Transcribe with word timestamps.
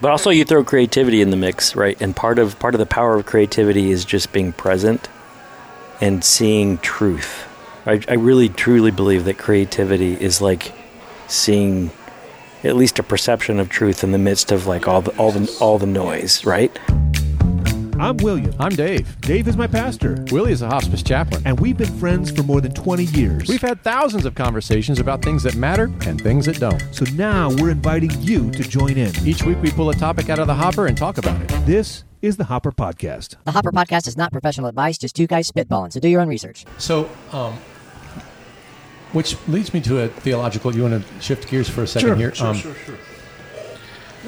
But 0.00 0.12
also, 0.12 0.30
you 0.30 0.44
throw 0.44 0.62
creativity 0.62 1.20
in 1.20 1.30
the 1.30 1.36
mix, 1.36 1.74
right? 1.74 2.00
And 2.00 2.14
part 2.14 2.38
of 2.38 2.58
part 2.58 2.74
of 2.74 2.78
the 2.78 2.86
power 2.86 3.16
of 3.16 3.26
creativity 3.26 3.90
is 3.90 4.04
just 4.04 4.32
being 4.32 4.52
present 4.52 5.08
and 6.00 6.22
seeing 6.22 6.78
truth. 6.78 7.46
I, 7.84 8.00
I 8.08 8.14
really 8.14 8.48
truly 8.48 8.90
believe 8.92 9.24
that 9.24 9.38
creativity 9.38 10.14
is 10.14 10.40
like 10.40 10.72
seeing 11.26 11.90
at 12.62 12.76
least 12.76 12.98
a 12.98 13.02
perception 13.02 13.58
of 13.58 13.68
truth 13.68 14.04
in 14.04 14.12
the 14.12 14.18
midst 14.18 14.52
of 14.52 14.66
like 14.66 14.86
all 14.86 15.02
the 15.02 15.10
all 15.16 15.32
the 15.32 15.56
all 15.60 15.78
the 15.78 15.86
noise, 15.86 16.44
right? 16.44 16.76
I'm 18.00 18.16
William. 18.18 18.54
I'm 18.60 18.70
Dave. 18.70 19.20
Dave 19.22 19.48
is 19.48 19.56
my 19.56 19.66
pastor, 19.66 20.24
Willie 20.30 20.52
is 20.52 20.62
a 20.62 20.68
hospice 20.68 21.02
chaplain. 21.02 21.42
and 21.44 21.58
we've 21.58 21.76
been 21.76 21.92
friends 21.98 22.30
for 22.30 22.44
more 22.44 22.60
than 22.60 22.72
20 22.72 23.04
years. 23.06 23.48
We've 23.48 23.60
had 23.60 23.82
thousands 23.82 24.24
of 24.24 24.36
conversations 24.36 25.00
about 25.00 25.20
things 25.20 25.42
that 25.42 25.56
matter 25.56 25.84
and 26.06 26.20
things 26.20 26.46
that 26.46 26.60
don't. 26.60 26.80
so 26.92 27.04
now 27.14 27.50
we're 27.56 27.70
inviting 27.70 28.10
you 28.20 28.50
to 28.52 28.62
join 28.62 28.96
in. 28.96 29.12
Each 29.26 29.42
week 29.42 29.60
we 29.62 29.70
pull 29.72 29.90
a 29.90 29.94
topic 29.94 30.28
out 30.30 30.38
of 30.38 30.46
the 30.46 30.54
hopper 30.54 30.86
and 30.86 30.96
talk 30.96 31.18
about 31.18 31.40
it. 31.42 31.48
This 31.66 32.04
is 32.22 32.36
the 32.36 32.44
Hopper 32.44 32.70
Podcast. 32.70 33.34
The 33.44 33.52
Hopper 33.52 33.72
Podcast 33.72 34.06
is 34.06 34.16
not 34.16 34.30
professional 34.32 34.68
advice, 34.68 34.96
just 34.98 35.16
two 35.16 35.26
guys 35.26 35.50
spitballing, 35.50 35.92
so 35.92 35.98
do 35.98 36.08
your 36.08 36.20
own 36.20 36.28
research. 36.28 36.64
So, 36.78 37.10
um, 37.32 37.54
which 39.12 39.36
leads 39.48 39.74
me 39.74 39.80
to 39.82 40.02
a 40.02 40.08
theological. 40.08 40.74
You 40.74 40.82
want 40.82 41.04
to 41.04 41.20
shift 41.20 41.48
gears 41.48 41.68
for 41.68 41.82
a 41.82 41.86
second 41.86 42.16
here? 42.16 42.32
Um, 42.40 42.54
sure, 42.56 42.74
sure. 42.74 42.96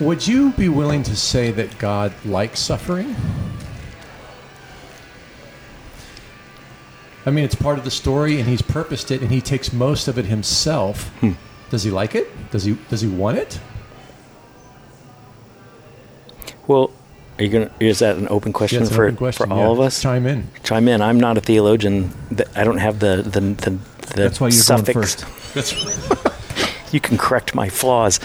Would 0.00 0.26
you 0.26 0.50
be 0.52 0.68
willing 0.68 1.02
to 1.04 1.14
say 1.16 1.50
that 1.52 1.78
God 1.78 2.12
likes 2.24 2.58
suffering? 2.60 3.14
I 7.26 7.30
mean, 7.30 7.44
it's 7.44 7.54
part 7.54 7.78
of 7.78 7.84
the 7.84 7.90
story, 7.90 8.40
and 8.40 8.48
He's 8.48 8.62
purposed 8.62 9.10
it, 9.10 9.20
and 9.20 9.30
He 9.30 9.40
takes 9.42 9.72
most 9.72 10.08
of 10.08 10.18
it 10.18 10.24
Himself. 10.26 11.08
Hmm. 11.20 11.32
Does 11.70 11.82
He 11.84 11.90
like 11.90 12.14
it? 12.14 12.28
Does 12.50 12.64
He 12.64 12.78
Does 12.88 13.02
He 13.02 13.08
want 13.08 13.36
it? 13.38 13.60
Well, 16.66 16.90
are 17.38 17.44
you 17.44 17.50
gonna? 17.50 17.70
Is 17.78 17.98
that 17.98 18.16
an 18.16 18.26
open 18.30 18.52
question 18.52 18.82
Yeah, 18.84 18.88
for 18.88 19.04
open 19.04 19.16
question, 19.16 19.46
for 19.48 19.52
all 19.52 19.58
yeah. 19.66 19.72
of 19.72 19.80
us? 19.80 20.00
Chime 20.00 20.26
in. 20.26 20.48
Chime 20.62 20.88
in. 20.88 21.02
I'm 21.02 21.20
not 21.20 21.36
a 21.36 21.40
theologian. 21.40 22.12
I 22.56 22.64
don't 22.64 22.78
have 22.78 23.00
the 23.00 23.22
the 23.22 23.40
the, 23.40 23.70
the 23.70 24.14
That's 24.14 24.40
why 24.40 24.46
you're 24.48 24.52
suffix. 24.52 25.16
going 25.16 25.32
first. 25.32 25.54
That's 25.54 26.94
you 26.94 27.00
can 27.00 27.18
correct 27.18 27.54
my 27.54 27.68
flaws, 27.68 28.18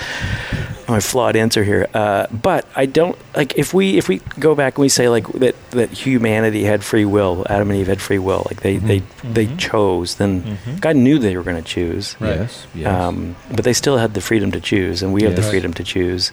my 0.88 1.00
flawed 1.00 1.36
answer 1.36 1.64
here. 1.64 1.88
Uh, 1.94 2.28
but 2.32 2.68
I 2.76 2.86
don't 2.86 3.18
like 3.36 3.58
if 3.58 3.74
we 3.74 3.98
if 3.98 4.08
we 4.08 4.20
go 4.40 4.56
back 4.56 4.76
and 4.76 4.82
we 4.84 4.90
say 4.90 5.10
like 5.10 5.28
that 5.34 5.56
that 5.72 5.90
humanity 5.92 6.64
had 6.64 6.84
free 6.84 7.06
will, 7.06 7.46
Adam 7.50 7.70
and 7.72 7.80
Eve 7.80 7.88
had 7.88 8.02
free 8.02 8.20
will, 8.20 8.44
like 8.50 8.62
they 8.62 8.78
they 8.78 9.02
they 9.24 9.48
chose. 9.58 10.16
Then 10.16 10.58
God 10.80 10.96
knew 10.96 11.18
they 11.20 11.36
were 11.38 11.44
going 11.44 11.62
to 11.62 11.68
choose, 11.68 12.16
Right. 12.20 12.38
Yes, 12.38 12.68
yes. 12.76 12.88
um, 13.02 13.36
but 13.52 13.64
they 13.66 13.74
still 13.74 13.98
had 13.98 14.14
the 14.14 14.22
freedom 14.22 14.52
to 14.52 14.60
choose, 14.62 15.02
and 15.04 15.14
we 15.14 15.24
have 15.24 15.36
the 15.36 15.44
freedom 15.44 15.74
to 15.74 15.84
choose. 15.84 16.32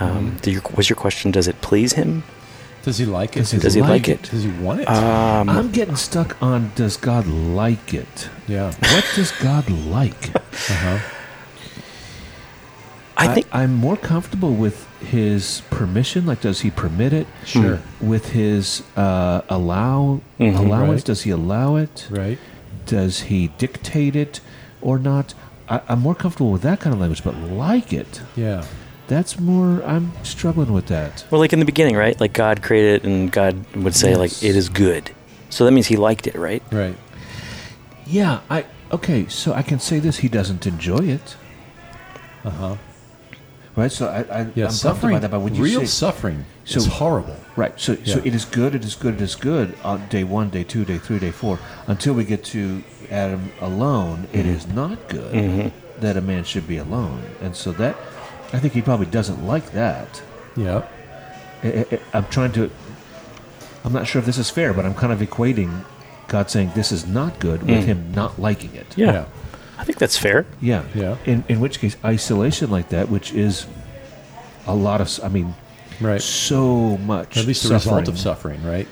Um, 0.00 0.36
do 0.42 0.50
your, 0.52 0.62
was 0.76 0.88
your 0.88 0.96
question? 0.96 1.32
Does 1.32 1.48
it 1.48 1.60
please 1.60 1.94
him? 1.94 2.22
Does 2.84 2.98
He 2.98 3.04
like 3.04 3.36
it? 3.36 3.40
Does 3.40 3.50
he 3.50 3.58
Does 3.58 3.74
he 3.74 3.82
like 3.82 4.08
it? 4.08 4.22
Does 4.30 4.44
He 4.44 4.50
want 4.50 4.80
it? 4.80 4.88
Um, 4.88 5.48
I'm 5.48 5.72
getting 5.72 5.96
stuck 5.96 6.40
on 6.40 6.70
does 6.76 6.96
God 6.96 7.26
like 7.26 7.92
it? 7.92 8.30
yeah. 8.46 8.72
What 8.78 9.04
does 9.16 9.32
God 9.42 9.68
like? 9.68 10.30
Uh-huh. 10.70 10.98
I 13.20 13.34
think 13.34 13.46
I, 13.52 13.64
am 13.64 13.74
more 13.74 13.96
comfortable 13.96 14.54
with 14.54 14.86
his 15.00 15.62
permission. 15.70 16.24
Like, 16.24 16.40
does 16.40 16.60
he 16.60 16.70
permit 16.70 17.12
it? 17.12 17.26
Sure. 17.44 17.80
With 18.00 18.30
his 18.30 18.82
uh, 18.96 19.42
allow 19.48 20.20
Mhm. 20.38 20.56
allowance, 20.58 21.00
Right. 21.00 21.04
does 21.06 21.22
he 21.22 21.30
allow 21.30 21.76
it? 21.76 22.06
Right. 22.10 22.38
Does 22.86 23.22
he 23.22 23.48
dictate 23.58 24.14
it 24.16 24.40
or 24.80 24.98
not? 24.98 25.34
I, 25.68 25.80
I'm 25.88 26.00
more 26.00 26.14
comfortable 26.14 26.52
with 26.52 26.62
that 26.62 26.78
kind 26.80 26.94
of 26.94 27.00
language, 27.00 27.22
but 27.24 27.34
like 27.36 27.92
it, 27.92 28.20
Yeah. 28.36 28.64
that's 29.08 29.38
more. 29.38 29.82
I'm 29.84 30.12
struggling 30.22 30.72
with 30.72 30.86
that. 30.86 31.24
well, 31.30 31.40
like 31.40 31.52
in 31.52 31.58
the 31.58 31.66
beginning, 31.66 31.96
right? 31.96 32.18
Like 32.20 32.32
God 32.32 32.62
created, 32.62 33.04
it 33.04 33.04
and 33.04 33.30
God 33.32 33.64
would 33.74 33.94
say 33.96 34.14
like 34.16 34.32
it 34.42 34.54
is 34.56 34.68
good. 34.68 35.10
So 35.50 35.64
that 35.64 35.72
means 35.72 35.88
He 35.88 35.96
liked 35.96 36.26
it, 36.26 36.36
right? 36.36 36.62
Right. 36.70 36.96
Yeah, 38.06 38.40
I 38.48 38.64
okay. 38.92 39.26
So 39.28 39.52
I 39.52 39.62
can 39.62 39.80
say 39.80 39.98
this: 39.98 40.18
he 40.18 40.28
doesn't 40.28 40.66
enjoy 40.66 40.98
it, 41.18 41.36
Uh 42.44 42.50
huh. 42.50 42.76
Right? 43.78 43.92
So 43.92 44.08
I, 44.08 44.40
I 44.40 44.46
Yeah. 44.54 44.66
I'm 44.66 44.70
suffering. 44.70 45.14
by 45.14 45.20
that. 45.20 45.30
But 45.30 45.40
when 45.40 45.54
you 45.54 45.62
real 45.62 45.80
say, 45.80 45.86
suffering 45.86 46.44
So- 46.64 46.78
is 46.78 46.86
horrible. 46.86 47.36
Right. 47.56 47.78
So, 47.80 47.96
so 48.04 48.20
it 48.24 48.34
is 48.34 48.44
good. 48.44 48.74
It 48.74 48.84
is 48.84 48.94
good. 48.94 49.14
It 49.14 49.20
is 49.20 49.34
good 49.34 49.74
on 49.82 50.06
day 50.08 50.24
one, 50.24 50.50
day 50.50 50.64
two, 50.64 50.84
day 50.84 50.98
three, 50.98 51.18
day 51.18 51.30
four, 51.30 51.58
until 51.86 52.14
we 52.14 52.24
get 52.24 52.44
to 52.44 52.82
Adam 53.10 53.50
alone. 53.60 54.28
It 54.32 54.38
mm-hmm. 54.38 54.48
is 54.50 54.66
not 54.66 55.08
good 55.08 55.34
mm-hmm. 55.34 56.00
that 56.00 56.16
a 56.16 56.20
man 56.20 56.44
should 56.44 56.66
be 56.68 56.76
alone, 56.76 57.22
and 57.40 57.56
so 57.56 57.72
that 57.72 57.96
I 58.52 58.58
think 58.58 58.74
he 58.74 58.82
probably 58.82 59.06
doesn't 59.06 59.46
like 59.46 59.72
that. 59.72 60.22
Yeah. 60.56 60.86
I, 61.62 61.86
I, 61.90 62.00
I'm 62.14 62.26
trying 62.26 62.52
to. 62.52 62.70
I'm 63.84 63.92
not 63.92 64.06
sure 64.06 64.20
if 64.20 64.26
this 64.26 64.38
is 64.38 64.50
fair, 64.50 64.72
but 64.72 64.84
I'm 64.84 64.94
kind 64.94 65.12
of 65.12 65.20
equating 65.20 65.84
God 66.28 66.50
saying 66.50 66.72
this 66.74 66.92
is 66.92 67.06
not 67.06 67.38
good 67.40 67.62
with 67.62 67.84
mm. 67.84 67.84
him 67.84 68.12
not 68.12 68.38
liking 68.38 68.74
it. 68.74 68.96
Yeah. 68.96 69.26
Yeah. 69.78 69.82
I 69.82 69.84
think 69.84 69.98
that's 69.98 70.16
fair. 70.16 70.44
Yeah. 70.60 70.82
Yeah. 70.94 71.16
In 71.24 71.44
in 71.48 71.60
which 71.60 71.78
case, 71.80 71.96
isolation 72.04 72.70
like 72.70 72.88
that, 72.90 73.08
which 73.08 73.32
is 73.32 73.66
a 74.66 74.74
lot 74.74 75.00
of. 75.00 75.08
I 75.22 75.28
mean, 75.28 75.54
Right. 76.00 76.20
so 76.22 76.96
much. 76.98 77.36
At 77.36 77.46
least 77.46 77.62
the 77.62 77.68
suffering. 77.68 77.96
result 77.96 78.08
of 78.08 78.18
suffering, 78.20 78.62
right? 78.64 78.86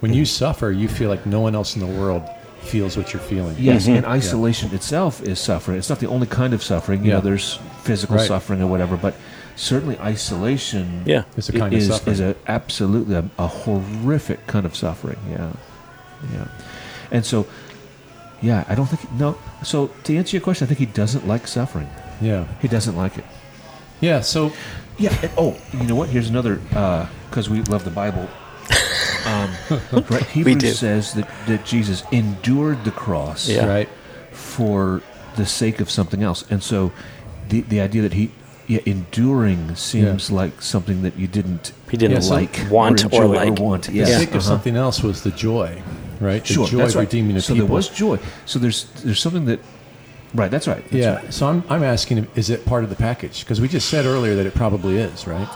When 0.00 0.14
you 0.14 0.24
suffer, 0.24 0.70
you 0.70 0.88
feel 0.88 1.10
like 1.10 1.26
no 1.26 1.40
one 1.40 1.54
else 1.54 1.76
in 1.76 1.80
the 1.80 2.00
world 2.00 2.22
feels 2.62 2.96
what 2.96 3.12
you're 3.12 3.20
feeling. 3.22 3.56
Yes, 3.58 3.84
mm-hmm. 3.84 3.96
and 3.96 4.06
isolation 4.06 4.72
itself 4.74 5.22
is 5.22 5.38
suffering. 5.38 5.76
It's 5.78 5.88
not 5.90 5.98
the 6.00 6.08
only 6.08 6.26
kind 6.26 6.54
of 6.54 6.62
suffering. 6.62 7.02
You 7.04 7.08
Yeah. 7.10 7.14
know, 7.16 7.20
there's 7.22 7.58
physical 7.82 8.16
Right. 8.16 8.26
suffering 8.26 8.62
or 8.62 8.66
whatever, 8.66 8.96
but 8.96 9.14
certainly 9.56 9.98
isolation 9.98 11.02
Yeah. 11.04 11.24
It's 11.36 11.48
a 11.50 11.52
kind 11.52 11.74
is, 11.74 11.88
of 11.88 11.94
suffering. 11.96 12.14
is 12.14 12.20
a 12.20 12.34
absolutely 12.48 13.14
a, 13.16 13.24
a 13.38 13.46
horrific 13.46 14.46
kind 14.46 14.64
of 14.64 14.74
suffering. 14.76 15.18
Yeah, 15.30 15.52
yeah, 16.32 16.44
and 17.10 17.24
so 17.26 17.46
yeah, 18.42 18.64
I 18.68 18.74
don't 18.74 18.86
think 18.86 19.10
no. 19.12 19.36
So 19.62 19.88
to 20.04 20.16
answer 20.16 20.36
your 20.36 20.42
question, 20.42 20.64
I 20.66 20.68
think 20.68 20.80
he 20.80 20.86
doesn't 20.86 21.26
like 21.26 21.46
suffering. 21.46 21.88
yeah. 22.20 22.46
He 22.60 22.68
doesn't 22.68 22.96
like 22.96 23.18
it. 23.18 23.24
Yeah. 24.00 24.20
So, 24.20 24.52
Yeah. 24.98 25.14
and- 25.22 25.30
oh, 25.36 25.56
you 25.72 25.84
know 25.84 25.94
what? 25.94 26.08
Here's 26.08 26.28
another 26.30 26.56
because 27.28 27.48
we 27.50 27.62
love 27.62 27.84
the 27.84 27.90
Bible. 27.90 28.28
Um, 29.26 29.50
right, 30.10 30.22
Hebrews 30.24 30.56
do. 30.56 30.72
says 30.72 31.12
that, 31.14 31.28
that 31.46 31.64
Jesus 31.66 32.02
endured 32.10 32.84
the 32.84 32.90
cross 32.90 33.48
Yeah. 33.48 33.66
right. 33.66 33.88
for 34.32 35.02
the 35.36 35.44
sake 35.46 35.80
of 35.80 35.90
something 35.90 36.22
else. 36.22 36.44
And 36.50 36.62
so 36.62 36.92
the 37.48 37.60
the 37.62 37.80
idea 37.80 38.02
that 38.02 38.12
he 38.14 38.30
yeah, 38.66 38.80
enduring 38.86 39.74
seems 39.74 40.30
like 40.30 40.62
something 40.62 41.02
that 41.02 41.16
you 41.18 41.26
didn't 41.26 41.72
He 41.90 41.96
didn't 41.96 42.14
Yeah, 42.16 42.20
so 42.20 42.34
like 42.34 42.66
want 42.70 43.04
or, 43.04 43.08
or 43.08 43.24
enjoy 43.24 43.50
like. 43.50 43.58
want. 43.58 43.82
The 43.86 43.92
Yes. 43.94 44.16
sake 44.16 44.28
of 44.30 44.36
uh-huh. 44.36 44.40
something 44.48 44.76
else 44.76 45.02
was 45.02 45.22
the 45.22 45.30
joy, 45.32 45.82
right? 46.20 46.44
The 46.44 46.52
Sure, 46.54 46.66
joy 46.66 46.78
that's 46.78 46.90
of 46.92 46.96
right. 46.98 47.02
redeeming 47.08 47.34
the 47.34 47.40
so 47.42 47.54
people. 47.54 47.66
there 47.68 47.74
was 47.74 47.88
joy. 47.88 48.18
So 48.46 48.58
there's 48.58 48.84
there's 49.04 49.20
something 49.20 49.46
that 49.46 49.60
right. 50.34 50.50
That's 50.50 50.68
right. 50.68 50.82
That's 50.84 50.94
yeah. 50.94 51.14
right. 51.16 51.32
So 51.34 51.46
I'm, 51.48 51.64
I'm 51.68 51.82
asking, 51.82 52.26
is 52.34 52.50
it 52.50 52.64
part 52.66 52.84
of 52.84 52.90
the 52.90 52.96
package? 52.96 53.40
Because 53.40 53.60
we 53.60 53.68
just 53.68 53.88
said 53.88 54.04
earlier 54.06 54.34
that 54.36 54.46
it 54.46 54.54
probably 54.54 54.96
is, 54.98 55.26
right? 55.26 55.48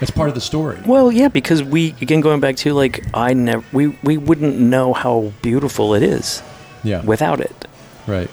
It's 0.00 0.10
part 0.10 0.28
of 0.30 0.34
the 0.34 0.40
story. 0.40 0.78
Well, 0.86 1.12
yeah, 1.12 1.28
because 1.28 1.62
we 1.62 1.94
again 2.00 2.20
going 2.20 2.40
back 2.40 2.56
to 2.56 2.72
like 2.74 3.04
I 3.14 3.34
never 3.34 3.64
we 3.72 3.88
we 4.02 4.16
wouldn't 4.16 4.58
know 4.58 4.92
how 4.94 5.32
beautiful 5.42 5.94
it 5.94 6.02
is 6.02 6.42
Yeah. 6.82 7.02
without 7.04 7.40
it. 7.40 7.66
right. 8.06 8.30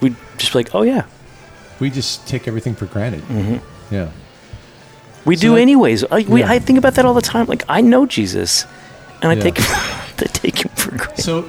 We'd 0.00 0.16
just 0.38 0.52
be 0.52 0.58
like, 0.58 0.74
oh 0.74 0.82
yeah, 0.82 1.04
We 1.80 1.90
just 1.90 2.26
take 2.26 2.46
everything 2.48 2.74
for 2.74 2.86
granted. 2.86 3.22
Mm-hmm. 3.22 3.94
Yeah. 3.94 4.08
we 5.24 5.36
So 5.36 5.42
do 5.42 5.54
that- 5.54 5.60
anyways. 5.62 6.04
I, 6.04 6.22
we, 6.28 6.40
Yeah. 6.40 6.50
I 6.50 6.58
think 6.58 6.78
about 6.78 6.94
that 6.94 7.04
all 7.04 7.14
the 7.14 7.22
time. 7.22 7.46
Like 7.46 7.64
I 7.68 7.80
know 7.80 8.06
Jesus, 8.06 8.64
and 9.22 9.30
I 9.30 9.34
Yeah. 9.34 9.42
take 9.42 9.56
I 9.60 9.64
take 9.64 9.68
him 9.68 9.68
for 9.68 9.74
granted. 9.74 9.93
So 11.24 11.48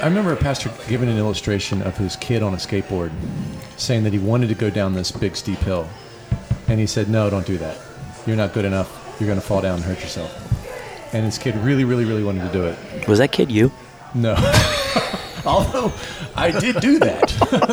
I 0.00 0.08
remember 0.08 0.32
a 0.32 0.36
pastor 0.36 0.68
giving 0.88 1.08
an 1.08 1.16
illustration 1.16 1.80
of 1.82 1.96
his 1.96 2.16
kid 2.16 2.42
on 2.42 2.54
a 2.54 2.56
skateboard 2.56 3.12
saying 3.76 4.02
that 4.02 4.12
he 4.12 4.18
wanted 4.18 4.48
to 4.48 4.56
go 4.56 4.68
down 4.68 4.94
this 4.94 5.12
big 5.12 5.36
steep 5.36 5.60
hill. 5.60 5.88
And 6.66 6.80
he 6.80 6.88
said, 6.88 7.08
No, 7.08 7.30
don't 7.30 7.46
do 7.46 7.56
that. 7.58 7.78
You're 8.26 8.34
not 8.34 8.52
good 8.52 8.64
enough. 8.64 9.16
You're 9.20 9.28
going 9.28 9.40
to 9.40 9.46
fall 9.46 9.60
down 9.60 9.76
and 9.76 9.84
hurt 9.84 10.00
yourself. 10.00 11.14
And 11.14 11.24
his 11.24 11.38
kid 11.38 11.54
really, 11.58 11.84
really, 11.84 12.04
really 12.04 12.24
wanted 12.24 12.50
to 12.50 12.52
do 12.52 12.64
it. 12.64 13.06
Was 13.06 13.20
that 13.20 13.30
kid 13.30 13.52
you? 13.52 13.70
No. 14.12 14.34
Although 15.46 15.92
I 16.34 16.50
did 16.58 16.80
do 16.80 16.98
that. 16.98 17.28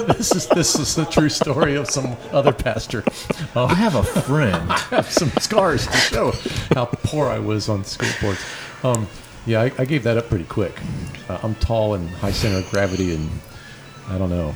this 0.20 0.36
is 0.36 0.46
this 0.50 0.76
is 0.76 0.94
the 0.94 1.06
true 1.06 1.30
story 1.30 1.76
of 1.78 1.90
some 1.90 2.16
other 2.32 2.54
pastor. 2.54 3.04
Um, 3.56 3.72
I 3.72 3.74
have 3.74 3.96
a 3.96 4.04
friend. 4.04 4.56
I 4.72 4.78
have 4.78 5.10
some 5.10 5.32
scars 5.40 5.88
to 5.88 5.98
show 5.98 6.32
how 6.76 6.86
poor 6.86 7.26
I 7.26 7.40
was 7.40 7.70
on 7.70 7.82
skateboards. 7.82 8.86
Um, 8.86 9.08
yeah, 9.46 9.62
I, 9.62 9.72
I 9.78 9.86
gave 9.86 10.04
that 10.04 10.18
up 10.18 10.30
pretty 10.30 10.46
quick. 10.46 10.80
Uh, 11.28 11.40
I'm 11.44 11.56
tall 11.56 11.94
and 11.94 12.10
high 12.10 12.32
center 12.32 12.58
of 12.58 12.70
gravity, 12.70 13.16
and 13.16 13.30
I 14.08 14.18
don't 14.18 14.30
know. 14.30 14.54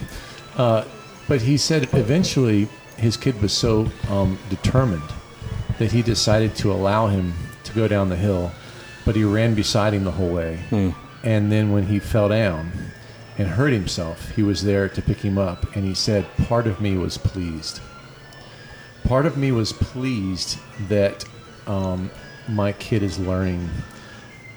Uh, 0.57 0.85
but 1.27 1.41
he 1.41 1.57
said 1.57 1.89
eventually 1.93 2.67
his 2.97 3.17
kid 3.17 3.41
was 3.41 3.53
so 3.53 3.87
um, 4.09 4.37
determined 4.49 5.09
that 5.79 5.91
he 5.91 6.01
decided 6.01 6.55
to 6.57 6.71
allow 6.71 7.07
him 7.07 7.33
to 7.63 7.73
go 7.73 7.87
down 7.87 8.09
the 8.09 8.15
hill, 8.15 8.51
but 9.05 9.15
he 9.15 9.23
ran 9.23 9.55
beside 9.55 9.93
him 9.93 10.03
the 10.03 10.11
whole 10.11 10.29
way. 10.29 10.59
And 11.23 11.51
then 11.51 11.71
when 11.71 11.87
he 11.87 11.99
fell 11.99 12.29
down 12.29 12.71
and 13.37 13.47
hurt 13.47 13.73
himself, 13.73 14.29
he 14.35 14.43
was 14.43 14.63
there 14.63 14.87
to 14.89 15.01
pick 15.01 15.17
him 15.17 15.37
up, 15.37 15.75
and 15.75 15.85
he 15.85 15.95
said, 15.95 16.25
"Part 16.47 16.67
of 16.67 16.79
me 16.81 16.97
was 16.97 17.17
pleased." 17.17 17.79
part 19.03 19.25
of 19.25 19.37
me 19.37 19.51
was 19.51 19.73
pleased 19.73 20.57
that 20.87 21.25
um, 21.67 22.09
my 22.47 22.71
kid 22.73 23.03
is 23.03 23.19
learning 23.19 23.69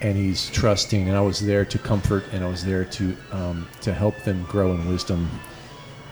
and 0.06 0.16
he's 0.16 0.48
trusting, 0.50 1.08
and 1.08 1.16
I 1.16 1.20
was 1.20 1.38
there 1.40 1.64
to 1.64 1.78
comfort 1.78 2.24
and 2.32 2.44
I 2.44 2.48
was 2.48 2.64
there 2.64 2.84
to 2.84 3.04
um, 3.32 3.66
to 3.80 3.92
help 3.92 4.16
them 4.24 4.44
grow 4.48 4.72
in 4.72 4.88
wisdom. 4.88 5.28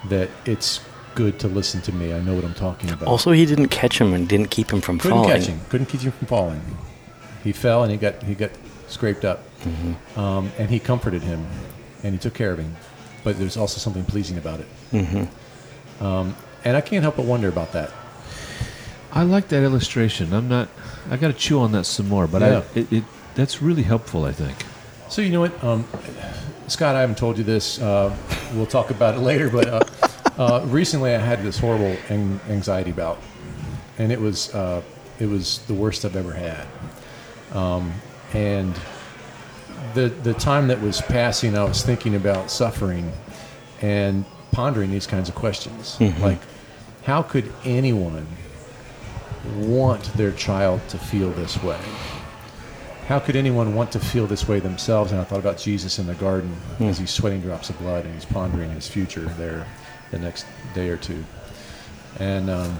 That 0.09 0.29
it's 0.45 0.81
good 1.15 1.39
to 1.41 1.49
listen 1.49 1.81
to 1.83 1.93
me. 1.93 2.13
I 2.13 2.21
know 2.21 2.35
what 2.35 2.45
I'm 2.45 2.55
talking 2.55 2.91
about. 2.91 3.07
Also, 3.09 3.31
he 3.31 3.47
didn't 3.47 3.69
catch 3.69 4.01
him 4.01 4.13
and 4.15 4.29
didn't 4.29 4.51
keep 4.51 4.71
him 4.73 4.81
from 4.81 4.99
couldn't 4.99 5.19
falling. 5.19 5.31
catch 5.41 5.47
him. 5.47 5.61
Couldn't 5.71 5.87
keep 5.87 6.01
him 6.03 6.13
from 6.13 6.27
falling. 6.27 6.61
He 7.45 7.53
fell 7.53 7.83
and 7.85 7.93
he 7.93 7.97
got 7.99 8.23
he 8.25 8.35
got 8.35 8.51
scraped 8.89 9.25
up, 9.25 9.39
Mm-hmm. 9.65 10.21
um, 10.21 10.51
and 10.59 10.69
he 10.69 10.79
comforted 10.79 11.23
him, 11.23 11.47
and 12.03 12.13
he 12.13 12.19
took 12.19 12.35
care 12.35 12.53
of 12.53 12.59
him. 12.59 12.75
But 13.23 13.39
there's 13.39 13.57
also 13.57 13.79
something 13.79 14.05
pleasing 14.05 14.37
about 14.39 14.61
it. 14.61 14.67
Mm-hmm. 14.93 16.05
Um, 16.05 16.37
and 16.65 16.77
I 16.77 16.81
can't 16.83 17.03
help 17.03 17.17
but 17.17 17.25
wonder 17.25 17.49
about 17.49 17.73
that. 17.73 17.91
I 19.13 19.23
like 19.23 19.49
that 19.49 19.63
illustration. 19.63 20.33
I'm 20.35 20.49
not. 20.49 20.69
I 21.11 21.17
got 21.17 21.29
to 21.29 21.33
chew 21.35 21.61
on 21.61 21.73
that 21.73 21.85
some 21.87 22.09
more, 22.09 22.27
but 22.27 22.43
Yeah. 22.43 22.63
I, 22.75 22.79
it, 22.81 22.93
it 22.93 23.05
that's 23.35 23.63
really 23.63 23.83
helpful. 23.83 24.25
I 24.25 24.33
think. 24.33 24.57
So 25.09 25.23
you 25.23 25.31
know 25.31 25.41
what, 25.41 25.63
um, 25.63 25.85
Scott? 26.69 26.97
I 26.97 27.01
haven't 27.01 27.19
told 27.19 27.39
you 27.39 27.45
this. 27.45 27.81
Uh, 27.81 28.15
we'll 28.55 28.67
talk 28.67 28.91
about 28.91 29.15
it 29.15 29.21
later. 29.31 29.49
But 29.51 29.69
uh, 29.69 29.85
uh, 30.39 30.65
recently, 30.67 31.15
I 31.15 31.19
had 31.19 31.43
this 31.43 31.59
horrible 31.59 31.97
an- 32.09 32.41
anxiety 32.49 32.93
bout, 32.93 33.19
and 33.99 34.11
it 34.11 34.21
was 34.21 34.55
uh, 34.55 34.83
it 35.19 35.27
was 35.27 35.59
the 35.67 35.75
worst 35.75 36.05
I've 36.05 36.17
ever 36.17 36.33
had. 36.33 36.67
Um, 37.53 37.93
and 38.33 38.75
the 39.95 40.09
the 40.09 40.35
time 40.35 40.69
that 40.69 40.81
was 40.81 41.01
passing, 41.01 41.57
I 41.57 41.65
was 41.65 41.83
thinking 41.83 42.15
about 42.17 42.51
suffering 42.51 43.13
and 43.81 44.25
pondering 44.51 44.91
these 44.91 45.07
kinds 45.07 45.29
of 45.29 45.35
questions, 45.35 46.01
like 46.21 46.39
how 47.05 47.23
could 47.23 47.53
anyone 47.65 48.27
want 49.57 50.03
their 50.15 50.33
child 50.33 50.81
to 50.89 50.99
feel 50.99 51.31
this 51.31 51.63
way? 51.63 51.79
How 53.07 53.19
could 53.19 53.37
anyone 53.37 53.75
want 53.75 53.93
to 53.93 54.01
feel 54.01 54.27
this 54.27 54.49
way 54.49 54.61
themselves? 54.61 55.13
And 55.13 55.21
I 55.21 55.25
thought 55.25 55.39
about 55.39 55.59
Jesus 55.59 55.99
in 55.99 56.07
the 56.07 56.15
garden 56.15 56.57
as 56.81 56.99
he's 56.99 57.11
sweating 57.11 57.43
drops 57.43 57.69
of 57.69 57.79
blood 57.79 58.07
and 58.07 58.15
he's 58.15 58.25
pondering 58.25 58.71
his 58.71 58.89
future 58.89 59.27
there 59.37 59.67
the 60.11 60.19
next 60.19 60.47
day 60.75 60.89
or 60.89 60.97
two. 60.97 61.23
And 62.19 62.49
um, 62.49 62.79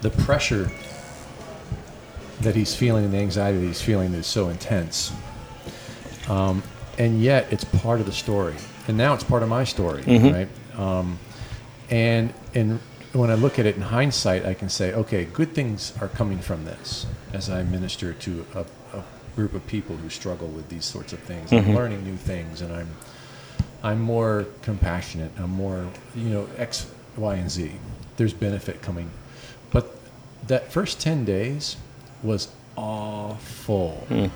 the 0.00 0.08
pressure 0.10 0.70
that 2.40 2.54
he's 2.56 2.74
feeling 2.74 3.04
and 3.04 3.12
the 3.12 3.18
anxiety 3.18 3.58
that 3.58 3.66
he's 3.66 3.82
feeling 3.82 4.14
is 4.14 4.26
so 4.26 4.48
intense. 4.48 5.12
Um, 6.28 6.62
and 6.96 7.20
yet 7.22 7.52
it's 7.52 7.64
part 7.64 8.00
of 8.00 8.06
the 8.06 8.12
story. 8.12 8.54
And 8.88 8.96
now 8.96 9.12
it's 9.12 9.24
part 9.24 9.42
of 9.42 9.48
my 9.50 9.64
story, 9.64 10.02
right? 10.32 10.48
Um, 10.76 11.18
and 11.90 12.32
and 12.54 12.80
when 13.12 13.30
I 13.30 13.34
look 13.34 13.58
at 13.58 13.66
it 13.66 13.76
in 13.76 13.82
hindsight, 13.82 14.46
I 14.46 14.54
can 14.54 14.70
say, 14.70 14.94
okay, 14.94 15.26
good 15.26 15.52
things 15.52 15.92
are 16.00 16.08
coming 16.08 16.38
from 16.38 16.64
this 16.64 17.06
as 17.34 17.50
I 17.50 17.62
minister 17.62 18.14
to 18.14 18.46
a 18.54 18.64
group 19.34 19.54
of 19.54 19.66
people 19.66 19.96
who 19.96 20.08
struggle 20.08 20.48
with 20.48 20.68
these 20.68 20.84
sorts 20.84 21.12
of 21.12 21.18
things. 21.20 21.52
I'm 21.52 21.64
mm-hmm. 21.64 21.74
learning 21.74 22.04
new 22.04 22.16
things, 22.16 22.60
and 22.60 22.72
I'm 22.72 22.88
I'm 23.82 24.00
more 24.00 24.46
compassionate. 24.62 25.32
I'm 25.38 25.50
more, 25.50 25.86
you 26.14 26.28
know, 26.28 26.48
X, 26.56 26.90
Y, 27.16 27.34
and 27.34 27.50
Z. 27.50 27.72
There's 28.16 28.32
benefit 28.32 28.82
coming, 28.82 29.10
but 29.70 29.96
that 30.46 30.72
first 30.72 31.00
ten 31.00 31.24
days 31.24 31.76
was 32.22 32.48
awful, 32.76 34.04
hmm. 34.08 34.26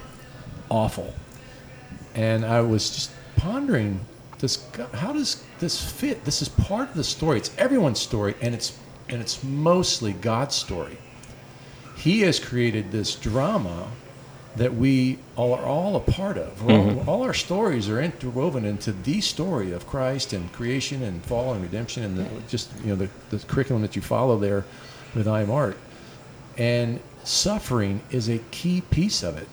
awful, 0.68 1.14
and 2.14 2.44
I 2.44 2.60
was 2.62 2.90
just 2.90 3.10
pondering 3.36 4.00
this. 4.38 4.66
How 4.94 5.12
does 5.12 5.44
this 5.60 5.80
fit? 5.80 6.24
This 6.24 6.42
is 6.42 6.48
part 6.48 6.90
of 6.90 6.94
the 6.94 7.04
story. 7.04 7.38
It's 7.38 7.56
everyone's 7.58 8.00
story, 8.00 8.34
and 8.40 8.54
it's 8.54 8.78
and 9.08 9.20
it's 9.20 9.44
mostly 9.44 10.12
God's 10.12 10.54
story. 10.54 10.98
He 11.96 12.20
has 12.22 12.38
created 12.38 12.92
this 12.92 13.14
drama 13.14 13.88
that 14.56 14.74
we 14.74 15.18
all 15.36 15.54
are 15.54 15.64
all 15.64 15.96
a 15.96 16.00
part 16.00 16.38
of. 16.38 16.62
We're 16.62 16.78
all, 16.78 17.08
all 17.08 17.22
our 17.22 17.34
stories 17.34 17.88
are 17.88 18.00
interwoven 18.00 18.64
into 18.64 18.92
the 18.92 19.20
story 19.20 19.72
of 19.72 19.86
Christ 19.86 20.32
and 20.32 20.50
creation 20.52 21.02
and 21.02 21.22
fall 21.24 21.52
and 21.52 21.62
redemption 21.62 22.02
and 22.02 22.18
the, 22.18 22.26
just 22.48 22.70
you 22.82 22.88
know 22.88 22.96
the, 22.96 23.08
the 23.30 23.38
curriculum 23.46 23.82
that 23.82 23.94
you 23.96 24.02
follow 24.02 24.38
there 24.38 24.64
with 25.14 25.28
I 25.28 25.42
Am 25.42 25.50
Art. 25.50 25.76
And 26.56 27.00
suffering 27.24 28.00
is 28.10 28.28
a 28.28 28.38
key 28.50 28.80
piece 28.80 29.22
of 29.22 29.36
it. 29.36 29.48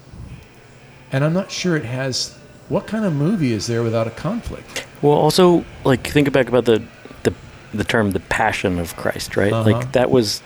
And 1.11 1.23
I'm 1.23 1.33
not 1.33 1.51
sure 1.51 1.75
it 1.75 1.85
has. 1.85 2.37
What 2.69 2.87
kind 2.87 3.03
of 3.03 3.13
movie 3.13 3.51
is 3.51 3.67
there 3.67 3.83
without 3.83 4.07
a 4.07 4.11
conflict? 4.11 4.85
Well, 5.01 5.13
also, 5.13 5.65
like 5.83 6.07
think 6.07 6.31
back 6.31 6.47
about 6.47 6.65
the 6.65 6.81
the 7.23 7.33
the 7.73 7.83
term 7.83 8.11
the 8.11 8.21
passion 8.21 8.79
of 8.79 8.95
Christ, 8.95 9.35
right? 9.35 9.51
Uh-huh. 9.51 9.69
Like 9.69 9.91
that 9.91 10.09
was 10.09 10.39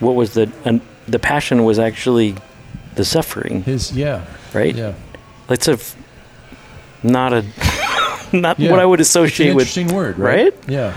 what 0.00 0.14
was 0.14 0.34
the 0.34 0.52
and 0.64 0.82
the 1.08 1.18
passion 1.18 1.64
was 1.64 1.78
actually 1.78 2.36
the 2.98 3.04
suffering, 3.04 3.62
His 3.62 3.92
yeah, 3.92 4.26
right? 4.52 4.74
yeah. 4.74 4.92
It's 5.48 5.68
a 5.68 5.78
not 7.02 7.32
a 7.32 7.44
not 8.36 8.58
Yeah. 8.58 8.70
what 8.72 8.80
I 8.80 8.84
would 8.84 9.00
It's 9.00 9.14
an 9.14 9.22
associate 9.22 9.54
with 9.54 9.62
interesting 9.68 9.94
word, 9.96 10.18
right? 10.18 10.52
right? 10.52 10.68
Yeah. 10.68 10.92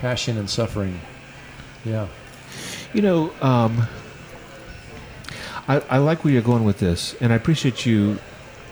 Passion 0.00 0.38
and 0.38 0.48
suffering. 0.48 0.98
Yeah. 1.84 2.08
You 2.94 3.02
know, 3.02 3.30
um, 3.42 3.86
I, 5.68 5.80
I 5.90 5.98
like 5.98 6.24
where 6.24 6.32
you're 6.32 6.42
going 6.42 6.64
with 6.64 6.78
this, 6.78 7.14
and 7.20 7.32
I 7.32 7.36
appreciate 7.36 7.84
you 7.86 8.18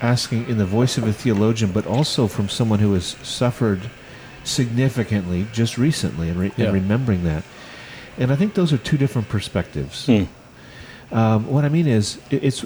asking 0.00 0.48
in 0.48 0.58
the 0.58 0.64
voice 0.66 0.96
of 0.98 1.06
a 1.06 1.12
theologian, 1.12 1.72
but 1.72 1.86
also 1.86 2.26
from 2.26 2.48
someone 2.48 2.78
who 2.78 2.94
has 2.94 3.16
suffered 3.22 3.80
significantly 4.44 5.46
just 5.52 5.76
recently 5.76 6.30
and, 6.30 6.40
re- 6.40 6.52
Yeah. 6.56 6.66
and 6.66 6.74
remembering 6.74 7.24
that. 7.24 7.44
And 8.16 8.32
I 8.32 8.36
think 8.36 8.54
those 8.54 8.72
are 8.72 8.78
two 8.78 8.96
different 8.96 9.28
perspectives. 9.28 10.06
Hmm. 10.06 10.24
Um, 11.10 11.46
what 11.46 11.64
I 11.64 11.68
mean 11.68 11.86
is, 11.86 12.18
it, 12.30 12.44
it's 12.44 12.64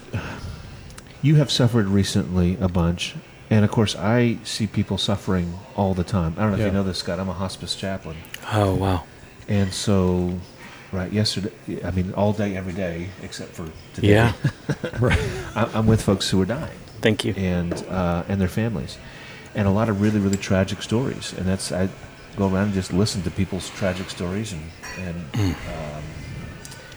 you 1.23 1.37
have 1.37 1.51
suffered 1.51 1.87
recently 1.87 2.57
a 2.61 2.69
bunch, 2.69 3.15
and 3.51 3.65
of 3.65 3.71
course, 3.71 3.95
I 3.97 4.39
see 4.45 4.67
people 4.67 4.99
suffering 4.99 5.59
all 5.77 5.95
the 5.95 6.05
time. 6.05 6.35
I 6.37 6.43
don't 6.43 6.53
know 6.53 6.59
if 6.59 6.65
you 6.67 6.73
know 6.73 6.83
this, 6.83 6.99
Scott. 6.99 7.21
I'm 7.21 7.29
a 7.29 7.33
hospice 7.35 7.75
chaplain. 7.77 8.17
Oh 8.53 8.75
wow. 8.75 9.05
And 9.49 9.73
so, 9.73 10.39
right, 10.93 11.13
yesterday, 11.13 11.51
I 11.85 11.91
mean, 11.91 12.13
all 12.15 12.33
day, 12.33 12.57
every 12.57 12.73
day, 12.73 13.09
except 13.23 13.53
for 13.53 13.69
today. 13.95 14.09
Yeah. 14.11 14.33
I- 15.55 15.71
I'm 15.75 15.87
with 15.87 16.03
folks 16.03 16.31
who 16.31 16.41
are 16.41 16.47
dying 16.47 16.79
Thank 17.01 17.25
you. 17.25 17.35
and 17.37 17.75
uh, 17.89 18.25
and 18.29 18.41
their 18.41 18.49
families, 18.49 18.99
and 19.55 19.69
a 19.69 19.71
lot 19.71 19.89
of 19.89 20.01
really, 20.01 20.19
really 20.19 20.37
tragic 20.39 20.83
stories. 20.83 21.33
And 21.33 21.47
that's 21.47 21.71
I 21.71 21.89
go 22.37 22.47
around 22.49 22.65
and 22.67 22.75
just 22.75 22.93
listen 22.93 23.23
to 23.23 23.31
people's 23.31 23.71
tragic 23.71 24.11
stories, 24.11 24.53
and 24.53 24.63
and 24.99 25.55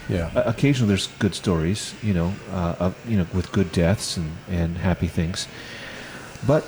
Yeah. 0.09 0.29
uh, 0.35 0.43
occasionally 0.45 0.89
there's 0.89 1.07
good 1.19 1.35
stories, 1.35 1.93
you 2.03 2.13
know, 2.13 2.33
uh, 2.51 2.75
of, 2.79 2.95
you 3.09 3.17
know, 3.17 3.25
with 3.33 3.51
good 3.51 3.71
deaths 3.71 4.17
and 4.17 4.31
and 4.49 4.77
happy 4.77 5.07
things, 5.07 5.47
but 6.47 6.63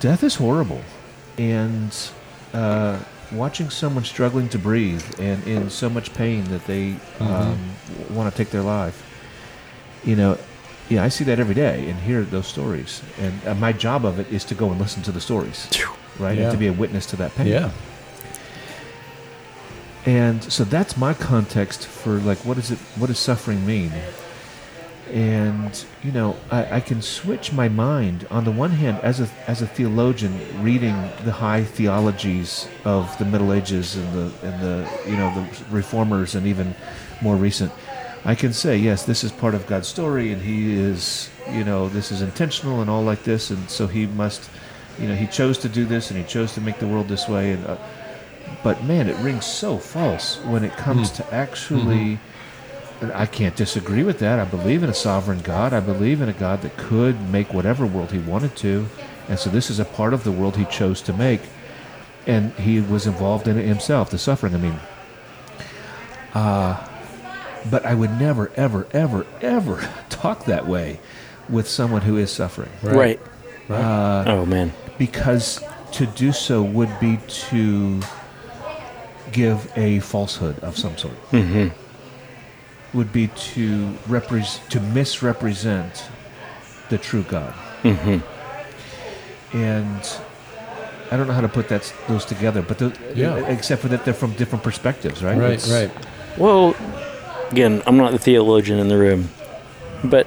death 0.00 0.22
is 0.22 0.36
horrible, 0.36 0.82
and. 1.36 1.92
Uh, 2.54 2.98
Watching 3.30 3.68
someone 3.68 4.04
struggling 4.04 4.48
to 4.48 4.58
breathe 4.58 5.04
and 5.20 5.46
in 5.46 5.68
so 5.68 5.90
much 5.90 6.14
pain 6.14 6.44
that 6.44 6.64
they 6.66 6.96
um, 7.20 7.58
want 8.08 8.32
to 8.32 8.34
take 8.34 8.50
their 8.50 8.62
life, 8.62 9.04
you 10.02 10.16
know, 10.16 10.38
yeah, 10.88 11.04
I 11.04 11.10
see 11.10 11.24
that 11.24 11.38
every 11.38 11.54
day 11.54 11.90
and 11.90 12.00
hear 12.00 12.22
those 12.22 12.46
stories. 12.46 13.02
And 13.18 13.34
uh, 13.46 13.54
my 13.54 13.74
job 13.74 14.06
of 14.06 14.18
it 14.18 14.32
is 14.32 14.44
to 14.46 14.54
go 14.54 14.70
and 14.70 14.80
listen 14.80 15.02
to 15.02 15.12
the 15.12 15.20
stories, 15.20 15.68
right? 16.18 16.38
Yeah. 16.38 16.44
And 16.44 16.52
to 16.52 16.56
be 16.56 16.68
a 16.68 16.72
witness 16.72 17.04
to 17.10 17.16
that 17.16 17.34
pain. 17.34 17.48
Yeah. 17.48 17.70
And 20.06 20.42
so 20.44 20.64
that's 20.64 20.96
my 20.96 21.14
context 21.14 21.86
for 21.86 22.18
like, 22.18 22.38
what 22.38 22.58
is 22.58 22.70
it? 22.70 22.78
What 22.96 23.08
does 23.08 23.18
suffering 23.18 23.66
mean? 23.66 23.92
And 25.12 25.84
you 26.02 26.12
know, 26.12 26.36
I, 26.50 26.76
I 26.76 26.80
can 26.80 27.02
switch 27.02 27.52
my 27.52 27.68
mind. 27.68 28.26
On 28.30 28.44
the 28.44 28.50
one 28.50 28.70
hand, 28.70 28.98
as 29.02 29.20
a 29.20 29.28
as 29.46 29.62
a 29.62 29.66
theologian, 29.66 30.38
reading 30.62 30.94
the 31.24 31.32
high 31.32 31.64
theologies 31.64 32.68
of 32.84 33.16
the 33.18 33.24
Middle 33.24 33.52
Ages 33.52 33.96
and 33.96 34.12
the 34.12 34.46
and 34.46 34.62
the 34.62 34.90
you 35.06 35.16
know 35.16 35.34
the 35.34 35.64
reformers 35.74 36.34
and 36.34 36.46
even 36.46 36.74
more 37.22 37.36
recent, 37.36 37.72
I 38.24 38.34
can 38.34 38.52
say 38.52 38.76
yes, 38.76 39.04
this 39.04 39.24
is 39.24 39.32
part 39.32 39.54
of 39.54 39.66
God's 39.66 39.88
story, 39.88 40.30
and 40.32 40.42
He 40.42 40.74
is 40.74 41.30
you 41.50 41.64
know 41.64 41.88
this 41.88 42.12
is 42.12 42.20
intentional 42.20 42.82
and 42.82 42.90
all 42.90 43.02
like 43.02 43.24
this, 43.24 43.50
and 43.50 43.68
so 43.70 43.86
He 43.86 44.06
must, 44.06 44.48
you 44.98 45.08
know, 45.08 45.14
He 45.14 45.26
chose 45.26 45.56
to 45.58 45.68
do 45.70 45.86
this 45.86 46.10
and 46.10 46.20
He 46.20 46.24
chose 46.26 46.52
to 46.54 46.60
make 46.60 46.78
the 46.78 46.88
world 46.88 47.08
this 47.08 47.28
way, 47.28 47.52
and. 47.52 47.66
Uh, 47.66 47.76
but 48.62 48.82
man, 48.84 49.08
it 49.08 49.16
rings 49.18 49.46
so 49.46 49.78
false 49.78 50.38
when 50.44 50.64
it 50.64 50.72
comes 50.72 51.10
hmm. 51.10 51.22
to 51.22 51.34
actually. 51.34 51.96
Mm-hmm. 52.16 52.24
I 53.14 53.26
can't 53.26 53.54
disagree 53.54 54.02
with 54.02 54.18
that. 54.18 54.40
I 54.40 54.44
believe 54.44 54.82
in 54.82 54.90
a 54.90 54.94
sovereign 54.94 55.38
God. 55.38 55.72
I 55.72 55.78
believe 55.78 56.20
in 56.20 56.28
a 56.28 56.32
God 56.32 56.62
that 56.62 56.76
could 56.76 57.30
make 57.30 57.54
whatever 57.54 57.86
world 57.86 58.10
He 58.10 58.18
wanted 58.18 58.56
to, 58.56 58.88
and 59.28 59.38
so 59.38 59.50
this 59.50 59.70
is 59.70 59.78
a 59.78 59.84
part 59.84 60.12
of 60.12 60.24
the 60.24 60.32
world 60.32 60.56
He 60.56 60.64
chose 60.64 61.00
to 61.02 61.12
make, 61.12 61.42
and 62.26 62.52
He 62.54 62.80
was 62.80 63.06
involved 63.06 63.46
in 63.46 63.56
it 63.56 63.64
Himself, 63.66 64.10
the 64.10 64.18
suffering. 64.18 64.52
I 64.52 64.58
mean, 64.58 64.80
uh, 66.34 66.88
but 67.70 67.84
I 67.84 67.94
would 67.94 68.18
never, 68.18 68.50
ever, 68.56 68.86
ever, 68.92 69.26
ever 69.40 69.88
talk 70.08 70.44
that 70.46 70.66
way 70.66 71.00
with 71.48 71.68
someone 71.68 72.02
who 72.02 72.16
is 72.16 72.30
suffering 72.30 72.70
Right. 72.82 73.20
Right. 73.68 73.80
Uh, 73.80 74.24
oh 74.26 74.46
man. 74.46 74.72
because 74.96 75.62
to 75.92 76.06
do 76.06 76.32
so 76.32 76.62
would 76.62 76.90
be 77.00 77.18
to 77.28 78.00
give 79.32 79.70
a 79.76 80.00
falsehood 80.00 80.58
of 80.60 80.76
some 80.76 80.96
sort. 80.96 81.14
Mm-hmm. 81.32 81.68
Would 82.96 83.12
be 83.12 83.28
to 83.28 83.92
repres 84.08 84.66
to 84.70 84.80
misrepresent 84.80 86.06
the 86.88 86.98
true 86.98 87.22
God. 87.22 87.52
Mm-hmm. 87.82 88.18
and 89.56 90.00
I 91.10 91.16
don't 91.16 91.26
know 91.26 91.32
how 91.32 91.40
to 91.40 91.48
put 91.48 91.68
that 91.68 91.90
those 92.08 92.24
together, 92.24 92.60
but 92.60 92.78
the, 92.78 92.92
Yeah. 93.14 93.36
except 93.46 93.82
for 93.82 93.88
that 93.88 94.04
they're 94.04 94.12
from 94.14 94.32
different 94.32 94.62
perspectives, 94.64 95.22
right? 95.22 95.38
Right, 95.38 95.52
It's- 95.52 95.70
right. 95.70 95.90
Well, 96.36 96.74
again, 97.50 97.82
I'm 97.86 97.96
not 97.96 98.12
the 98.12 98.18
theologian 98.18 98.78
in 98.78 98.88
the 98.88 98.98
room, 98.98 99.30
but 100.04 100.26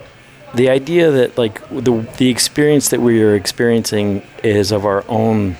the 0.55 0.69
idea 0.69 1.11
that 1.11 1.37
like 1.37 1.61
the 1.69 2.05
the 2.17 2.29
experience 2.29 2.89
that 2.89 2.99
we 3.01 3.21
are 3.21 3.35
experiencing 3.35 4.23
is 4.43 4.71
of 4.71 4.85
our 4.85 5.03
own 5.07 5.55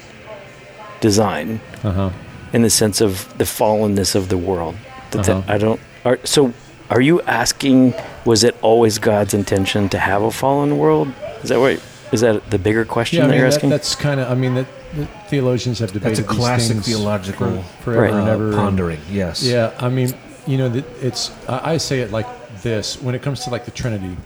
design 1.01 1.59
Uh 1.83 1.91
huh. 1.91 2.09
In 2.53 2.61
the 2.61 2.69
sense 2.69 3.01
of 3.01 3.27
the 3.37 3.43
fallenness 3.45 4.15
of 4.15 4.29
the 4.29 4.37
world. 4.37 4.75
That 5.11 5.27
Uh-huh. 5.29 5.41
I 5.47 5.57
don't. 5.57 5.79
Are, 6.05 6.19
so, 6.23 6.53
are 6.89 7.01
you 7.01 7.21
asking? 7.23 7.93
Was 8.25 8.43
it 8.43 8.55
always 8.61 8.97
God's 8.99 9.33
intention 9.33 9.89
to 9.89 9.97
have 9.99 10.21
a 10.21 10.31
fallen 10.31 10.77
world? 10.77 11.07
Is 11.43 11.49
that 11.49 11.59
what? 11.59 11.81
Is 12.11 12.21
that 12.21 12.49
the 12.49 12.59
bigger 12.59 12.83
question 12.85 13.17
Yeah, 13.19 13.23
I 13.23 13.27
that 13.27 13.31
mean, 13.31 13.39
you're 13.39 13.49
that, 13.49 13.55
asking? 13.55 13.69
that's 13.69 13.95
kind 13.95 14.19
of. 14.19 14.29
I 14.29 14.35
mean, 14.35 14.55
that 14.55 14.67
the 14.95 15.05
theologians 15.29 15.79
have 15.79 15.91
debated 15.93 16.17
That's 16.17 16.19
a 16.19 16.35
classic 16.35 16.77
theological 16.83 17.61
for, 17.79 17.83
forever 17.93 18.01
Right. 18.01 18.13
and 18.13 18.27
uh, 18.27 18.31
ever. 18.31 18.47
and- 18.47 18.55
pondering. 18.55 18.99
Yes. 19.09 19.41
Yeah, 19.43 19.71
I 19.79 19.87
mean, 19.89 20.13
you 20.45 20.57
know, 20.57 20.83
it's. 21.01 21.31
I, 21.47 21.73
I 21.73 21.77
say 21.77 22.01
it 22.01 22.11
like 22.11 22.27
this: 22.61 23.01
when 23.01 23.15
it 23.15 23.21
comes 23.21 23.43
to 23.45 23.49
like 23.49 23.63
the 23.65 23.71
Trinity, 23.71 24.17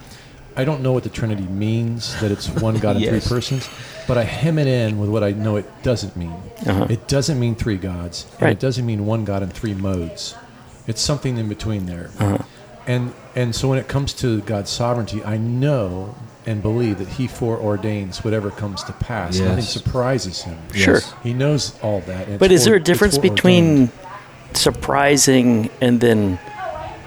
I 0.57 0.63
don't 0.63 0.81
know 0.81 0.91
what 0.93 1.03
the 1.03 1.09
Trinity 1.09 1.43
means. 1.43 2.19
That 2.21 2.31
it's 2.31 2.47
one 2.49 2.77
God 2.77 2.95
and 2.95 3.05
Yes. 3.05 3.27
three 3.27 3.35
persons, 3.37 3.69
but 4.07 4.17
I 4.17 4.23
hem 4.23 4.57
it 4.57 4.67
in 4.67 4.99
with 4.99 5.09
what 5.09 5.23
I 5.23 5.31
know 5.31 5.57
it 5.57 5.65
doesn't 5.83 6.15
mean. 6.15 6.35
Uh-huh. 6.65 6.87
It 6.89 7.07
doesn't 7.07 7.39
mean 7.39 7.55
three 7.55 7.77
gods, 7.77 8.25
and 8.39 8.49
it 8.51 8.59
doesn't 8.59 8.85
mean 8.85 9.05
one 9.05 9.25
God 9.25 9.43
and 9.43 9.51
three 9.51 9.73
modes. 9.73 10.35
It's 10.87 11.01
something 11.01 11.37
in 11.37 11.49
between 11.49 11.85
there. 11.87 12.09
Uh-huh. 12.19 12.37
And 12.87 13.13
and 13.35 13.55
so 13.55 13.67
when 13.67 13.79
it 13.79 13.87
comes 13.87 14.13
to 14.15 14.41
God's 14.41 14.69
sovereignty, 14.69 15.23
I 15.23 15.37
know 15.37 16.15
and 16.45 16.61
believe 16.61 16.99
that 16.99 17.07
He 17.07 17.27
foreordains 17.27 18.23
whatever 18.23 18.51
comes 18.51 18.83
to 18.83 18.93
pass. 18.93 19.39
Yes. 19.39 19.47
Nothing 19.49 19.63
surprises 19.63 20.43
Him. 20.43 20.57
Sure. 20.73 20.99
He 21.23 21.33
knows 21.33 21.73
all 21.81 22.01
that. 22.01 22.37
But 22.39 22.51
is 22.51 22.65
there 22.65 22.75
a 22.75 22.79
difference 22.79 23.17
between 23.17 23.91
surprising 24.53 25.69
and 25.81 25.99
then, 26.01 26.39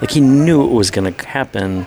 like, 0.00 0.10
he 0.10 0.20
knew 0.20 0.64
it 0.64 0.72
was 0.72 0.90
going 0.90 1.12
to 1.12 1.26
happen? 1.26 1.86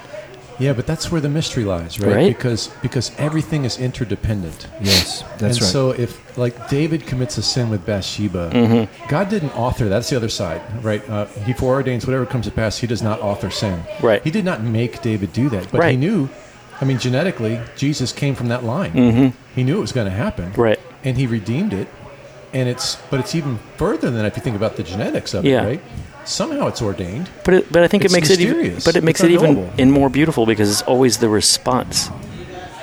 Yeah, 0.61 0.73
but 0.73 0.85
that's 0.85 1.11
where 1.11 1.19
the 1.21 1.29
mystery 1.29 1.63
lies, 1.65 1.99
right? 1.99 2.15
Right. 2.15 2.27
Because 2.37 2.69
because 2.81 3.11
everything 3.17 3.65
is 3.65 3.79
interdependent. 3.79 4.67
Yes. 4.79 5.23
That's 5.39 5.57
and 5.57 5.61
right. 5.61 5.71
so 5.75 5.91
if 5.91 6.37
like 6.37 6.69
David 6.69 7.05
commits 7.07 7.37
a 7.37 7.41
sin 7.41 7.69
with 7.69 7.85
Bathsheba, 7.85 8.51
Mm-hmm. 8.53 9.07
God 9.09 9.29
didn't 9.29 9.51
author 9.57 9.85
that. 9.85 9.89
That's 9.89 10.09
the 10.09 10.15
other 10.17 10.29
side, 10.29 10.61
right? 10.83 11.01
Uh, 11.09 11.25
he 11.47 11.53
foreordains 11.53 12.05
whatever 12.05 12.25
comes 12.25 12.45
to 12.45 12.51
pass. 12.51 12.77
He 12.77 12.87
does 12.87 13.01
not 13.01 13.19
author 13.21 13.49
sin. 13.49 13.81
Right. 14.01 14.23
He 14.23 14.31
did 14.31 14.45
not 14.45 14.61
make 14.61 15.01
David 15.01 15.33
do 15.33 15.49
that, 15.49 15.71
but 15.71 15.89
he 15.89 15.97
knew. 15.97 16.29
I 16.79 16.85
mean, 16.85 16.97
genetically, 16.99 17.59
Jesus 17.75 18.11
came 18.11 18.33
from 18.35 18.47
that 18.49 18.63
line. 18.63 19.33
He 19.55 19.63
knew 19.63 19.77
it 19.77 19.81
was 19.81 19.91
going 19.91 20.09
to 20.09 20.17
happen. 20.25 20.51
Mm-hmm. 20.51 20.61
Right. 20.61 20.79
And 21.03 21.17
he 21.17 21.27
redeemed 21.27 21.73
it. 21.73 21.87
And 22.53 22.67
it's, 22.67 22.97
but 23.09 23.19
it's 23.19 23.33
even 23.35 23.59
further 23.77 24.09
than 24.09 24.15
that 24.15 24.25
if 24.25 24.35
you 24.35 24.43
think 24.43 24.55
about 24.57 24.75
the 24.75 24.83
genetics 24.83 25.33
of 25.33 25.45
Yeah. 25.45 25.61
it, 25.63 25.65
right? 25.67 25.81
Somehow 26.25 26.67
it's 26.67 26.81
ordained. 26.81 27.29
But 27.43 27.53
it, 27.55 27.71
but 27.71 27.83
I 27.83 27.87
think 27.87 28.05
It's 28.05 28.13
it 28.13 28.17
makes 28.17 28.29
it 28.29 28.39
even. 28.41 28.75
But 28.85 28.95
it 28.95 29.03
makes 29.03 29.19
It's 29.21 29.29
it 29.29 29.31
even 29.31 29.69
in 29.77 29.91
more 29.91 30.09
beautiful 30.09 30.45
because 30.45 30.69
it's 30.71 30.81
always 30.83 31.17
the 31.17 31.29
response. 31.29 32.09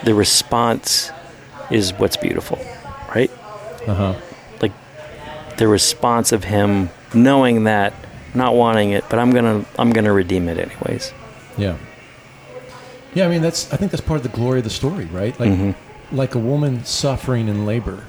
The 0.04 0.14
response 0.14 1.10
is 1.70 1.92
what's 1.94 2.16
beautiful, 2.16 2.58
right? 3.14 3.30
Uh 3.86 3.94
huh. 3.94 4.14
Like 4.60 4.72
the 5.56 5.68
response 5.68 6.32
of 6.32 6.44
him 6.44 6.90
knowing 7.14 7.64
that, 7.64 7.92
not 8.34 8.54
wanting 8.54 8.90
it, 8.90 9.04
but 9.08 9.18
I'm 9.18 9.30
gonna 9.30 9.64
I'm 9.78 9.90
gonna 9.92 10.12
redeem 10.12 10.48
it 10.48 10.58
anyways. 10.58 11.12
Yeah. 11.56 11.76
Yeah, 13.14 13.26
I 13.26 13.28
mean 13.28 13.42
that's 13.42 13.72
I 13.72 13.76
think 13.76 13.90
that's 13.92 14.02
part 14.02 14.18
of 14.18 14.22
the 14.24 14.36
glory 14.36 14.58
of 14.58 14.64
the 14.64 14.70
story, 14.70 15.06
right? 15.06 15.38
Like 15.40 15.50
Mm-hmm. 15.50 16.16
like 16.16 16.34
a 16.34 16.38
woman 16.38 16.84
suffering 16.84 17.48
in 17.48 17.64
labor. 17.66 18.04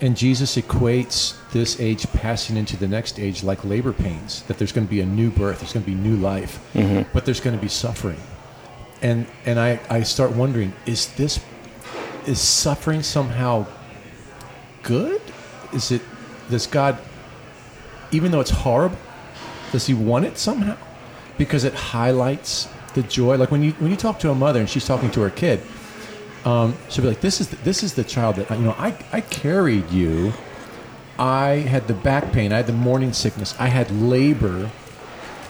And 0.00 0.16
Jesus 0.16 0.56
equates 0.56 1.36
this 1.50 1.80
age 1.80 2.06
passing 2.12 2.56
into 2.56 2.76
the 2.76 2.86
next 2.86 3.18
age 3.18 3.42
like 3.42 3.64
labor 3.64 3.92
pains, 3.92 4.42
that 4.42 4.56
there's 4.58 4.70
going 4.70 4.86
to 4.86 4.90
be 4.90 5.00
a 5.00 5.06
new 5.06 5.30
birth, 5.30 5.58
there's 5.60 5.72
going 5.72 5.84
to 5.84 5.90
be 5.90 5.96
new 5.96 6.16
life, 6.16 6.60
Mm-hmm. 6.74 7.10
but 7.12 7.24
there's 7.24 7.40
going 7.40 7.56
to 7.56 7.62
be 7.62 7.68
suffering. 7.68 8.20
And 9.02 9.26
and 9.46 9.58
I, 9.58 9.80
I 9.90 10.02
start 10.02 10.32
wondering, 10.32 10.72
is 10.86 11.08
this 11.14 11.40
is 12.26 12.40
suffering 12.40 13.02
somehow 13.02 13.66
good? 14.82 15.20
Is 15.72 15.90
it 15.90 16.02
does 16.50 16.66
God 16.66 16.98
even 18.10 18.30
though 18.30 18.40
it's 18.40 18.50
horrible, 18.50 18.96
does 19.72 19.86
he 19.86 19.94
want 19.94 20.24
it 20.24 20.38
somehow? 20.38 20.76
Because 21.36 21.64
it 21.64 21.74
highlights 21.74 22.68
the 22.94 23.02
joy. 23.02 23.36
Like 23.36 23.50
when 23.50 23.62
you 23.62 23.72
when 23.72 23.90
you 23.90 23.96
talk 23.96 24.18
to 24.20 24.30
a 24.30 24.34
mother 24.34 24.60
and 24.60 24.68
she's 24.68 24.86
talking 24.86 25.10
to 25.12 25.20
her 25.22 25.30
kid, 25.30 25.60
um, 26.44 26.76
she'll 26.88 27.02
be 27.02 27.08
like, 27.08 27.20
"This 27.20 27.40
is 27.40 27.48
the, 27.48 27.56
this 27.56 27.82
is 27.82 27.94
the 27.94 28.04
child 28.04 28.36
that 28.36 28.50
you 28.50 28.64
know. 28.64 28.76
I 28.78 28.96
I 29.12 29.20
carried 29.20 29.90
you. 29.90 30.32
I 31.18 31.66
had 31.68 31.88
the 31.88 31.94
back 31.94 32.32
pain. 32.32 32.52
I 32.52 32.56
had 32.56 32.66
the 32.66 32.72
morning 32.72 33.12
sickness. 33.12 33.54
I 33.58 33.68
had 33.68 33.90
labor. 33.90 34.70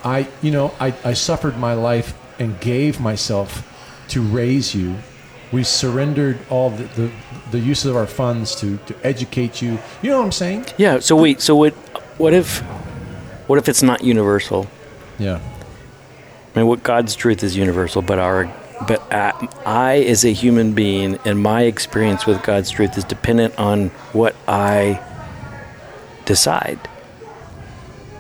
I 0.05 0.29
you 0.43 0.51
know 0.51 0.75
I 0.81 0.95
I 1.05 1.13
suffered 1.15 1.59
my 1.59 1.75
life 1.75 2.17
and 2.39 2.59
gave 2.61 3.01
myself 3.01 3.65
to 4.09 4.23
raise 4.23 4.75
you. 4.75 4.97
We 5.53 5.65
surrendered 5.65 6.39
all 6.51 6.71
the 6.71 6.85
the, 6.85 7.11
the 7.51 7.59
use 7.59 7.85
of 7.85 7.97
our 7.97 8.07
funds 8.07 8.55
to 8.57 8.79
to 8.87 8.97
educate 9.05 9.61
you. 9.63 9.79
You 10.03 10.11
know 10.11 10.19
what 10.19 10.25
I'm 10.27 10.33
saying? 10.33 10.67
Yeah. 10.77 11.01
So 11.01 11.17
wait. 11.17 11.41
So 11.41 11.57
what? 11.57 11.75
What 12.19 12.33
if? 12.35 12.61
What 13.47 13.59
if 13.59 13.69
it's 13.69 13.83
not 13.83 14.03
universal? 14.05 14.67
Yeah. 15.19 15.41
I 16.55 16.59
mean, 16.59 16.69
what 16.69 16.83
God's 16.83 17.15
truth 17.15 17.43
is 17.43 17.57
universal, 17.57 18.03
but 18.03 18.19
our, 18.19 18.45
but 18.87 19.13
uh, 19.13 19.33
I, 19.67 19.99
as 20.01 20.25
a 20.25 20.33
human 20.33 20.73
being, 20.73 21.19
and 21.25 21.41
my 21.41 21.63
experience 21.63 22.27
with 22.27 22.43
God's 22.43 22.71
truth 22.71 22.97
is 22.97 23.05
dependent 23.05 23.59
on 23.59 23.89
what 24.13 24.37
I 24.47 25.03
decide, 26.25 26.79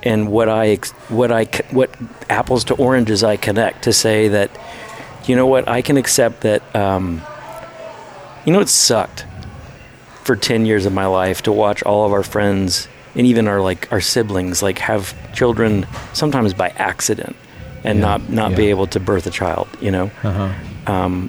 and 0.03 0.31
what 0.31 0.49
I, 0.49 0.77
what 1.09 1.31
I, 1.31 1.45
what 1.71 1.95
apples 2.29 2.65
to 2.65 2.75
oranges 2.75 3.23
I 3.23 3.37
connect 3.37 3.85
to 3.85 3.93
say 3.93 4.29
that, 4.29 4.50
you 5.27 5.37
know 5.37 5.47
what, 5.47 5.69
I 5.69 5.83
can 5.83 5.97
accept 5.97 6.43
that. 6.43 6.62
Um, 6.75 7.23
you 8.45 8.53
know, 8.53 8.61
it 8.61 8.69
sucked 8.69 9.27
for 10.25 10.35
ten 10.35 10.65
years 10.65 10.87
of 10.87 10.93
my 10.93 11.07
life 11.07 11.43
to 11.43 11.53
watch 11.53 11.83
all 11.83 12.07
of 12.07 12.12
our 12.12 12.23
friends 12.23 12.88
and 13.15 13.27
even 13.27 13.49
our 13.49 13.61
like 13.61 13.91
our 13.93 14.00
siblings 14.00 14.62
like 14.62 14.79
have 14.79 15.15
children 15.35 15.87
sometimes 16.12 16.55
by 16.55 16.69
accident 16.77 17.37
and 17.85 17.99
Yeah, 17.99 18.04
not 18.06 18.28
not 18.30 18.56
be 18.56 18.66
able 18.70 18.87
to 18.88 19.00
birth 19.00 19.26
a 19.26 19.30
child 19.30 19.68
you 19.80 19.90
know 19.90 20.11
Uh 20.23 20.32
huh. 20.87 21.28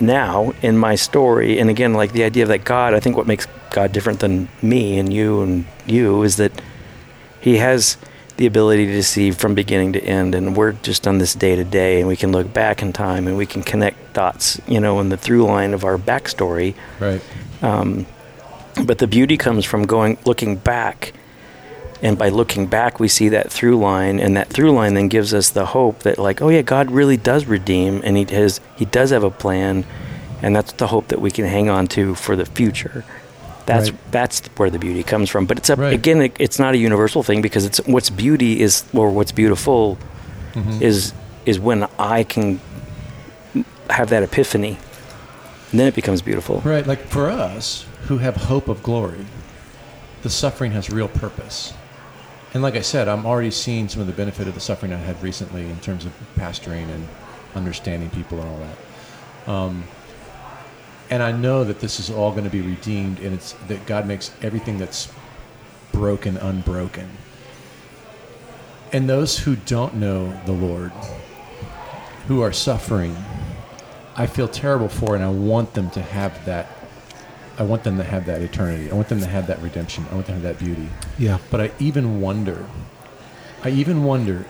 now 0.00 0.52
in 0.62 0.78
my 0.78 0.94
story 0.94 1.58
and 1.58 1.68
again 1.70 1.92
like 1.94 2.12
the 2.12 2.22
idea 2.24 2.46
that 2.46 2.64
god 2.64 2.94
i 2.94 3.00
think 3.00 3.16
what 3.16 3.26
makes 3.26 3.46
god 3.70 3.92
different 3.92 4.20
than 4.20 4.48
me 4.62 4.98
and 4.98 5.12
you 5.12 5.42
and 5.42 5.64
you 5.86 6.22
is 6.22 6.36
that 6.36 6.52
he 7.40 7.56
has 7.58 7.96
the 8.36 8.46
ability 8.46 8.86
to 8.86 9.02
see 9.02 9.32
from 9.32 9.54
beginning 9.56 9.92
to 9.92 10.00
end 10.04 10.34
and 10.34 10.56
we're 10.56 10.70
just 10.72 11.08
on 11.08 11.18
this 11.18 11.34
day 11.34 11.56
to 11.56 11.64
day 11.64 11.98
and 11.98 12.06
we 12.06 12.16
can 12.16 12.30
look 12.30 12.52
back 12.52 12.80
in 12.82 12.92
time 12.92 13.26
and 13.26 13.36
we 13.36 13.44
can 13.46 13.62
connect 13.64 13.96
dots 14.14 14.60
you 14.68 14.78
know 14.78 15.00
in 15.00 15.08
the 15.08 15.16
through 15.16 15.44
line 15.44 15.74
of 15.74 15.84
our 15.84 15.98
backstory 15.98 16.74
Right. 17.00 17.20
but 17.60 18.98
the 18.98 19.08
beauty 19.08 19.36
comes 19.36 19.64
from 19.64 19.84
going 19.86 20.16
looking 20.24 20.54
back 20.56 21.12
and 22.02 22.16
by 22.18 22.28
looking 22.28 22.66
back 22.66 23.00
we 23.00 23.08
see 23.08 23.28
that 23.28 23.50
through 23.50 23.76
line 23.78 24.20
and 24.20 24.36
that 24.36 24.48
through 24.48 24.70
line 24.72 24.94
then 24.94 25.08
gives 25.08 25.34
us 25.34 25.50
the 25.50 25.66
hope 25.66 26.00
that 26.00 26.18
like 26.18 26.40
oh 26.40 26.48
yeah 26.48 26.62
god 26.62 26.90
really 26.90 27.16
does 27.16 27.46
redeem 27.46 28.00
and 28.04 28.16
he 28.16 28.24
has 28.24 28.60
he 28.76 28.84
does 28.84 29.10
have 29.10 29.24
a 29.24 29.30
plan 29.30 29.84
and 30.42 30.54
that's 30.54 30.72
the 30.74 30.86
hope 30.86 31.08
that 31.08 31.20
we 31.20 31.30
can 31.30 31.44
hang 31.44 31.68
on 31.68 31.86
to 31.86 32.14
for 32.14 32.36
the 32.36 32.46
future 32.46 33.04
that's 33.66 33.90
Right. 33.90 34.12
that's 34.12 34.46
where 34.56 34.70
the 34.70 34.78
beauty 34.78 35.02
comes 35.02 35.28
from 35.28 35.44
but 35.46 35.58
it's 35.58 35.70
a, 35.70 35.76
Right. 35.76 35.92
again 35.92 36.22
it, 36.22 36.36
it's 36.38 36.58
not 36.58 36.74
a 36.74 36.78
universal 36.78 37.22
thing 37.22 37.42
because 37.42 37.64
it's 37.64 37.78
what's 37.86 38.10
beauty 38.10 38.60
is 38.60 38.84
or 38.94 39.10
what's 39.10 39.32
beautiful 39.32 39.98
Mm-hmm. 40.54 40.82
is 40.82 41.12
is 41.46 41.58
when 41.60 41.86
i 41.98 42.24
can 42.24 42.58
have 43.90 44.08
that 44.10 44.22
epiphany 44.22 44.78
and 45.70 45.78
then 45.80 45.86
it 45.86 45.94
becomes 45.94 46.22
beautiful 46.22 46.60
Right, 46.64 46.86
like 46.86 47.00
for 47.06 47.28
us 47.28 47.84
who 48.06 48.18
have 48.18 48.36
hope 48.36 48.68
of 48.68 48.82
glory, 48.82 49.26
the 50.22 50.30
suffering 50.30 50.72
has 50.72 50.88
real 50.88 51.08
purpose. 51.08 51.74
And 52.54 52.62
like 52.62 52.76
I 52.76 52.80
said, 52.80 53.08
I'm 53.08 53.26
already 53.26 53.50
seeing 53.50 53.88
some 53.88 54.00
of 54.00 54.06
the 54.06 54.12
benefit 54.12 54.48
of 54.48 54.54
the 54.54 54.60
suffering 54.60 54.92
I 54.92 54.96
had 54.96 55.22
recently 55.22 55.68
in 55.68 55.78
terms 55.80 56.06
of 56.06 56.12
pastoring 56.36 56.88
and 56.88 57.06
understanding 57.54 58.08
people 58.10 58.40
and 58.40 58.48
all 58.48 58.58
that. 58.58 59.50
Um, 59.50 59.84
and 61.10 61.22
I 61.22 61.32
know 61.32 61.64
that 61.64 61.80
this 61.80 62.00
is 62.00 62.10
all 62.10 62.32
going 62.32 62.44
to 62.44 62.50
be 62.50 62.60
redeemed, 62.60 63.18
and 63.20 63.34
it's 63.34 63.52
that 63.68 63.86
God 63.86 64.06
makes 64.06 64.30
everything 64.42 64.78
that's 64.78 65.12
broken 65.92 66.36
unbroken. 66.36 67.08
And 68.92 69.08
those 69.08 69.38
who 69.38 69.56
don't 69.56 69.94
know 69.94 70.38
the 70.44 70.52
Lord, 70.52 70.92
who 72.26 72.40
are 72.40 72.52
suffering, 72.52 73.16
I 74.16 74.26
feel 74.26 74.48
terrible 74.48 74.88
for, 74.88 75.14
and 75.14 75.24
I 75.24 75.30
want 75.30 75.74
them 75.74 75.90
to 75.90 76.02
have 76.02 76.44
that 76.46 76.77
I 77.58 77.64
want 77.64 77.82
them 77.82 77.98
to 77.98 78.04
have 78.04 78.26
that 78.26 78.40
eternity. 78.40 78.90
I 78.90 78.94
want 78.94 79.08
them 79.08 79.20
to 79.20 79.26
have 79.26 79.48
that 79.48 79.60
redemption. 79.60 80.06
I 80.10 80.14
want 80.14 80.26
them 80.26 80.40
to 80.40 80.46
have 80.48 80.58
that 80.58 80.64
beauty. 80.64 80.88
Yeah. 81.18 81.38
But 81.50 81.60
I 81.60 81.70
even 81.80 82.20
wonder, 82.20 82.66
I 83.64 83.70
even 83.70 84.04
wonder 84.04 84.46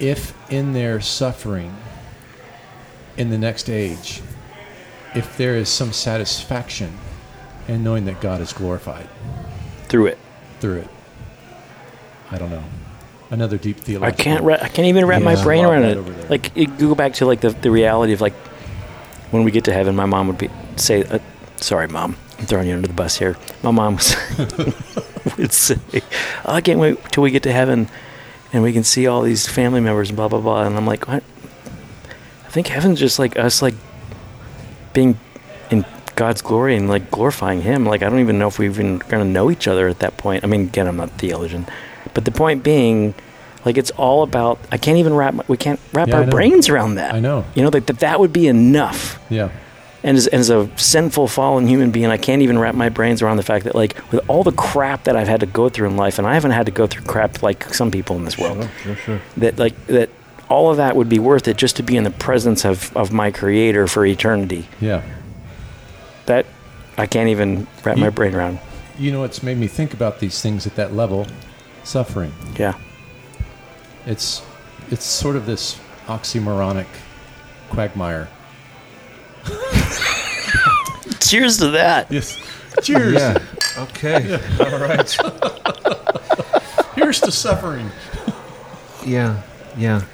if 0.00 0.32
in 0.50 0.72
their 0.72 1.00
suffering 1.00 1.76
in 3.16 3.30
the 3.30 3.38
next 3.38 3.68
age, 3.68 4.22
if 5.14 5.36
there 5.36 5.56
is 5.56 5.68
some 5.68 5.92
satisfaction 5.92 6.96
in 7.66 7.82
knowing 7.82 8.04
that 8.04 8.20
God 8.20 8.40
is 8.40 8.52
glorified 8.52 9.08
through 9.88 10.06
it. 10.06 10.18
through 10.60 10.78
it. 10.78 10.88
I 12.30 12.38
don't 12.38 12.50
know. 12.50 12.64
Another 13.30 13.58
deep 13.58 13.76
I 14.02 14.10
can't. 14.10 14.42
Ra- 14.42 14.58
I 14.60 14.68
can't 14.68 14.86
even 14.88 15.04
wrap 15.04 15.22
my 15.22 15.42
brain 15.42 15.64
around 15.64 15.84
it. 15.84 16.30
Like 16.30 16.56
you 16.56 16.66
go 16.66 16.94
back 16.94 17.14
to 17.14 17.26
like 17.26 17.40
the, 17.40 17.50
the 17.50 17.70
reality 17.70 18.14
of 18.14 18.22
like 18.22 18.32
when 19.32 19.44
we 19.44 19.50
get 19.50 19.64
to 19.64 19.72
heaven, 19.72 19.94
my 19.94 20.06
mom 20.06 20.28
would 20.28 20.38
be 20.38 20.48
say, 20.76 21.04
uh, 21.04 21.18
"Sorry, 21.56 21.88
mom, 21.88 22.16
I'm 22.38 22.46
throwing 22.46 22.68
you 22.68 22.74
under 22.74 22.88
the 22.88 22.94
bus 22.94 23.16
here." 23.18 23.36
My 23.62 23.70
mom 23.70 23.96
was, 23.96 24.16
would 25.38 25.52
say, 25.52 25.76
oh, 26.44 26.52
"I 26.54 26.60
can't 26.60 26.78
wait 26.80 26.98
till 27.12 27.22
we 27.22 27.30
get 27.30 27.42
to 27.44 27.52
heaven, 27.52 27.88
and 28.52 28.62
we 28.62 28.72
can 28.72 28.84
see 28.84 29.06
all 29.06 29.22
these 29.22 29.46
family 29.48 29.80
members 29.80 30.08
and 30.10 30.16
blah 30.16 30.28
blah 30.28 30.40
blah." 30.40 30.64
And 30.66 30.76
I'm 30.76 30.86
like, 30.86 31.06
"What?" 31.08 31.22
I 32.46 32.50
think 32.50 32.68
heaven's 32.68 32.98
just 33.00 33.18
like 33.18 33.38
us, 33.38 33.60
like 33.62 33.74
being 34.92 35.18
in 35.70 35.84
God's 36.16 36.42
glory 36.42 36.76
and 36.76 36.88
like 36.88 37.10
glorifying 37.10 37.60
Him. 37.62 37.84
Like 37.84 38.02
I 38.02 38.08
don't 38.08 38.20
even 38.20 38.38
know 38.38 38.48
if 38.48 38.58
we're 38.58 38.70
even 38.70 38.98
gonna 38.98 39.24
know 39.24 39.50
each 39.50 39.68
other 39.68 39.88
at 39.88 39.98
that 40.00 40.16
point. 40.16 40.44
I 40.44 40.46
mean, 40.46 40.62
again, 40.62 40.86
I'm 40.88 40.96
not 40.96 41.08
a 41.10 41.14
theologian, 41.14 41.66
but 42.14 42.24
the 42.24 42.30
point 42.30 42.62
being, 42.62 43.14
like 43.64 43.76
it's 43.76 43.90
all 43.92 44.22
about. 44.22 44.58
I 44.72 44.78
can't 44.78 44.98
even 44.98 45.14
wrap. 45.14 45.34
my- 45.34 45.44
We 45.48 45.56
can't 45.56 45.78
wrap 45.92 46.08
Yeah, 46.08 46.20
our 46.20 46.26
brains 46.26 46.68
around 46.68 46.94
that. 46.96 47.14
I 47.14 47.20
know. 47.20 47.44
You 47.54 47.62
know, 47.62 47.70
like 47.72 47.86
that. 47.86 48.00
That 48.00 48.18
would 48.20 48.32
be 48.32 48.46
enough. 48.48 49.18
Yeah. 49.28 49.50
And 50.04 50.16
as, 50.16 50.28
as 50.28 50.48
a 50.48 50.70
sinful, 50.76 51.26
fallen 51.28 51.66
human 51.66 51.90
being, 51.90 52.06
I 52.06 52.18
can't 52.18 52.42
even 52.42 52.58
wrap 52.58 52.74
my 52.76 52.88
brains 52.88 53.20
around 53.20 53.36
the 53.36 53.42
fact 53.42 53.64
that, 53.64 53.74
like, 53.74 53.96
with 54.12 54.20
all 54.28 54.44
the 54.44 54.52
crap 54.52 55.04
that 55.04 55.16
I've 55.16 55.26
had 55.26 55.40
to 55.40 55.46
go 55.46 55.68
through 55.68 55.88
in 55.88 55.96
life, 55.96 56.18
and 56.18 56.26
I 56.26 56.34
haven't 56.34 56.52
had 56.52 56.66
to 56.66 56.72
go 56.72 56.86
through 56.86 57.02
crap 57.04 57.42
like 57.42 57.74
some 57.74 57.90
people 57.90 58.14
in 58.16 58.24
this 58.24 58.38
world, 58.38 58.58
Sure, 58.82 58.94
sure, 58.94 58.96
sure. 58.96 59.20
that, 59.38 59.58
like, 59.58 59.86
that 59.88 60.10
all 60.48 60.70
of 60.70 60.76
that 60.76 60.94
would 60.94 61.08
be 61.08 61.18
worth 61.18 61.48
it 61.48 61.56
just 61.56 61.76
to 61.76 61.82
be 61.82 61.96
in 61.96 62.04
the 62.04 62.10
presence 62.12 62.64
of, 62.64 62.96
of 62.96 63.12
my 63.12 63.30
Creator 63.32 63.88
for 63.88 64.06
eternity. 64.06 64.68
Yeah. 64.80 65.02
That 66.26 66.46
I 66.96 67.06
can't 67.06 67.28
even 67.28 67.66
wrap 67.84 67.98
my 67.98 68.10
brain 68.10 68.34
around. 68.34 68.60
You 68.98 69.12
know, 69.12 69.24
it's 69.24 69.42
made 69.42 69.58
me 69.58 69.66
think 69.66 69.92
about 69.94 70.20
these 70.20 70.40
things 70.40 70.66
at 70.66 70.74
that 70.76 70.94
level. 70.94 71.26
Suffering. 71.84 72.32
Yeah. 72.56 72.74
It's 74.06 74.42
it's 74.90 75.04
sort 75.04 75.36
of 75.36 75.44
this 75.46 75.78
oxymoronic 76.06 76.86
quagmire. 77.70 78.28
Cheers 81.20 81.58
to 81.58 81.68
that. 81.70 82.10
Yes. 82.10 82.38
Cheers. 82.82 83.14
Yeah. 83.14 83.38
Okay. 83.78 84.34
All 84.60 84.78
right. 84.78 85.10
Here's 86.94 87.20
to 87.20 87.30
suffering. 87.32 87.90
Yeah. 89.04 89.42
Yeah. 89.76 90.04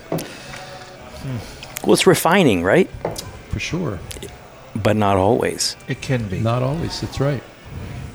Well, 1.85 1.93
it's 1.95 2.07
refining, 2.07 2.63
right? 2.63 2.91
For 3.51 3.59
sure. 3.61 3.99
But 4.75 4.97
not 4.97 5.17
always. 5.17 5.77
It 5.89 6.01
can 6.01 6.29
be. 6.29 6.41
Not 6.41 6.63
always. 6.63 7.01
That's 7.01 7.21
right. 7.21 7.43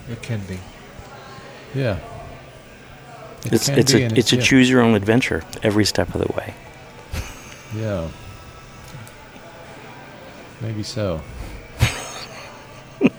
It 0.09 0.21
can 0.21 0.41
be. 0.41 0.59
Yeah. 1.73 1.99
It 3.45 3.53
It's 3.53 3.67
can 3.69 3.79
it's 3.79 3.93
be 3.93 4.01
a 4.01 4.05
and 4.07 4.17
it's 4.17 4.33
a 4.33 4.35
yeah. 4.35 4.41
choose 4.41 4.69
your 4.69 4.81
own 4.81 4.95
adventure 4.95 5.43
every 5.63 5.85
step 5.85 6.13
of 6.13 6.21
the 6.21 6.33
way. 6.33 6.53
Yeah. 7.75 8.09
Maybe 10.61 10.83
so. 10.83 11.21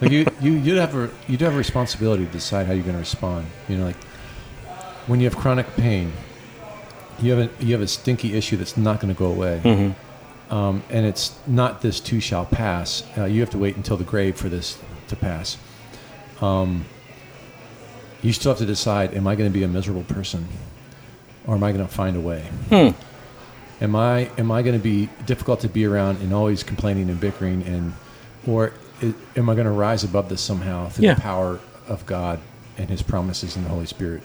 like 0.00 0.10
you, 0.10 0.26
you, 0.40 0.52
you'd 0.52 0.78
have 0.78 0.94
a, 0.94 1.10
you'd 1.26 1.40
have 1.40 1.54
a 1.54 1.58
responsibility 1.58 2.26
to 2.26 2.32
decide 2.32 2.66
how 2.66 2.72
you're 2.72 2.82
going 2.82 2.94
to 2.94 3.00
respond. 3.00 3.46
You 3.68 3.78
know, 3.78 3.86
like 3.86 3.96
when 5.06 5.20
you 5.20 5.28
have 5.28 5.36
chronic 5.36 5.66
pain, 5.76 6.12
you 7.20 7.32
have 7.32 7.50
a, 7.50 7.64
you 7.64 7.72
have 7.72 7.82
a 7.82 7.86
stinky 7.86 8.34
issue 8.36 8.56
that's 8.56 8.76
not 8.76 9.00
going 9.00 9.12
to 9.12 9.18
go 9.18 9.26
away, 9.26 9.60
hmm 9.60 9.90
um, 10.50 10.82
and 10.90 11.06
it's 11.06 11.38
not 11.46 11.80
this 11.80 12.00
too 12.00 12.18
shall 12.20 12.44
pass. 12.44 13.04
Uh, 13.16 13.24
you 13.24 13.40
have 13.40 13.50
to 13.50 13.58
wait 13.58 13.76
until 13.76 13.96
the 13.96 14.04
grave 14.04 14.36
for 14.36 14.48
this 14.48 14.76
to 15.08 15.14
pass. 15.14 15.56
Um, 16.40 16.84
you 18.20 18.32
still 18.32 18.50
have 18.52 18.58
to 18.58 18.66
decide: 18.66 19.14
Am 19.14 19.26
I 19.28 19.36
going 19.36 19.48
to 19.50 19.56
be 19.56 19.62
a 19.62 19.68
miserable 19.68 20.02
person, 20.02 20.48
or 21.46 21.54
am 21.54 21.62
I 21.62 21.72
going 21.72 21.86
to 21.86 21.92
find 21.92 22.16
a 22.16 22.20
way? 22.20 22.42
Hmm. 22.68 22.88
Am 23.80 23.96
I 23.96 24.30
am 24.38 24.50
I 24.50 24.62
going 24.62 24.76
to 24.76 24.82
be 24.82 25.08
difficult 25.26 25.60
to 25.60 25.68
be 25.68 25.84
around 25.86 26.18
and 26.20 26.34
always 26.34 26.62
complaining 26.62 27.08
and 27.08 27.18
bickering 27.18 27.62
and 27.64 27.92
or 28.46 28.72
i 29.02 29.14
am 29.36 29.48
I 29.48 29.54
going 29.54 29.66
to 29.66 29.70
rise 29.72 30.04
above 30.04 30.28
this 30.28 30.40
somehow 30.42 30.88
through 30.90 31.06
Yeah. 31.06 31.14
the 31.14 31.20
power 31.22 31.58
of 31.88 32.04
God 32.06 32.38
and 32.76 32.88
His 32.90 33.02
promises 33.02 33.56
in 33.56 33.62
the 33.64 33.70
Holy 33.70 33.86
Spirit? 33.86 34.22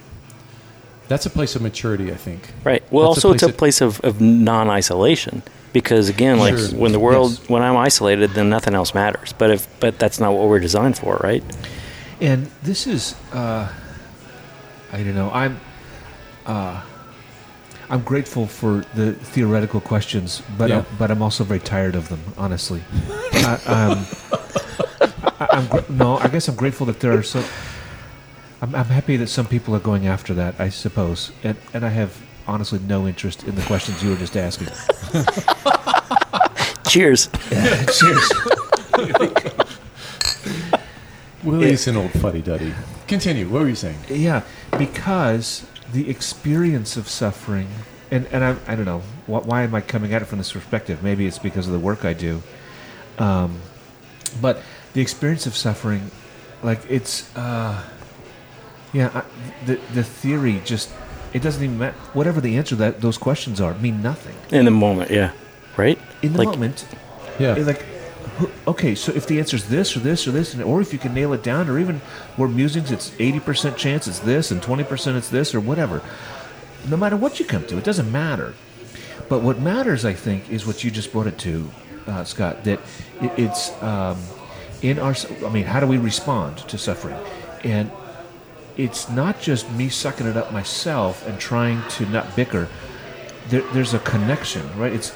That's 1.08 1.26
a 1.26 1.30
place 1.30 1.56
of 1.56 1.62
maturity, 1.62 2.12
I 2.12 2.16
think. 2.16 2.52
Right. 2.64 2.84
Well, 2.92 3.14
That's 3.14 3.24
a 3.24 3.28
also 3.28 3.34
it's 3.36 3.44
a 3.44 3.48
place 3.48 3.80
place 3.80 3.82
of, 3.82 4.02
of 4.02 4.20
non-isolation 4.22 5.44
because 5.72 6.10
again, 6.10 6.40
like 6.40 6.58
Sure. 6.58 6.70
when 6.80 6.92
the 6.92 7.00
world, 7.00 7.32
Yes. 7.40 7.50
when 7.50 7.62
I'm 7.62 7.78
isolated, 7.78 8.32
then 8.32 8.50
nothing 8.50 8.74
else 8.74 8.94
matters. 8.94 9.34
But 9.34 9.52
if, 9.52 9.80
but 9.80 10.00
that's 10.00 10.20
not 10.20 10.34
what 10.34 10.48
we're 10.50 10.60
designed 10.60 10.98
for, 10.98 11.18
right? 11.24 11.44
And 12.20 12.50
this 12.64 12.88
is, 12.88 13.14
uh, 13.34 13.70
I 14.92 14.98
don't 15.04 15.16
know. 15.16 15.30
I'm, 15.32 15.60
uh, 16.46 16.82
I'm 17.90 18.02
grateful 18.02 18.48
for 18.48 18.84
the 18.96 19.14
theoretical 19.14 19.80
questions, 19.80 20.42
but 20.58 20.70
Yeah. 20.70 20.80
I'm, 20.80 20.86
but 20.98 21.12
I'm 21.12 21.22
also 21.22 21.44
very 21.44 21.60
tired 21.60 21.96
of 21.96 22.10
them. 22.10 22.20
Honestly, 22.38 22.82
I, 23.34 23.60
um, 23.68 24.06
I, 25.40 25.48
I'm 25.52 25.68
gr- 25.68 25.92
no. 25.92 26.18
I 26.18 26.28
guess 26.28 26.48
I'm 26.48 26.56
grateful 26.56 26.86
that 26.88 27.00
there 27.00 27.14
are 27.18 27.24
so. 27.24 27.44
I'm, 28.62 28.74
I'm 28.74 28.86
happy 28.86 29.18
that 29.18 29.28
some 29.28 29.46
people 29.46 29.76
are 29.76 29.80
going 29.80 30.08
after 30.08 30.34
that. 30.34 30.60
I 30.60 30.70
suppose, 30.70 31.32
and 31.44 31.58
and 31.74 31.86
I 31.86 31.90
have 31.90 32.18
honestly 32.48 32.80
no 32.80 33.08
interest 33.08 33.44
in 33.44 33.56
the 33.56 33.62
questions 33.64 34.02
you 34.04 34.10
were 34.10 34.16
just 34.18 34.36
asking. 34.36 34.70
Cheers. 36.90 37.30
Cheers. 38.00 38.32
Willie's 41.44 41.88
an 41.88 41.98
old 41.98 42.12
fuddy 42.12 42.42
duddy. 42.42 42.74
Continue. 43.08 43.48
What 43.50 43.62
were 43.64 43.70
you 43.70 43.76
saying? 43.76 43.98
Yeah, 44.10 44.42
because 44.78 45.66
the 45.96 46.10
experience 46.10 46.98
of 46.98 47.08
suffering, 47.08 47.68
and, 48.12 48.28
and 48.28 48.44
I, 48.44 48.56
I 48.68 48.76
don't 48.76 48.86
know, 48.86 49.00
wh- 49.28 49.48
why 49.48 49.64
am 49.64 49.74
I 49.74 49.82
coming 49.82 50.14
at 50.14 50.22
it 50.22 50.26
from 50.26 50.38
this 50.38 50.52
perspective? 50.52 51.02
Maybe 51.02 51.26
it's 51.26 51.40
because 51.40 51.68
of 51.68 51.74
the 51.74 51.80
work 51.80 52.04
I 52.06 52.14
do. 52.14 52.44
Um, 53.18 53.60
but 54.42 54.62
the 54.94 55.02
experience 55.02 55.48
of 55.48 55.56
suffering, 55.56 56.12
like 56.62 56.80
it's, 56.90 57.34
uh, 57.36 57.82
yeah, 58.94 59.10
I, 59.14 59.66
the, 59.66 59.76
the 59.94 60.04
theory 60.04 60.62
just, 60.66 60.90
it 61.34 61.42
doesn't 61.42 61.64
even 61.64 61.78
matter. 61.80 61.96
Whatever 62.14 62.42
the 62.42 62.58
answer 62.58 62.76
that 62.76 63.00
those 63.02 63.18
questions 63.18 63.62
are, 63.62 63.74
mean 63.76 64.02
nothing. 64.04 64.36
In 64.52 64.66
the 64.66 64.72
moment, 64.72 65.10
yeah. 65.12 65.32
Right? 65.78 65.98
In 66.22 66.34
the 66.34 66.40
Like- 66.40 66.48
moment, 66.50 66.86
Yeah. 67.40 67.54
like, 67.56 67.82
who- 67.82 67.95
okay, 68.68 68.96
so 68.96 69.12
if 69.14 69.28
the 69.28 69.40
answer 69.40 69.56
is 69.56 69.68
this 69.70 69.96
or 69.96 70.00
this 70.00 70.28
or 70.28 70.32
this, 70.32 70.58
or 70.60 70.82
if 70.82 70.92
you 70.94 71.00
can 71.00 71.14
nail 71.14 71.34
it 71.34 71.44
down, 71.44 71.70
or 71.70 71.80
even 71.80 72.02
more 72.38 72.48
musings, 72.48 72.92
it's 72.92 73.12
80% 73.12 73.78
chance 73.78 74.08
it's 74.08 74.20
this 74.20 74.52
and 74.52 74.62
20% 74.62 75.16
it's 75.16 75.30
this 75.30 75.56
or 75.56 75.60
whatever. 75.60 76.02
No 76.88 76.98
matter 76.98 77.18
what 77.18 77.40
you 77.40 77.46
come 77.46 77.66
to, 77.68 77.78
it 77.78 77.84
doesn't 77.84 78.12
matter. 78.12 78.54
But 79.28 79.42
what 79.42 79.60
matters, 79.60 80.06
I 80.06 80.14
think, 80.14 80.50
is 80.50 80.68
what 80.68 80.84
you 80.84 80.92
just 80.92 81.12
brought 81.12 81.28
it 81.28 81.38
to, 81.40 81.70
uh, 82.08 82.24
Scott, 82.24 82.64
that 82.66 82.80
it, 83.22 83.32
it's 83.38 83.72
um, 83.82 84.18
in 84.82 85.00
our, 85.00 85.16
I 85.44 85.50
mean, 85.50 85.66
how 85.66 85.80
do 85.80 85.88
we 85.88 85.98
respond 85.98 86.58
to 86.58 86.78
suffering? 86.78 87.18
And 87.64 87.92
it's 88.78 89.10
not 89.10 89.40
just 89.40 89.70
me 89.72 89.90
sucking 89.90 90.28
it 90.28 90.38
up 90.38 90.52
myself 90.52 91.26
and 91.28 91.40
trying 91.40 91.82
to 91.92 92.06
not 92.08 92.36
bicker. 92.36 92.68
There, 93.48 93.62
there's 93.74 93.94
a 93.94 94.00
connection, 94.00 94.68
right? 94.78 94.94
It's 94.94 95.16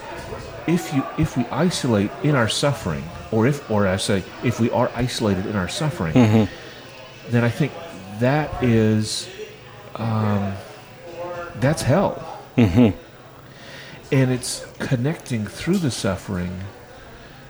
if 0.67 0.93
you 0.93 1.05
if 1.17 1.37
we 1.37 1.45
isolate 1.47 2.11
in 2.23 2.35
our 2.35 2.49
suffering, 2.49 3.03
or 3.31 3.47
if 3.47 3.69
or 3.69 3.87
I 3.87 3.97
say 3.97 4.23
if 4.43 4.59
we 4.59 4.69
are 4.71 4.91
isolated 4.95 5.45
in 5.45 5.55
our 5.55 5.67
suffering, 5.67 6.13
then 7.29 7.43
I 7.43 7.49
think 7.49 7.71
that 8.19 8.63
is 8.63 9.29
um, 9.95 10.53
that's 11.55 11.81
hell. 11.83 12.39
Mm-hmm. 12.57 12.97
And 14.11 14.31
it's 14.31 14.65
connecting 14.79 15.45
through 15.45 15.77
the 15.77 15.91
suffering 15.91 16.61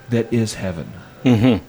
that 0.09 0.31
is 0.33 0.55
heaven 0.55 0.91
Mm-hmm. 1.23 1.63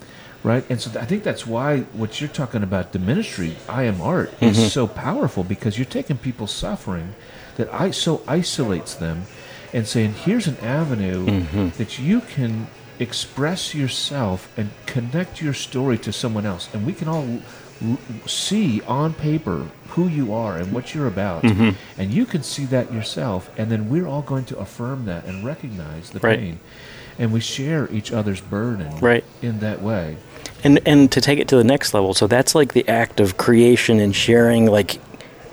right? 0.48 0.64
And 0.70 0.80
so 0.80 0.98
I 0.98 1.04
think 1.04 1.22
that's 1.24 1.46
why 1.46 1.80
what 1.92 2.20
you're 2.20 2.30
talking 2.30 2.62
about, 2.62 2.92
the 2.92 2.98
ministry, 2.98 3.56
I 3.68 3.84
am 3.84 4.00
art, 4.00 4.30
Mm-hmm. 4.40 4.44
is 4.46 4.72
so 4.72 4.86
powerful 4.86 5.44
because 5.44 5.76
you're 5.78 5.84
taking 5.84 6.16
people's 6.18 6.52
suffering 6.52 7.14
that 7.56 7.72
I 7.74 7.90
so 7.90 8.22
isolates 8.26 8.94
them 8.94 9.24
and 9.72 9.86
saying, 9.86 10.14
here's 10.14 10.46
an 10.46 10.56
avenue 10.58 11.26
Mm-hmm. 11.26 11.68
that 11.78 11.98
you 11.98 12.20
can 12.22 12.66
express 12.98 13.74
yourself 13.74 14.52
and 14.56 14.70
connect 14.86 15.40
your 15.40 15.54
story 15.54 15.96
to 15.98 16.12
someone 16.12 16.44
else, 16.46 16.68
and 16.74 16.84
we 16.86 16.92
can 16.92 17.08
all 17.08 17.26
see 18.26 18.82
on 18.82 19.14
paper 19.14 19.66
who 19.90 20.06
you 20.06 20.32
are 20.34 20.56
and 20.58 20.72
what 20.72 20.94
you're 20.94 21.06
about, 21.06 21.42
Mm-hmm. 21.42 21.70
and 22.00 22.10
you 22.12 22.26
can 22.26 22.42
see 22.42 22.64
that 22.66 22.92
yourself, 22.92 23.50
and 23.56 23.70
then 23.70 23.88
we're 23.88 24.06
all 24.06 24.22
going 24.22 24.44
to 24.46 24.58
affirm 24.58 25.06
that 25.06 25.24
and 25.24 25.44
recognize 25.44 26.10
the 26.10 26.18
Right. 26.20 26.38
pain, 26.38 26.60
and 27.18 27.32
we 27.32 27.40
share 27.40 27.88
each 27.90 28.12
other's 28.12 28.40
burden 28.40 28.98
Right. 29.00 29.24
in 29.42 29.60
that 29.60 29.80
way. 29.82 30.16
and 30.62 30.78
and 30.84 31.10
to 31.10 31.20
take 31.22 31.38
it 31.38 31.48
to 31.48 31.56
the 31.56 31.64
next 31.64 31.94
level 31.94 32.12
so 32.12 32.26
that's 32.26 32.54
like 32.54 32.74
the 32.74 32.86
act 32.86 33.18
of 33.18 33.38
creation 33.38 33.98
and 33.98 34.14
sharing 34.14 34.66
like 34.66 34.98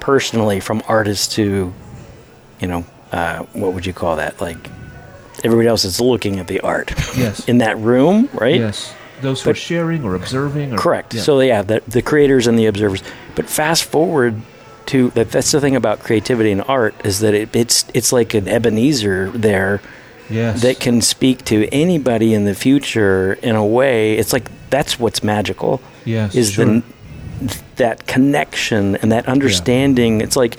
personally 0.02 0.60
from 0.60 0.84
artist 0.86 1.32
to 1.32 1.74
you 2.60 2.68
know 2.68 2.84
uh, 3.12 3.44
what 3.54 3.74
would 3.74 3.86
you 3.86 3.94
call 3.94 4.16
that 4.18 4.40
like 4.42 4.58
everybody 5.44 5.68
else 5.68 5.86
is 5.86 6.00
looking 6.02 6.40
at 6.40 6.48
the 6.48 6.60
art 6.62 6.92
Yes. 7.18 7.48
in 7.48 7.60
that 7.60 7.78
room 7.78 8.30
right 8.34 8.56
Yes. 8.60 8.94
Those 9.22 9.42
who 9.42 9.50
are 9.50 9.56
sharing 9.56 10.04
or 10.04 10.14
observing. 10.14 10.74
Or, 10.74 10.78
correct 10.78 11.14
Yeah. 11.14 11.22
so 11.22 11.40
yeah 11.40 11.62
the, 11.62 11.82
the 11.88 12.02
creators 12.02 12.48
and 12.48 12.58
the 12.58 12.66
observers 12.68 13.02
but 13.36 13.50
fast 13.50 13.84
forward 13.86 14.42
to 14.88 15.10
that 15.12 15.32
that's 15.32 15.52
the 15.52 15.60
thing 15.62 15.76
about 15.76 16.00
creativity 16.00 16.52
and 16.52 16.62
art 16.68 16.94
is 17.06 17.20
that 17.20 17.34
it, 17.34 17.56
it's 17.56 17.86
it's 17.94 18.12
like 18.14 18.34
an 18.34 18.48
ebenezer 18.48 19.30
there 19.32 19.82
yes. 20.30 20.62
that 20.62 20.80
can 20.80 21.02
speak 21.02 21.44
to 21.46 21.68
anybody 21.74 22.34
in 22.34 22.46
the 22.46 22.56
future 22.56 23.34
in 23.44 23.56
a 23.56 23.66
way 23.66 24.18
it's 24.18 24.32
like 24.34 24.50
that's 24.70 25.00
what's 25.00 25.24
magical 25.24 25.82
Yes, 26.06 26.36
is 26.36 26.52
sure. 26.54 26.66
the 26.66 26.84
that 27.76 28.08
connection 28.08 28.96
and 28.98 29.12
that 29.12 29.28
understanding 29.28 30.22
it's 30.22 30.36
like 30.36 30.58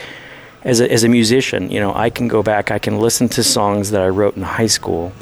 as 0.70 0.80
a, 0.80 0.86
as 0.96 1.02
a 1.04 1.08
musician 1.08 1.70
you 1.74 1.80
know 1.80 1.92
i 1.94 2.08
can 2.10 2.26
go 2.28 2.42
back 2.42 2.70
i 2.70 2.78
can 2.78 2.98
listen 3.06 3.28
to 3.28 3.42
songs 3.42 3.90
that 3.92 4.02
i 4.02 4.08
wrote 4.18 4.34
in 4.36 4.42
high 4.42 4.66
school 4.78 5.12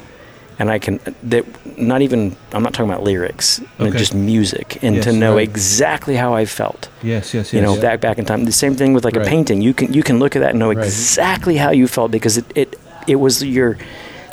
and 0.59 0.69
i 0.75 0.77
can 0.79 0.99
that 1.23 1.43
not 1.77 2.01
even 2.01 2.35
i'm 2.53 2.63
not 2.63 2.73
talking 2.73 2.89
about 2.91 3.03
lyrics 3.03 3.61
Okay. 3.79 3.97
just 3.97 4.13
music 4.13 4.67
and 4.83 4.95
Yes, 4.95 5.05
to 5.05 5.11
know 5.13 5.35
right. 5.35 5.47
exactly 5.49 6.15
how 6.23 6.33
i 6.41 6.45
felt 6.45 6.89
Yes. 7.03 7.33
Yes. 7.33 7.33
Yes. 7.33 7.53
you 7.53 7.61
know 7.61 7.75
yeah. 7.75 7.81
back 7.87 7.97
back 8.01 8.17
in 8.19 8.25
time 8.25 8.45
the 8.45 8.51
same 8.65 8.75
thing 8.75 8.93
with 8.95 9.05
like 9.05 9.15
Right. 9.15 9.27
a 9.27 9.29
painting 9.35 9.61
you 9.67 9.73
can 9.73 9.87
you 9.97 10.03
can 10.03 10.17
look 10.19 10.35
at 10.35 10.41
that 10.43 10.51
and 10.51 10.59
know 10.59 10.71
Right. 10.73 10.85
exactly 10.85 11.55
how 11.57 11.71
you 11.71 11.87
felt 11.87 12.09
because 12.11 12.35
it 12.41 12.45
it, 12.55 12.69
it 13.07 13.17
was 13.25 13.43
your 13.43 13.77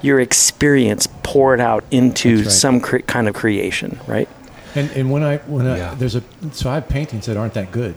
your 0.08 0.18
experience 0.20 1.06
poured 1.22 1.60
out 1.60 1.82
into 1.90 2.30
right. 2.42 2.50
some 2.62 2.80
cre- 2.80 3.04
kind 3.14 3.26
of 3.28 3.34
creation 3.42 3.90
right 4.14 4.28
And 4.74 4.90
and 4.98 5.06
when 5.12 5.22
I 5.32 5.34
when 5.54 5.66
I 5.66 5.76
Yeah. 5.76 5.94
there's 6.00 6.16
a 6.16 6.22
so 6.52 6.64
I 6.70 6.74
have 6.78 6.88
paintings 6.88 7.24
that 7.26 7.36
aren't 7.36 7.54
that 7.60 7.70
good, 7.70 7.94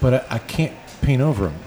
but 0.00 0.10
I, 0.18 0.36
I 0.36 0.38
can't 0.54 0.72
paint 1.06 1.20
over 1.22 1.42
them 1.48 1.58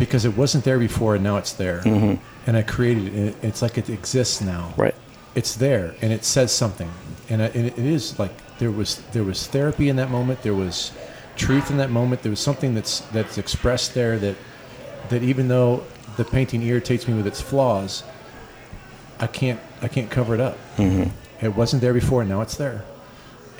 because 0.00 0.24
it 0.24 0.36
wasn't 0.36 0.64
there 0.64 0.78
before 0.78 1.14
and 1.14 1.22
now 1.22 1.36
it's 1.36 1.52
there, 1.52 1.82
and 1.84 2.56
I 2.56 2.62
created 2.62 3.14
it. 3.14 3.36
It's 3.42 3.62
like 3.62 3.78
it 3.78 3.88
exists 3.88 4.40
now. 4.40 4.70
Mm-hmm. 4.70 4.82
right 4.82 4.94
It's 5.36 5.54
there 5.54 5.94
and 6.02 6.12
it 6.12 6.24
says 6.24 6.50
something, 6.50 6.90
and, 7.28 7.40
I, 7.42 7.46
and 7.46 7.66
it 7.66 7.78
is 7.78 8.18
like 8.18 8.32
there 8.58 8.72
was 8.72 9.02
there 9.12 9.22
was 9.22 9.46
therapy 9.46 9.88
in 9.88 9.96
that 9.96 10.10
moment. 10.10 10.42
There 10.42 10.54
was 10.54 10.90
truth 11.36 11.70
in 11.70 11.76
that 11.76 11.90
moment. 11.90 12.22
There 12.22 12.30
was 12.30 12.40
something 12.40 12.74
that's 12.74 13.00
that's 13.12 13.38
expressed 13.38 13.94
there 13.94 14.18
that 14.18 14.36
that 15.10 15.22
even 15.22 15.48
though 15.48 15.84
the 16.16 16.24
painting 16.24 16.62
irritates 16.62 17.06
me 17.06 17.14
with 17.14 17.26
its 17.26 17.40
flaws, 17.40 18.02
I 19.20 19.26
can't 19.26 19.60
I 19.82 19.88
can't 19.88 20.10
cover 20.10 20.34
it 20.34 20.40
up. 20.40 20.58
Mm-hmm. 20.76 21.10
It 21.44 21.54
wasn't 21.54 21.82
there 21.82 21.94
before, 21.94 22.22
and 22.22 22.30
now 22.30 22.40
it's 22.40 22.56
there, 22.56 22.84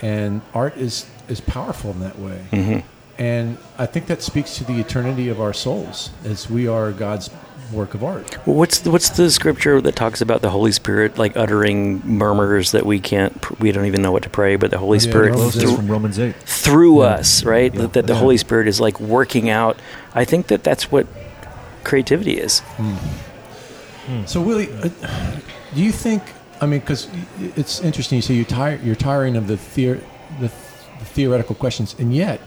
and 0.02 0.42
art 0.54 0.76
is 0.76 1.06
is 1.28 1.40
powerful 1.40 1.90
in 1.92 2.00
that 2.00 2.18
way. 2.18 2.46
Mm-hmm. 2.50 2.86
And 3.20 3.58
I 3.76 3.84
think 3.84 4.06
that 4.06 4.22
speaks 4.22 4.56
to 4.56 4.64
the 4.64 4.80
eternity 4.80 5.28
of 5.28 5.42
our 5.42 5.52
souls, 5.52 6.08
as 6.24 6.48
we 6.48 6.66
are 6.66 6.90
God's 6.90 7.28
work 7.70 7.92
of 7.92 8.02
art. 8.02 8.38
Well, 8.46 8.56
what's 8.56 8.78
the, 8.80 8.90
what's 8.90 9.10
the 9.10 9.30
scripture 9.30 9.80
that 9.82 9.94
talks 9.94 10.22
about 10.22 10.40
the 10.40 10.48
Holy 10.50 10.72
Spirit 10.72 11.18
like 11.18 11.36
uttering 11.36 12.00
murmurs 12.04 12.72
that 12.72 12.84
we 12.86 12.98
can't 12.98 13.60
we 13.60 13.70
don't 13.72 13.84
even 13.84 14.02
know 14.02 14.10
what 14.10 14.24
to 14.24 14.30
pray 14.30 14.56
but 14.56 14.70
the 14.72 14.78
Holy 14.78 14.96
Yeah, 14.98 15.02
Spirit 15.10 15.32
Romans 15.34 15.54
through, 15.62 15.76
from 15.76 15.88
Romans 15.88 16.18
eight. 16.18 16.34
through 16.46 17.00
us 17.00 17.44
right 17.44 17.72
Yeah. 17.72 17.82
that, 17.82 17.92
that 17.92 18.06
the 18.08 18.14
Yeah. 18.14 18.18
Holy 18.18 18.38
Spirit 18.38 18.66
is 18.66 18.80
like 18.80 18.98
working 18.98 19.48
out 19.50 19.78
I 20.14 20.24
think 20.24 20.48
that 20.48 20.64
that's 20.64 20.90
what 20.90 21.06
creativity 21.84 22.38
is 22.38 22.60
So, 24.26 24.40
Willie, 24.40 24.72
uh, 24.72 24.88
do 25.74 25.80
you 25.80 25.92
think? 25.92 26.22
I 26.60 26.66
mean, 26.66 26.80
because 26.80 27.06
it's 27.56 27.80
interesting. 27.80 28.16
You 28.16 28.22
say 28.22 28.34
you 28.34 28.44
tire, 28.44 28.80
you're 28.82 28.96
tiring 28.96 29.36
of 29.36 29.46
the, 29.46 29.54
theor- 29.54 30.02
the, 30.40 30.48
the 30.98 31.04
theoretical 31.04 31.54
questions, 31.54 31.94
and 32.00 32.12
yet 32.12 32.40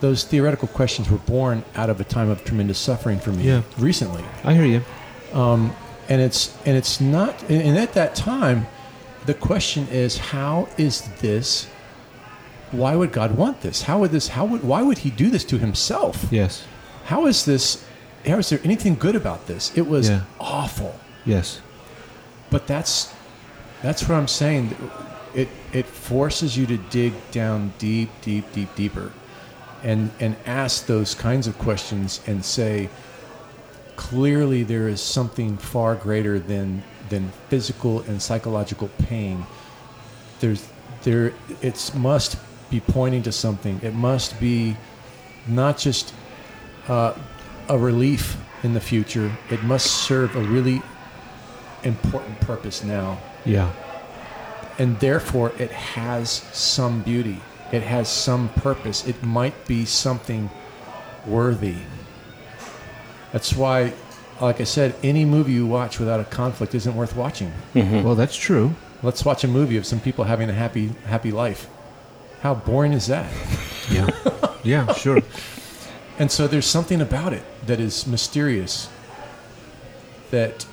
those 0.00 0.24
theoretical 0.24 0.68
questions 0.68 1.08
were 1.10 1.18
born 1.18 1.64
out 1.74 1.88
of 1.90 2.00
a 2.00 2.04
time 2.04 2.28
of 2.28 2.44
tremendous 2.44 2.78
suffering 2.78 3.18
for 3.18 3.30
me 3.30 3.44
Yeah. 3.44 3.62
recently. 3.78 4.24
I 4.44 4.54
hear 4.54 4.64
you. 4.64 4.82
Um, 5.32 5.74
and 6.08 6.20
it's 6.20 6.56
and 6.64 6.76
it's 6.76 7.00
not 7.00 7.42
and 7.50 7.60
and 7.62 7.76
at 7.78 7.92
that 7.94 8.14
time 8.14 8.66
the 9.26 9.34
question 9.34 9.88
is 9.90 10.18
how 10.18 10.68
is 10.78 11.00
this 11.20 11.66
why 12.70 12.94
would 12.94 13.10
god 13.10 13.36
want 13.36 13.60
this 13.60 13.82
how 13.82 13.98
would 13.98 14.12
this 14.12 14.28
how 14.28 14.44
would 14.44 14.62
why 14.62 14.82
would 14.82 14.98
he 14.98 15.10
do 15.10 15.30
this 15.30 15.44
to 15.44 15.58
himself 15.58 16.26
Yes. 16.30 16.62
how 17.06 17.26
is 17.26 17.44
this 17.44 17.84
how 18.24 18.38
is 18.38 18.48
there 18.50 18.60
anything 18.62 18.94
good 18.94 19.16
about 19.16 19.46
this 19.48 19.72
it 19.76 19.88
was 19.88 20.08
Yeah. 20.08 20.20
awful 20.38 20.94
Yes. 21.24 21.60
but 22.50 22.68
that's 22.68 23.12
that's 23.82 24.08
what 24.08 24.14
i'm 24.16 24.28
saying 24.28 24.76
it 25.34 25.48
it 25.72 25.86
forces 25.86 26.56
you 26.56 26.66
to 26.66 26.76
dig 26.76 27.12
down 27.32 27.72
deep 27.78 28.10
deep 28.22 28.44
deep 28.52 28.72
deeper 28.76 29.10
and 29.82 30.10
and 30.20 30.36
ask 30.46 30.86
those 30.86 31.14
kinds 31.14 31.46
of 31.46 31.58
questions 31.58 32.20
and 32.26 32.44
say 32.44 32.88
clearly 33.96 34.62
there 34.62 34.88
is 34.88 35.00
something 35.00 35.56
far 35.56 35.94
greater 35.94 36.38
than 36.38 36.82
than 37.08 37.30
physical 37.48 38.00
and 38.02 38.20
psychological 38.20 38.88
pain. 38.98 39.46
There's 40.40 40.66
there 41.02 41.32
it 41.62 41.92
must 41.94 42.36
be 42.70 42.80
pointing 42.80 43.22
to 43.22 43.32
something. 43.32 43.80
It 43.82 43.94
must 43.94 44.38
be 44.40 44.76
not 45.46 45.78
just 45.78 46.12
uh, 46.88 47.14
a 47.68 47.78
relief 47.78 48.36
in 48.62 48.74
the 48.74 48.80
future. 48.80 49.30
It 49.50 49.62
must 49.62 49.86
serve 49.86 50.34
a 50.34 50.40
really 50.40 50.82
important 51.84 52.40
purpose 52.40 52.82
now. 52.82 53.18
Yeah. 53.44 53.70
and 54.78 54.98
therefore 55.00 55.52
it 55.58 55.70
has 55.70 56.28
some 56.52 57.02
beauty 57.02 57.40
it 57.76 57.82
has 57.82 58.08
some 58.08 58.48
purpose 58.50 59.06
it 59.06 59.22
might 59.22 59.66
be 59.66 59.84
something 59.84 60.50
worthy 61.26 61.76
that's 63.32 63.52
why 63.54 63.92
like 64.40 64.60
i 64.60 64.64
said 64.64 64.94
any 65.02 65.24
movie 65.24 65.52
you 65.52 65.66
watch 65.66 65.98
without 65.98 66.20
a 66.20 66.24
conflict 66.24 66.74
isn't 66.74 66.94
worth 66.96 67.14
watching 67.16 67.52
mm-hmm. 67.74 68.02
Well, 68.02 68.14
that's 68.14 68.36
true. 68.36 68.74
let's 69.02 69.24
watch 69.24 69.44
a 69.44 69.48
movie 69.48 69.76
of 69.76 69.86
some 69.86 70.00
people 70.00 70.24
having 70.24 70.48
a 70.48 70.52
happy 70.52 70.88
happy 71.06 71.30
life 71.30 71.68
how 72.40 72.54
boring 72.54 72.92
is 72.92 73.06
that 73.06 73.30
Yeah. 73.90 74.08
yeah. 74.64 74.92
Sure. 74.94 75.20
and 76.18 76.30
so 76.30 76.48
there's 76.48 76.66
something 76.66 77.00
about 77.00 77.32
it 77.32 77.44
that 77.66 77.78
is 77.78 78.04
mysterious 78.06 78.88
that 80.30 80.66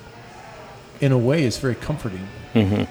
in 1.00 1.12
a 1.12 1.18
way 1.18 1.44
is 1.44 1.58
very 1.58 1.74
comforting 1.76 2.26
mm-hmm. 2.54 2.84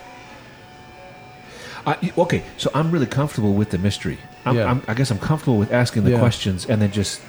I, 1.86 2.12
okay, 2.18 2.44
so 2.58 2.70
I'm 2.74 2.92
really 2.92 3.06
comfortable 3.06 3.54
with 3.54 3.70
the 3.72 3.78
mystery. 3.78 4.18
I'm, 4.46 4.56
Yeah. 4.56 4.70
I'm, 4.72 4.82
I 4.88 4.94
guess 4.94 5.12
I'm 5.12 5.20
comfortable 5.20 5.58
with 5.58 5.72
asking 5.74 6.04
the 6.06 6.12
Yeah. 6.12 6.20
questions 6.20 6.66
and 6.66 6.82
then 6.82 6.92
just. 6.92 7.22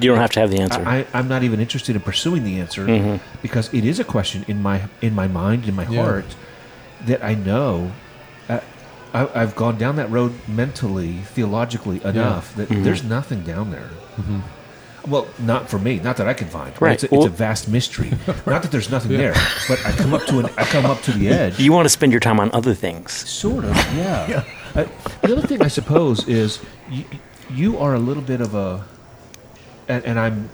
you 0.00 0.08
don't 0.08 0.18
have 0.18 0.30
to 0.32 0.40
have 0.40 0.50
the 0.50 0.58
answer 0.60 0.82
I, 0.86 1.06
I'm 1.12 1.28
not 1.28 1.42
even 1.42 1.60
interested 1.60 1.94
in 1.96 2.00
pursuing 2.02 2.44
the 2.44 2.58
answer 2.60 2.86
Mm-hmm. 2.86 3.16
because 3.42 3.72
it 3.74 3.84
is 3.84 4.00
a 4.00 4.04
question 4.04 4.44
in 4.48 4.62
my 4.62 4.82
in 5.02 5.14
my 5.14 5.28
mind, 5.28 5.68
in 5.68 5.74
my 5.76 5.86
Yeah. 5.86 6.02
heart, 6.02 6.24
that 7.06 7.22
I 7.22 7.34
know. 7.34 7.92
Uh, 8.48 8.60
I, 9.14 9.28
I've 9.42 9.54
gone 9.54 9.76
down 9.76 9.96
that 9.96 10.10
road 10.10 10.32
mentally, 10.48 11.12
theologically 11.34 12.02
enough 12.04 12.54
that 12.56 12.68
Mm-hmm. 12.70 12.84
there's 12.84 13.04
nothing 13.04 13.42
down 13.42 13.70
there. 13.70 13.90
Well, 15.08 15.26
not 15.38 15.68
for 15.68 15.78
me. 15.78 15.98
Not 15.98 16.16
that 16.18 16.28
I 16.28 16.34
can 16.34 16.48
find. 16.48 16.72
Right. 16.80 16.94
It's, 16.94 17.04
a, 17.04 17.08
Well- 17.14 17.26
it's 17.26 17.34
a 17.34 17.36
vast 17.36 17.68
mystery. 17.68 18.10
Not 18.46 18.62
that 18.62 18.70
there's 18.70 18.90
nothing 18.90 19.16
there, 19.16 19.34
but 19.68 19.84
I 19.84 19.92
come 19.92 20.14
up 20.14 20.24
to 20.26 20.38
an, 20.38 20.46
I 20.56 20.64
come 20.64 20.86
up 20.86 21.00
to 21.02 21.12
the 21.12 21.28
edge. 21.28 21.58
you 21.58 21.72
want 21.72 21.86
to 21.86 21.90
spend 21.90 22.12
your 22.12 22.20
time 22.20 22.38
on 22.38 22.50
other 22.52 22.72
things 22.74 23.12
Sort 23.12 23.64
of, 23.64 23.74
yeah. 23.96 24.44
Uh, 24.74 24.86
the 25.20 25.36
other 25.36 25.46
thing 25.46 25.60
I 25.60 25.68
suppose 25.68 26.26
is 26.26 26.58
you, 26.90 27.04
you 27.50 27.76
are 27.78 27.92
a 27.94 27.98
little 27.98 28.22
bit 28.22 28.40
of 28.40 28.54
a, 28.54 28.82
and, 29.86 30.02
and 30.06 30.18
I'm 30.18 30.48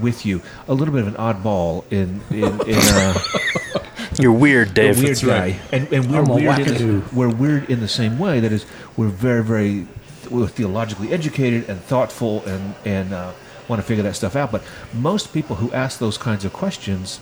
with 0.00 0.24
you, 0.24 0.40
a 0.68 0.74
little 0.74 0.94
bit 0.94 1.02
of 1.04 1.08
an 1.08 1.14
oddball 1.14 1.82
in 1.90 2.20
in, 2.30 2.44
in 2.68 2.78
uh, 2.78 3.18
you're 4.20 4.30
weird 4.30 4.68
a 4.68 4.72
Dave 4.72 5.02
weird 5.02 5.20
guy, 5.20 5.28
right. 5.38 5.60
and, 5.72 5.92
and 5.92 6.08
we're 6.12 6.20
I'm 6.22 6.28
weird. 6.28 6.58
In 6.60 7.00
the, 7.00 7.14
we're 7.14 7.28
weird 7.28 7.68
in 7.68 7.80
the 7.80 7.88
same 7.88 8.20
way. 8.20 8.38
That 8.38 8.52
is, 8.52 8.66
we're 8.96 9.08
very 9.08 9.42
very 9.42 9.88
we're 10.30 10.46
theologically 10.48 11.12
educated 11.12 11.68
and 11.68 11.80
thoughtful, 11.80 12.44
and 12.46 12.74
and 12.84 13.12
uh, 13.12 13.32
want 13.68 13.80
to 13.82 13.86
figure 13.86 14.02
that 14.02 14.14
stuff 14.14 14.36
out. 14.36 14.50
But 14.52 14.62
most 14.94 15.32
people 15.32 15.56
who 15.56 15.72
ask 15.72 15.98
those 15.98 16.18
kinds 16.18 16.44
of 16.44 16.52
questions 16.52 17.20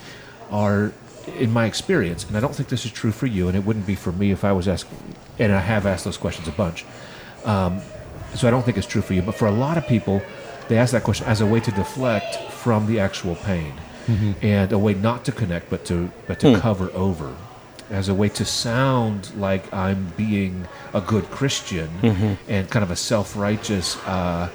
are, 0.51 0.93
in 1.39 1.53
my 1.53 1.67
experience, 1.67 2.25
and 2.25 2.37
I 2.37 2.41
don't 2.41 2.55
think 2.55 2.69
this 2.69 2.85
is 2.85 2.93
true 2.93 3.13
for 3.13 3.27
you, 3.27 3.49
and 3.49 3.57
it 3.57 3.65
wouldn't 3.65 3.87
be 3.87 3.95
for 3.97 4.13
me 4.13 4.31
if 4.31 4.45
I 4.45 4.53
was 4.53 4.69
asked, 4.69 4.87
and 5.39 5.53
I 5.53 5.61
have 5.61 5.87
asked 5.87 6.05
those 6.05 6.17
questions 6.17 6.47
a 6.49 6.53
bunch. 6.53 6.85
Um, 7.45 7.81
so 8.35 8.47
I 8.47 8.51
don't 8.51 8.63
think 8.65 8.77
it's 8.77 8.87
true 8.87 9.03
for 9.03 9.15
you. 9.15 9.23
But 9.23 9.35
for 9.35 9.47
a 9.47 9.53
lot 9.53 9.77
of 9.79 9.87
people, 9.87 10.21
they 10.69 10.79
ask 10.79 10.93
that 10.93 11.05
question 11.05 11.27
as 11.27 11.41
a 11.41 11.47
way 11.47 11.61
to 11.61 11.71
deflect 11.73 12.37
from 12.53 12.87
the 12.87 13.01
actual 13.01 13.35
pain, 13.37 13.73
and 14.43 14.73
a 14.73 14.79
way 14.79 14.95
not 14.95 15.25
to 15.25 15.33
connect, 15.33 15.69
but 15.69 15.85
to 15.87 16.11
but 16.29 16.39
to 16.41 16.47
cover 16.61 16.91
over, 16.93 17.35
as 17.91 18.09
a 18.09 18.15
way 18.15 18.29
to 18.31 18.45
sound 18.45 19.31
like 19.37 19.73
I'm 19.73 20.13
being 20.17 20.67
a 20.93 21.01
good 21.01 21.25
Christian 21.31 21.89
and 22.49 22.69
kind 22.71 22.83
of 22.83 22.91
a 22.91 22.97
self-righteous. 22.97 23.97
Uh, 24.07 24.49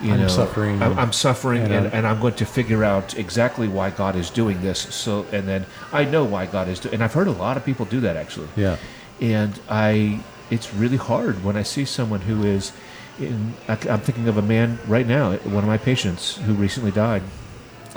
you 0.00 0.12
I'm 0.12 0.20
know, 0.20 0.28
suffering 0.28 0.82
I'm, 0.82 0.98
I'm 0.98 1.12
suffering, 1.12 1.62
and 1.62 1.72
and, 1.72 1.84
I'm- 1.86 1.90
and 1.94 2.06
I'm 2.08 2.20
going 2.20 2.34
to 2.34 2.44
figure 2.44 2.82
out 2.82 3.16
exactly 3.16 3.68
why 3.68 3.90
God 3.90 4.16
is 4.16 4.30
doing 4.30 4.60
this. 4.60 4.80
So, 4.94 5.24
and 5.30 5.46
then 5.46 5.64
I 5.92 6.04
know 6.04 6.24
why 6.24 6.46
God 6.46 6.66
is 6.68 6.80
doing. 6.80 6.94
And 6.94 7.04
I've 7.04 7.12
heard 7.14 7.28
a 7.28 7.32
lot 7.32 7.56
of 7.56 7.64
people 7.64 7.84
do 7.86 8.00
that 8.00 8.16
actually 8.16 8.48
yeah 8.56 8.76
and 9.20 9.60
I 9.68 10.20
it's 10.50 10.74
really 10.74 10.96
hard 10.96 11.44
when 11.44 11.56
I 11.56 11.62
see 11.62 11.84
someone 11.84 12.20
who 12.22 12.42
is. 12.44 12.72
In, 13.20 13.52
I, 13.68 13.74
I'm 13.90 14.00
thinking 14.00 14.26
of 14.26 14.38
a 14.38 14.42
man 14.42 14.78
right 14.88 15.06
now, 15.06 15.32
one 15.44 15.62
of 15.62 15.68
my 15.68 15.78
patients 15.78 16.36
who 16.38 16.54
recently 16.54 16.90
died, 16.90 17.22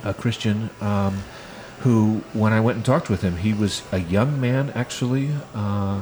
a 0.03 0.13
Christian, 0.13 0.69
um, 0.81 1.23
who, 1.85 2.23
when 2.33 2.51
I 2.51 2.61
went 2.61 2.77
and 2.77 2.83
talked 2.83 3.11
with 3.11 3.21
him, 3.21 3.37
he 3.37 3.53
was 3.53 3.83
a 3.91 3.99
young 3.99 4.41
man 4.41 4.71
actually, 4.71 5.29
uh, 5.53 6.01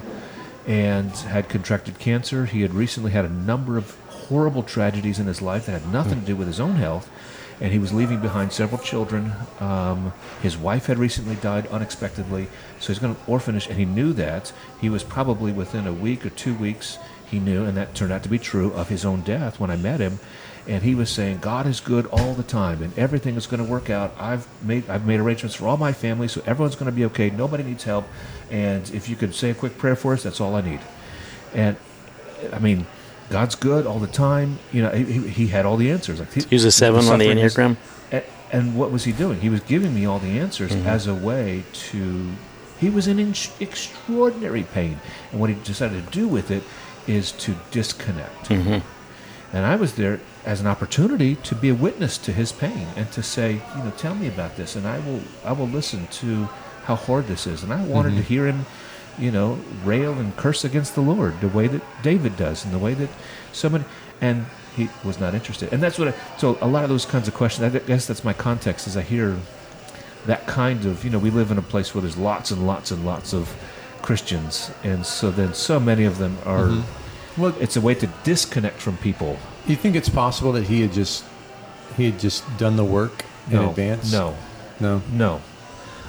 and 0.65 1.12
had 1.12 1.50
contracted 1.50 2.00
cancer. 2.00 2.46
He 2.46 2.62
had 2.62 2.74
recently 2.74 3.12
had 3.12 3.26
a 3.26 3.30
number 3.30 3.78
of 3.78 4.00
horrible 4.08 4.63
tragedies 4.63 5.19
in 5.19 5.28
his 5.28 5.41
life 5.41 5.65
that 5.65 5.82
had 5.82 5.91
nothing 5.91 6.22
to 6.22 6.26
do 6.26 6.38
with 6.38 6.48
his 6.48 6.62
own 6.62 6.78
health, 6.78 7.12
and 7.60 7.74
he 7.74 7.80
was 7.80 7.91
leaving 7.91 8.22
behind 8.22 8.54
several 8.54 8.80
children. 8.80 9.34
Um, 9.60 10.13
his 10.41 10.56
wife 10.58 10.86
had 10.86 10.98
recently 10.98 11.36
died 11.36 11.67
unexpectedly, 11.67 12.48
so 12.80 12.93
he's 12.93 13.00
going 13.00 13.15
to 13.15 13.22
orphanage, 13.28 13.67
and 13.67 13.78
he 13.78 13.84
knew 13.84 14.13
that. 14.13 14.54
He 14.80 14.89
was 14.89 15.04
probably 15.04 15.52
within 15.52 15.86
a 15.86 15.91
week 15.91 16.26
or 16.26 16.30
two 16.30 16.56
weeks, 16.56 16.98
he 17.30 17.39
knew, 17.39 17.65
and 17.65 17.76
that 17.76 17.93
turned 17.93 18.13
out 18.13 18.24
to 18.24 18.30
be 18.30 18.39
true, 18.39 18.72
of 18.72 18.88
his 18.88 19.04
own 19.04 19.19
death 19.19 19.60
when 19.60 19.69
I 19.69 19.76
met 19.76 20.00
him. 20.00 20.19
And 20.65 20.82
he 20.82 20.95
was 20.95 21.10
saying, 21.10 21.39
God 21.39 21.67
is 21.67 21.82
good 21.82 22.06
all 22.06 22.34
the 22.34 22.43
time, 22.43 22.82
and 22.82 22.97
everything 22.97 23.36
is 23.36 23.47
going 23.47 23.62
to 23.63 23.69
work 23.69 23.89
out. 23.89 24.13
I've 24.17 24.47
made 24.63 24.89
I've 24.89 25.06
made 25.06 25.19
arrangements 25.19 25.56
for 25.58 25.65
all 25.67 25.76
my 25.76 25.91
family, 25.91 26.30
so 26.30 26.41
everyone's 26.45 26.76
going 26.76 26.86
to 26.89 26.95
be 26.95 27.04
okay. 27.06 27.30
Nobody 27.30 27.63
needs 27.63 27.84
help, 27.84 28.06
and 28.49 28.89
if 28.91 29.10
you 29.10 29.17
could 29.17 29.36
say 29.36 29.49
a 29.49 29.54
quick 29.54 29.78
prayer 29.78 29.97
for 29.97 30.13
us, 30.13 30.23
that's 30.23 30.39
all 30.39 30.56
I 30.56 30.62
need. 30.62 30.80
And 31.54 31.76
I 32.54 32.60
mean, 32.60 32.86
God's 33.30 33.56
good 33.56 33.86
all 33.86 33.99
the 33.99 34.08
time. 34.08 34.60
You 34.71 34.84
know, 34.84 34.89
he, 34.91 35.28
he 35.28 35.47
had 35.47 35.65
all 35.65 35.76
the 35.76 35.91
answers. 35.91 36.19
Like 36.21 36.32
he, 36.32 36.43
Use 36.49 36.63
a 36.63 36.71
seven 36.71 37.06
on 37.10 37.19
the 37.19 37.26
Enneagram. 37.28 37.76
and 38.54 38.78
what 38.78 38.89
was 38.89 39.04
he 39.04 39.12
doing? 39.12 39.41
He 39.41 39.49
was 39.49 39.60
giving 39.62 39.93
me 39.93 40.06
all 40.06 40.19
the 40.19 40.39
answers 40.39 40.71
Mm-hmm. 40.71 40.88
as 40.88 41.08
a 41.08 41.13
way 41.15 41.63
to. 41.91 42.30
He 42.80 42.89
was 42.89 43.08
in 43.08 43.19
ex- 43.19 43.52
extraordinary 43.62 44.63
pain, 44.63 44.99
and 45.32 45.41
what 45.41 45.49
he 45.49 45.56
decided 45.63 46.06
to 46.06 46.12
do 46.12 46.28
with 46.28 46.52
it 46.52 46.63
is 47.06 47.32
to 47.34 47.56
disconnect. 47.71 48.49
Mm-hmm. 48.49 48.80
And 49.53 49.65
I 49.67 49.75
was 49.75 49.93
there 49.93 50.19
as 50.45 50.59
an 50.61 50.67
opportunity 50.67 51.35
to 51.35 51.53
be 51.53 51.69
a 51.69 51.75
witness 51.75 52.17
to 52.17 52.33
his 52.33 52.51
pain 52.51 52.87
and 52.95 53.11
to 53.11 53.21
say, 53.21 53.61
you 53.77 53.83
know, 53.83 53.93
tell 53.97 54.15
me 54.15 54.27
about 54.27 54.57
this, 54.57 54.75
and 54.75 54.87
I 54.87 54.97
will, 54.99 55.21
I 55.45 55.51
will 55.51 55.67
listen 55.67 56.07
to 56.07 56.45
how 56.85 56.95
hard 56.95 57.27
this 57.27 57.45
is. 57.45 57.61
And 57.63 57.71
I 57.71 57.83
wanted 57.85 58.09
Mm-hmm. 58.13 58.17
to 58.17 58.23
hear 58.23 58.47
him, 58.47 58.65
you 59.19 59.29
know, 59.31 59.59
rail 59.85 60.13
and 60.13 60.35
curse 60.35 60.65
against 60.65 60.95
the 60.95 61.01
Lord 61.01 61.39
the 61.39 61.47
way 61.47 61.67
that 61.67 61.83
David 62.01 62.35
does, 62.35 62.65
and 62.65 62.73
the 62.73 62.79
way 62.79 62.95
that 62.95 63.09
somebody, 63.51 63.85
and 64.19 64.47
he 64.75 64.89
was 65.03 65.19
not 65.19 65.35
interested. 65.35 65.71
And 65.71 65.83
that's 65.83 65.99
what. 65.99 66.07
I, 66.07 66.13
so 66.39 66.57
a 66.59 66.67
lot 66.67 66.83
of 66.83 66.89
those 66.89 67.05
kinds 67.05 67.27
of 67.27 67.35
questions. 67.35 67.75
I 67.75 67.79
guess 67.79 68.07
that's 68.07 68.23
my 68.23 68.33
context. 68.33 68.87
As 68.87 68.97
I 68.97 69.03
hear 69.03 69.37
that 70.25 70.47
kind 70.47 70.85
of, 70.85 71.03
you 71.03 71.11
know, 71.11 71.19
we 71.19 71.29
live 71.29 71.51
in 71.51 71.59
a 71.59 71.61
place 71.61 71.93
where 71.93 72.01
there's 72.01 72.17
lots 72.17 72.49
and 72.49 72.65
lots 72.65 72.89
and 72.89 73.05
lots 73.05 73.33
of 73.33 73.55
Christians, 74.01 74.71
and 74.83 75.05
so 75.05 75.29
then 75.29 75.53
so 75.53 75.79
many 75.79 76.05
of 76.05 76.17
them 76.17 76.39
are. 76.43 76.69
Mm-hmm. 76.69 77.02
Well, 77.38 77.56
It's 77.60 77.76
a 77.76 77.82
way 77.82 77.96
to 77.96 78.08
disconnect 78.24 78.80
from 78.80 78.98
people. 78.98 79.38
Do 79.65 79.72
you 79.72 79.78
think 79.78 79.96
it's 79.96 80.10
possible 80.10 80.52
that 80.54 80.65
he 80.65 80.82
had 80.82 80.93
just 80.93 81.24
he 81.98 82.06
had 82.06 82.19
just 82.19 82.43
done 82.58 82.76
the 82.76 82.84
work 82.84 83.26
in 83.48 83.54
no, 83.54 83.69
advance? 83.69 84.12
No, 84.12 84.36
no. 84.80 85.02
no. 85.12 85.41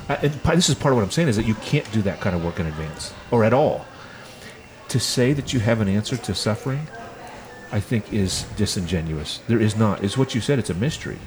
I, 0.09 0.15
and 0.17 0.33
this 0.33 0.69
is 0.69 0.75
part 0.75 0.93
of 0.93 0.97
what 0.97 1.03
I'm 1.03 1.11
saying 1.11 1.29
is 1.29 1.37
that 1.37 1.47
you 1.47 1.55
can't 1.55 1.91
do 1.93 2.03
that 2.03 2.21
kind 2.21 2.35
of 2.37 2.45
work 2.45 2.59
in 2.61 2.67
advance 2.67 3.13
or 3.31 3.45
at 3.45 3.53
all. 3.53 3.87
To 4.89 5.01
say 5.01 5.33
that 5.33 5.53
you 5.53 5.61
have 5.61 5.81
an 5.81 5.89
answer 5.89 6.17
to 6.17 6.35
suffering, 6.35 6.87
I 7.73 7.81
think, 7.81 8.13
is 8.13 8.45
disingenuous. 8.57 9.41
There 9.49 9.61
is 9.61 9.77
not. 9.77 10.05
It's 10.05 10.17
what 10.17 10.35
you 10.35 10.41
said. 10.41 10.59
It's 10.59 10.71
a 10.71 10.75
mystery. 10.75 11.19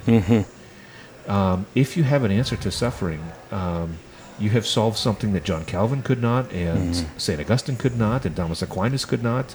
Um, 1.26 1.66
if 1.74 1.96
you 1.96 2.04
have 2.04 2.24
an 2.24 2.30
answer 2.30 2.56
to 2.56 2.70
suffering, 2.70 3.22
um, 3.50 3.98
you 4.38 4.50
have 4.50 4.64
solved 4.66 4.96
something 4.96 5.32
that 5.34 5.44
John 5.44 5.64
Calvin 5.66 6.02
could 6.02 6.22
not, 6.22 6.50
and 6.52 7.04
Saint 7.18 7.40
Augustine 7.40 7.76
could 7.76 7.98
not, 7.98 8.24
and 8.24 8.34
Thomas 8.34 8.62
Aquinas 8.62 9.04
could 9.04 9.22
not. 9.22 9.54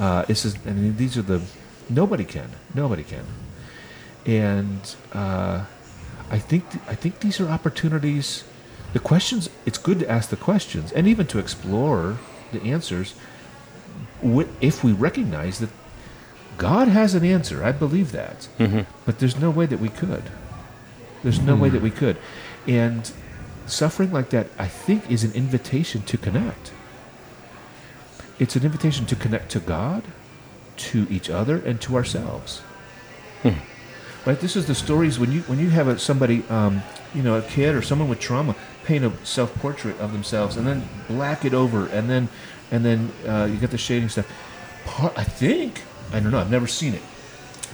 Uh, 0.00 0.24
this 0.24 0.44
is, 0.46 0.56
I 0.66 0.70
mean, 0.70 0.96
these 0.96 1.16
are 1.18 1.22
the 1.22 1.42
nobody 1.90 2.24
can, 2.24 2.50
nobody 2.74 3.04
can, 3.04 3.26
and 4.24 4.80
uh, 5.12 5.64
I 6.30 6.38
think 6.38 6.64
I 6.88 6.94
think 6.94 7.20
these 7.20 7.38
are 7.40 7.48
opportunities. 7.48 8.44
The 8.94 8.98
questions. 8.98 9.50
It's 9.66 9.78
good 9.78 9.98
to 10.00 10.10
ask 10.10 10.30
the 10.30 10.36
questions, 10.36 10.90
and 10.92 11.06
even 11.06 11.26
to 11.28 11.38
explore 11.38 12.18
the 12.50 12.62
answers. 12.62 13.14
If 14.60 14.82
we 14.84 14.92
recognize 14.92 15.58
that 15.60 15.70
God 16.58 16.88
has 16.88 17.14
an 17.14 17.24
answer, 17.24 17.62
I 17.64 17.72
believe 17.72 18.12
that, 18.12 18.48
but 19.06 19.18
there's 19.18 19.38
no 19.38 19.50
way 19.50 19.66
that 19.66 19.80
we 19.80 19.88
could. 19.88 20.24
There's 21.22 21.40
no 21.40 21.54
way 21.56 21.68
that 21.70 21.82
we 21.82 21.90
could. 21.90 22.16
And 22.66 23.10
suffering 23.66 24.12
like 24.12 24.30
that, 24.30 24.48
I 24.58 24.66
think, 24.66 25.10
is 25.10 25.24
an 25.24 25.32
invitation 25.32 26.02
to 26.02 26.16
connect. 26.18 26.72
It's 28.40 28.56
an 28.56 28.64
invitation 28.64 29.06
to 29.06 29.14
connect 29.14 29.52
to 29.52 29.60
God, 29.60 30.02
to 30.78 31.06
each 31.10 31.30
other, 31.30 31.58
and 31.58 31.80
to 31.82 31.94
ourselves. 31.94 32.62
Right? 34.26 34.40
This 34.40 34.56
is 34.56 34.66
the 34.66 34.74
stories 34.74 35.18
when 35.18 35.30
you 35.30 35.42
when 35.42 35.58
you 35.58 35.70
have 35.70 35.88
a, 35.88 35.98
somebody, 35.98 36.42
um, 36.48 36.82
you 37.14 37.22
know, 37.22 37.36
a 37.36 37.42
kid 37.42 37.74
or 37.74 37.82
someone 37.82 38.08
with 38.08 38.18
trauma, 38.18 38.56
paint 38.84 39.04
a 39.04 39.12
self 39.24 39.54
portrait 39.56 39.98
of 40.00 40.12
themselves 40.12 40.56
and 40.56 40.66
then 40.66 40.88
black 41.06 41.44
it 41.44 41.54
over, 41.54 41.86
and 41.86 42.10
then 42.10 42.28
and 42.70 42.84
then 42.84 43.12
uh, 43.28 43.44
you 43.44 43.58
get 43.58 43.70
the 43.70 43.78
shading 43.78 44.08
stuff. 44.08 44.26
Part, 44.84 45.18
I 45.18 45.24
think 45.24 45.82
I 46.12 46.20
don't 46.20 46.32
know. 46.32 46.38
I've 46.38 46.50
never 46.50 46.66
seen 46.66 46.94
it 46.94 47.02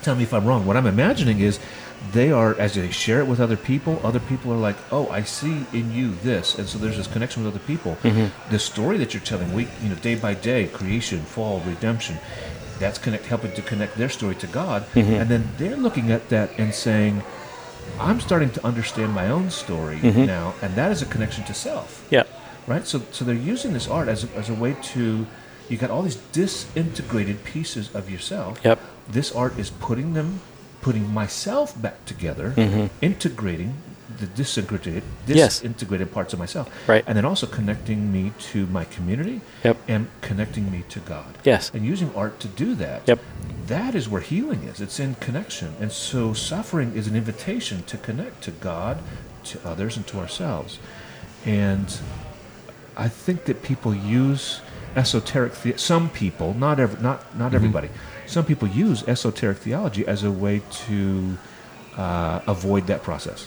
tell 0.06 0.14
me 0.14 0.22
if 0.22 0.32
I'm 0.32 0.46
wrong. 0.46 0.64
What 0.64 0.76
I'm 0.76 0.86
imagining 0.86 1.40
is 1.40 1.58
they 2.12 2.30
are, 2.30 2.54
as 2.60 2.74
they 2.74 2.90
share 2.92 3.20
it 3.20 3.26
with 3.26 3.40
other 3.40 3.56
people, 3.56 4.00
other 4.04 4.20
people 4.20 4.52
are 4.52 4.62
like, 4.68 4.76
oh, 4.92 5.08
I 5.08 5.22
see 5.22 5.66
in 5.72 5.92
you 5.92 6.14
this. 6.22 6.56
And 6.56 6.68
so 6.68 6.78
there's 6.78 6.96
this 6.96 7.08
connection 7.08 7.42
with 7.44 7.52
other 7.52 7.64
people. 7.66 7.96
Mm-hmm. 8.02 8.50
The 8.50 8.60
story 8.60 8.98
that 8.98 9.12
you're 9.12 9.22
telling, 9.22 9.52
week, 9.52 9.68
you 9.82 9.88
know, 9.88 9.96
day 9.96 10.14
by 10.14 10.34
day, 10.34 10.68
creation, 10.68 11.20
fall, 11.22 11.60
redemption, 11.66 12.18
that's 12.78 12.98
connect, 12.98 13.26
helping 13.26 13.52
to 13.54 13.62
connect 13.62 13.96
their 13.96 14.08
story 14.08 14.36
to 14.36 14.46
God. 14.46 14.86
Mm-hmm. 14.94 15.14
And 15.14 15.28
then 15.28 15.48
they're 15.58 15.76
looking 15.76 16.12
at 16.12 16.28
that 16.28 16.56
and 16.56 16.72
saying, 16.72 17.24
I'm 17.98 18.20
starting 18.20 18.50
to 18.50 18.64
understand 18.64 19.12
my 19.12 19.28
own 19.28 19.50
story 19.50 19.98
mm-hmm. 19.98 20.24
now. 20.24 20.54
And 20.62 20.76
that 20.76 20.92
is 20.92 21.02
a 21.02 21.06
connection 21.06 21.42
to 21.44 21.54
self 21.54 22.06
Yeah. 22.10 22.24
right? 22.68 22.86
So, 22.86 23.02
so 23.10 23.24
they're 23.24 23.34
using 23.34 23.72
this 23.72 23.88
art 23.88 24.06
as 24.06 24.22
a, 24.22 24.28
as 24.36 24.48
a 24.50 24.54
way 24.54 24.76
to. 24.94 25.26
You 25.68 25.76
got 25.76 25.90
all 25.90 26.02
these 26.02 26.20
disintegrated 26.30 27.42
pieces 27.42 27.92
of 27.92 28.08
yourself. 28.08 28.60
Yep. 28.62 28.78
This 29.08 29.32
art 29.32 29.58
is 29.58 29.70
putting 29.70 30.14
them, 30.14 30.40
putting 30.82 31.12
myself 31.12 31.80
back 31.80 32.04
together, 32.06 32.52
integrating 33.00 33.74
the 34.18 34.26
disintegrated, 34.26 35.02
Mm-hmm. 35.02 35.32
Yes. 35.34 35.60
disintegrated 35.60 36.12
parts 36.12 36.32
of 36.32 36.38
myself, 36.38 36.70
Right. 36.88 37.04
And 37.06 37.16
then 37.18 37.24
also 37.24 37.46
connecting 37.46 38.10
me 38.12 38.32
to 38.52 38.66
my 38.68 38.84
community, 38.84 39.40
Yep. 39.64 39.76
and 39.88 40.06
connecting 40.22 40.70
me 40.70 40.84
to 40.88 41.00
God. 41.00 41.26
Yes. 41.44 41.70
And 41.74 41.84
using 41.84 42.14
art 42.14 42.40
to 42.40 42.48
do 42.48 42.74
that. 42.76 43.02
Yep. 43.06 43.18
That 43.66 43.94
is 43.94 44.08
where 44.08 44.20
healing 44.22 44.62
is. 44.62 44.80
It's 44.80 44.98
in 45.00 45.16
connection. 45.16 45.74
And 45.80 45.90
so 45.92 46.32
suffering 46.32 46.94
is 46.94 47.06
an 47.08 47.16
invitation 47.16 47.82
to 47.88 47.96
connect 47.98 48.42
to 48.44 48.52
God, 48.52 48.98
to 49.44 49.58
others, 49.64 49.96
and 49.96 50.06
to 50.06 50.18
ourselves. 50.18 50.78
And 51.44 51.98
I 52.96 53.08
think 53.08 53.44
that 53.46 53.62
people 53.62 53.94
use 53.94 54.60
esoteric 54.94 55.60
the- 55.62 55.76
some 55.78 56.08
people, 56.08 56.54
not 56.54 56.80
every, 56.80 57.02
not 57.02 57.36
not 57.36 57.54
everybody. 57.54 57.90
Some 58.26 58.44
people 58.44 58.68
use 58.68 59.02
esoteric 59.06 59.58
theology 59.58 60.06
as 60.06 60.24
a 60.24 60.30
way 60.30 60.62
to 60.86 61.38
uh, 61.96 62.40
avoid 62.46 62.86
that 62.88 63.02
process. 63.02 63.46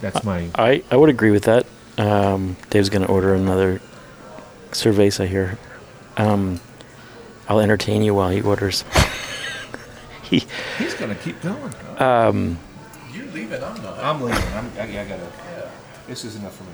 That's 0.00 0.22
my 0.24 0.48
I, 0.54 0.82
I 0.90 0.96
would 0.96 1.08
agree 1.08 1.30
with 1.30 1.44
that. 1.44 1.66
Um, 1.96 2.56
Dave's 2.70 2.88
going 2.90 3.02
to 3.06 3.08
order 3.08 3.34
another 3.34 3.80
cerveza 4.72 5.26
here. 5.26 5.58
Um, 6.16 6.60
I'll 7.48 7.60
entertain 7.60 8.02
you 8.02 8.14
while 8.14 8.30
he 8.30 8.42
orders. 8.42 8.84
he, 10.22 10.44
He's 10.78 10.94
gonna 10.94 11.14
keep 11.14 11.40
going. 11.42 11.72
um, 11.98 12.58
You're 13.12 13.26
leaving. 13.26 13.62
I'm 13.62 13.82
not. 13.82 13.98
I'm 13.98 14.22
leaving. 14.22 14.42
I'm, 14.54 14.70
I, 14.78 14.82
I 14.82 15.04
gotta. 15.04 15.22
Yeah. 15.22 15.70
This 16.06 16.24
is 16.24 16.36
enough 16.36 16.56
for 16.56 16.64
me. 16.64 16.70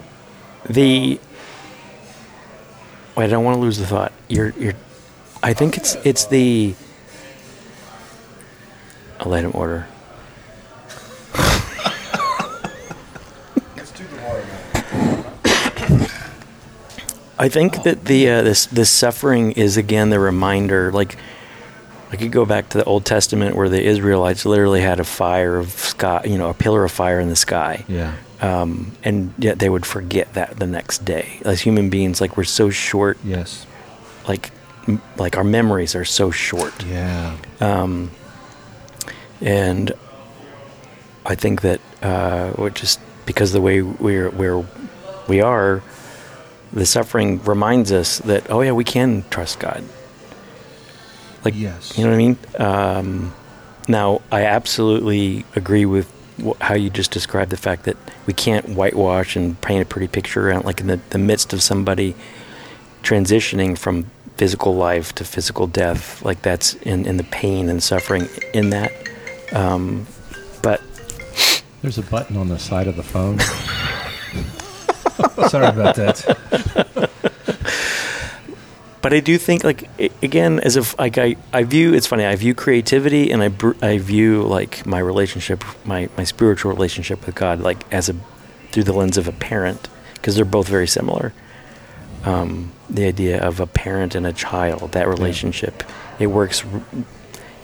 the 0.68 1.20
wait, 3.16 3.24
I 3.24 3.28
don't 3.28 3.44
want 3.44 3.56
to 3.56 3.60
lose 3.60 3.78
the 3.78 3.86
thought. 3.86 4.12
You're 4.28 4.50
you're. 4.50 4.74
I 5.42 5.52
think 5.54 5.76
it's 5.76 5.94
it's 6.04 6.26
the. 6.26 6.74
I'll 9.18 9.28
let 9.30 9.44
him 9.44 9.52
order. 9.54 9.86
Let's 13.76 13.92
do 13.92 14.04
the 14.04 14.16
water. 14.22 14.44
I 17.38 17.48
think 17.48 17.82
that 17.84 18.04
the 18.04 18.28
uh, 18.28 18.42
this 18.42 18.66
this 18.66 18.90
suffering 18.90 19.52
is 19.52 19.76
again 19.78 20.10
the 20.10 20.20
reminder. 20.20 20.92
Like 20.92 21.16
I 22.12 22.16
could 22.16 22.32
go 22.32 22.44
back 22.44 22.68
to 22.70 22.78
the 22.78 22.84
Old 22.84 23.06
Testament 23.06 23.56
where 23.56 23.68
the 23.70 23.82
Israelites 23.82 24.44
literally 24.44 24.82
had 24.82 25.00
a 25.00 25.04
fire 25.04 25.56
of 25.56 25.70
sky, 25.70 26.22
you 26.24 26.36
know, 26.36 26.50
a 26.50 26.54
pillar 26.54 26.84
of 26.84 26.92
fire 26.92 27.18
in 27.20 27.28
the 27.30 27.36
sky, 27.36 27.84
Yeah. 27.88 28.14
um, 28.40 28.92
and 29.04 29.32
yet 29.38 29.58
they 29.60 29.68
would 29.70 29.86
forget 29.86 30.34
that 30.34 30.58
the 30.58 30.66
next 30.66 31.04
day. 31.04 31.40
As 31.44 31.60
human 31.60 31.88
beings, 31.88 32.20
like 32.20 32.36
we're 32.36 32.44
so 32.44 32.68
short, 32.68 33.16
Yes. 33.24 33.64
like 34.26 34.50
like 35.16 35.36
our 35.36 35.44
memories 35.44 35.94
are 35.94 36.04
so 36.04 36.30
short. 36.30 36.84
Yeah. 36.84 37.36
um, 37.60 38.10
and 39.40 39.92
I 41.24 41.34
think 41.34 41.62
that 41.62 41.80
uh, 42.02 42.52
we're 42.56 42.70
just 42.70 43.00
because 43.26 43.52
the 43.52 43.60
way 43.60 43.82
we're 43.82 44.30
we're 44.30 44.64
we 45.28 45.40
are, 45.40 45.82
the 46.72 46.86
suffering 46.86 47.42
reminds 47.44 47.92
us 47.92 48.18
that 48.20 48.50
oh 48.50 48.60
yeah 48.62 48.72
we 48.72 48.84
can 48.84 49.24
trust 49.30 49.60
god 49.60 49.84
like 51.44 51.54
Yes. 51.54 51.96
you 51.96 52.04
know 52.04 52.10
what 52.10 52.14
i 52.16 52.18
mean 52.18 52.38
um, 52.58 53.34
now 53.88 54.20
i 54.32 54.44
absolutely 54.44 55.44
agree 55.56 55.86
with 55.86 56.10
wh- 56.44 56.60
how 56.60 56.74
you 56.74 56.90
just 56.90 57.10
described 57.12 57.50
the 57.50 57.56
fact 57.56 57.84
that 57.84 57.96
we 58.26 58.32
can't 58.34 58.68
whitewash 58.70 59.36
and 59.36 59.58
paint 59.60 59.82
a 59.82 59.86
pretty 59.86 60.08
picture 60.08 60.48
around 60.48 60.64
like 60.64 60.80
in 60.80 60.86
the, 60.88 61.00
the 61.10 61.18
midst 61.18 61.52
of 61.52 61.62
somebody 61.62 62.14
transitioning 63.02 63.76
from 63.78 64.04
physical 64.40 64.74
life 64.74 65.14
to 65.14 65.22
physical 65.22 65.66
death 65.66 66.24
like 66.24 66.40
that's 66.40 66.72
in, 66.76 67.04
in 67.04 67.18
the 67.18 67.24
pain 67.24 67.68
and 67.68 67.82
suffering 67.82 68.26
in 68.54 68.70
that 68.70 68.90
um, 69.52 70.06
but 70.62 70.80
There's 71.82 71.98
a 71.98 72.02
button 72.02 72.38
on 72.38 72.48
the 72.48 72.58
side 72.58 72.86
of 72.86 72.96
the 72.96 73.02
phone. 73.02 73.38
Sorry 75.50 75.66
about 75.66 75.94
that. 75.96 77.10
but 79.02 79.12
I 79.12 79.20
do 79.20 79.36
think 79.36 79.62
like 79.62 79.90
again 80.22 80.58
as 80.60 80.76
if 80.76 80.98
like 80.98 81.18
I, 81.18 81.36
I 81.52 81.64
view 81.64 81.92
it's 81.92 82.06
funny 82.06 82.24
I 82.24 82.34
view 82.36 82.54
creativity 82.54 83.30
and 83.30 83.42
I 83.42 83.48
br- 83.48 83.76
I 83.82 83.98
view 83.98 84.42
like 84.42 84.86
my 84.86 85.00
relationship 85.00 85.62
my 85.84 86.08
my 86.16 86.24
spiritual 86.24 86.72
relationship 86.72 87.26
with 87.26 87.34
God 87.34 87.60
like 87.60 87.84
as 87.92 88.08
a 88.08 88.14
through 88.72 88.84
the 88.84 88.94
lens 88.94 89.18
of 89.18 89.28
a 89.28 89.32
parent 89.32 89.86
because 90.14 90.34
they're 90.36 90.46
both 90.46 90.68
very 90.68 90.86
similar 90.86 91.34
um, 92.24 92.72
the 92.90 93.04
idea 93.06 93.40
of 93.40 93.60
a 93.60 93.66
parent 93.66 94.14
and 94.14 94.26
a 94.26 94.32
child 94.32 94.92
that 94.92 95.06
relationship 95.08 95.82
it 96.18 96.26
works 96.26 96.64
you 96.64 97.04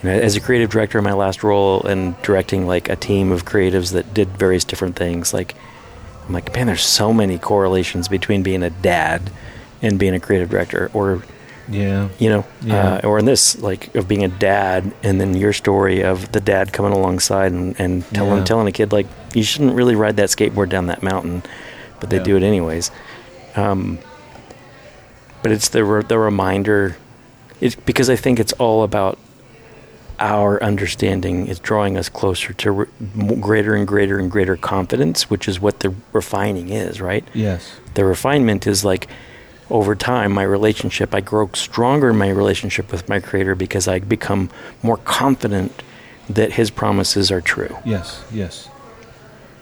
know, 0.05 0.11
as 0.11 0.37
a 0.37 0.41
creative 0.41 0.71
director 0.71 0.99
in 0.99 1.05
my 1.05 1.13
last 1.13 1.43
role 1.43 1.83
and 1.87 2.21
directing 2.23 2.67
like 2.67 2.89
a 2.89 2.97
team 2.97 3.33
of 3.33 3.45
creatives 3.45 3.93
that 3.93 4.15
did 4.15 4.29
various 4.39 4.65
different 4.65 4.97
things 4.97 5.35
like 5.35 5.55
I'm 6.27 6.33
like 6.35 6.55
man 6.55 6.67
there's 6.67 6.83
so 6.85 7.13
many 7.13 7.39
correlations 7.39 8.09
between 8.09 8.43
being 8.43 8.63
a 8.63 8.71
dad 8.71 9.31
and 9.83 9.99
being 9.99 10.15
a 10.15 10.21
creative 10.21 10.49
director 10.51 10.91
or 10.95 11.23
Yeah. 11.69 12.09
you 12.19 12.29
know 12.31 12.45
Yeah. 12.63 12.95
uh, 12.97 13.01
or 13.09 13.19
in 13.19 13.25
this 13.25 13.59
like 13.61 13.95
of 13.97 14.07
being 14.07 14.23
a 14.25 14.29
dad 14.29 14.93
and 15.03 15.21
then 15.21 15.35
your 15.37 15.53
story 15.53 16.03
of 16.05 16.31
the 16.33 16.41
dad 16.41 16.73
coming 16.73 16.93
alongside 16.93 17.53
and, 17.53 17.75
and 17.81 18.05
telling 18.15 18.39
Yeah. 18.39 18.45
telling 18.45 18.69
a 18.69 18.73
kid 18.73 18.93
like 18.93 19.07
you 19.35 19.43
shouldn't 19.43 19.75
really 19.75 19.97
ride 19.97 20.17
that 20.19 20.29
skateboard 20.29 20.69
down 20.69 20.87
that 20.87 21.03
mountain 21.03 21.43
but 22.01 22.11
they 22.11 22.19
Yeah. 22.19 22.23
do 22.31 22.37
it 22.37 22.43
anyways 22.43 22.91
um, 23.57 23.99
but 25.47 25.53
it's 25.53 25.69
the 25.69 25.85
re- 25.85 26.03
the 26.03 26.19
reminder 26.19 26.97
it's 27.61 27.77
because 27.77 28.11
I 28.11 28.17
think 28.17 28.41
it's 28.41 28.53
all 28.55 28.83
about 28.83 29.17
our 30.19 30.61
understanding 30.61 31.47
is 31.47 31.61
drawing 31.61 31.97
us 31.97 32.09
closer 32.09 32.53
to 32.55 32.71
re- 32.73 32.87
greater 33.41 33.77
and 33.77 33.87
greater 33.87 34.19
and 34.19 34.29
greater 34.29 34.57
confidence 34.57 35.31
which 35.31 35.47
is 35.47 35.61
what 35.61 35.79
the 35.81 35.95
refining 36.13 36.71
is 36.71 37.01
right 37.01 37.25
Yes. 37.33 37.77
the 37.95 38.05
refinement 38.05 38.67
is 38.67 38.85
like 38.85 39.07
over 39.71 39.95
time 39.95 40.33
my 40.33 40.43
relationship 40.43 41.15
i 41.15 41.21
grow 41.21 41.49
stronger 41.55 42.11
in 42.11 42.17
my 42.19 42.31
relationship 42.31 42.91
with 42.91 43.09
my 43.09 43.21
creator 43.21 43.55
because 43.55 43.87
i 43.87 44.01
become 44.01 44.51
more 44.83 44.97
confident 44.97 45.71
that 46.29 46.55
his 46.55 46.71
promises 46.73 47.31
are 47.31 47.41
true 47.41 47.77
Yes. 47.85 48.25
Yes. 48.33 48.69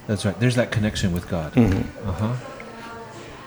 That's 0.07 0.25
right. 0.25 0.39
There's 0.41 0.55
that 0.57 0.71
connection 0.71 1.13
with 1.13 1.29
God. 1.29 1.53
Mhm. 1.55 1.85
Uh 2.07 2.13
huh. 2.13 2.35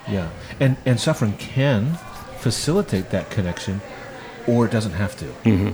Yeah. 0.08 0.30
And 0.60 0.76
and 0.86 1.00
suffering 1.00 1.34
can 1.38 1.98
facilitate 2.38 3.10
that 3.12 3.30
connection, 3.30 3.82
or 4.48 4.66
it 4.66 4.72
doesn't 4.72 4.94
have 4.94 5.18
to. 5.18 5.26
hmm 5.26 5.72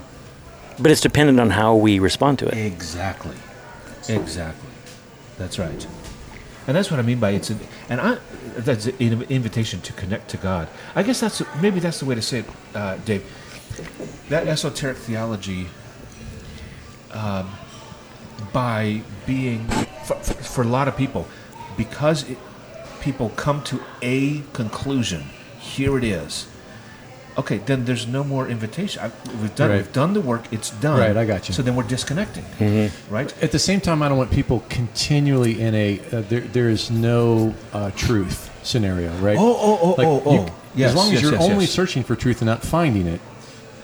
but 0.80 0.90
it's 0.90 1.02
dependent 1.02 1.40
on 1.40 1.52
how 1.52 1.76
we 1.76 2.00
respond 2.00 2.40
to 2.40 2.48
it 2.48 2.56
Exactly. 2.56 3.36
Exactly. 4.10 4.70
That's 5.38 5.60
right. 5.60 5.88
And 6.66 6.76
that's 6.76 6.90
what 6.90 7.00
I 7.00 7.04
mean 7.04 7.20
by 7.20 7.32
it's 7.32 7.50
an 7.50 7.60
and 7.90 8.02
I 8.02 8.18
that's 8.58 8.86
an 8.88 9.24
invitation 9.30 9.82
to 9.82 9.94
connect 9.94 10.30
to 10.30 10.38
God. 10.38 10.68
I 10.96 11.04
guess 11.04 11.20
that's 11.20 11.42
maybe 11.62 11.80
that's 11.80 12.00
the 12.00 12.06
way 12.06 12.16
to 12.16 12.22
say 12.22 12.40
it, 12.40 12.46
uh, 12.74 12.98
Dave. 13.06 13.24
That 14.30 14.48
esoteric 14.48 14.98
theology, 14.98 15.68
um, 17.12 17.52
by 18.52 19.02
being 19.26 19.68
for, 20.06 20.16
for, 20.16 20.34
for 20.34 20.62
a 20.62 20.68
lot 20.68 20.88
of 20.88 20.96
people, 20.96 21.28
because 21.76 22.30
it, 22.30 22.38
people 23.02 23.30
come 23.36 23.64
to 23.64 23.82
a 24.02 24.42
conclusion. 24.54 25.24
Here 25.60 25.98
it 25.98 26.04
is. 26.04 26.48
Okay, 27.38 27.58
then 27.58 27.86
there's 27.86 28.06
no 28.08 28.24
more 28.24 28.48
invitation. 28.48 29.02
I, 29.04 29.12
we've 29.42 29.56
done 29.56 29.70
Right. 29.72 29.78
we've 29.78 29.92
done 29.94 30.14
the 30.14 30.22
work. 30.22 30.44
It's 30.52 30.70
done. 30.70 31.00
Right, 31.00 31.18
I 31.18 31.26
got 31.26 31.48
you. 31.50 31.54
So 31.56 31.62
then 31.64 31.76
we're 31.76 31.84
disconnecting, 31.84 32.44
Mm-hmm. 32.60 33.14
right? 33.14 33.34
At 33.44 33.52
the 33.52 33.60
same 33.60 33.82
time, 33.82 34.04
I 34.04 34.10
don't 34.10 34.18
want 34.18 34.32
people 34.32 34.64
continually 34.70 35.60
in 35.62 35.74
a 35.74 36.00
uh, 36.12 36.22
there. 36.30 36.42
There 36.42 36.70
is 36.70 36.92
no 36.92 37.54
uh, 37.74 37.90
truth 37.96 38.52
scenario, 38.64 39.12
right? 39.18 39.38
Oh, 39.38 39.58
oh, 39.60 39.80
oh, 39.82 39.90
Like, 39.98 40.08
oh, 40.08 40.34
you- 40.34 40.40
oh. 40.50 40.56
Yes, 40.76 40.90
as 40.90 40.96
long 40.96 41.08
yes, 41.10 41.16
as 41.18 41.22
you're 41.22 41.32
yes, 41.34 41.44
only 41.44 41.66
yes. 41.66 41.72
searching 41.72 42.04
for 42.04 42.16
truth 42.16 42.42
and 42.42 42.48
not 42.48 42.64
finding 42.64 43.06
it, 43.06 43.22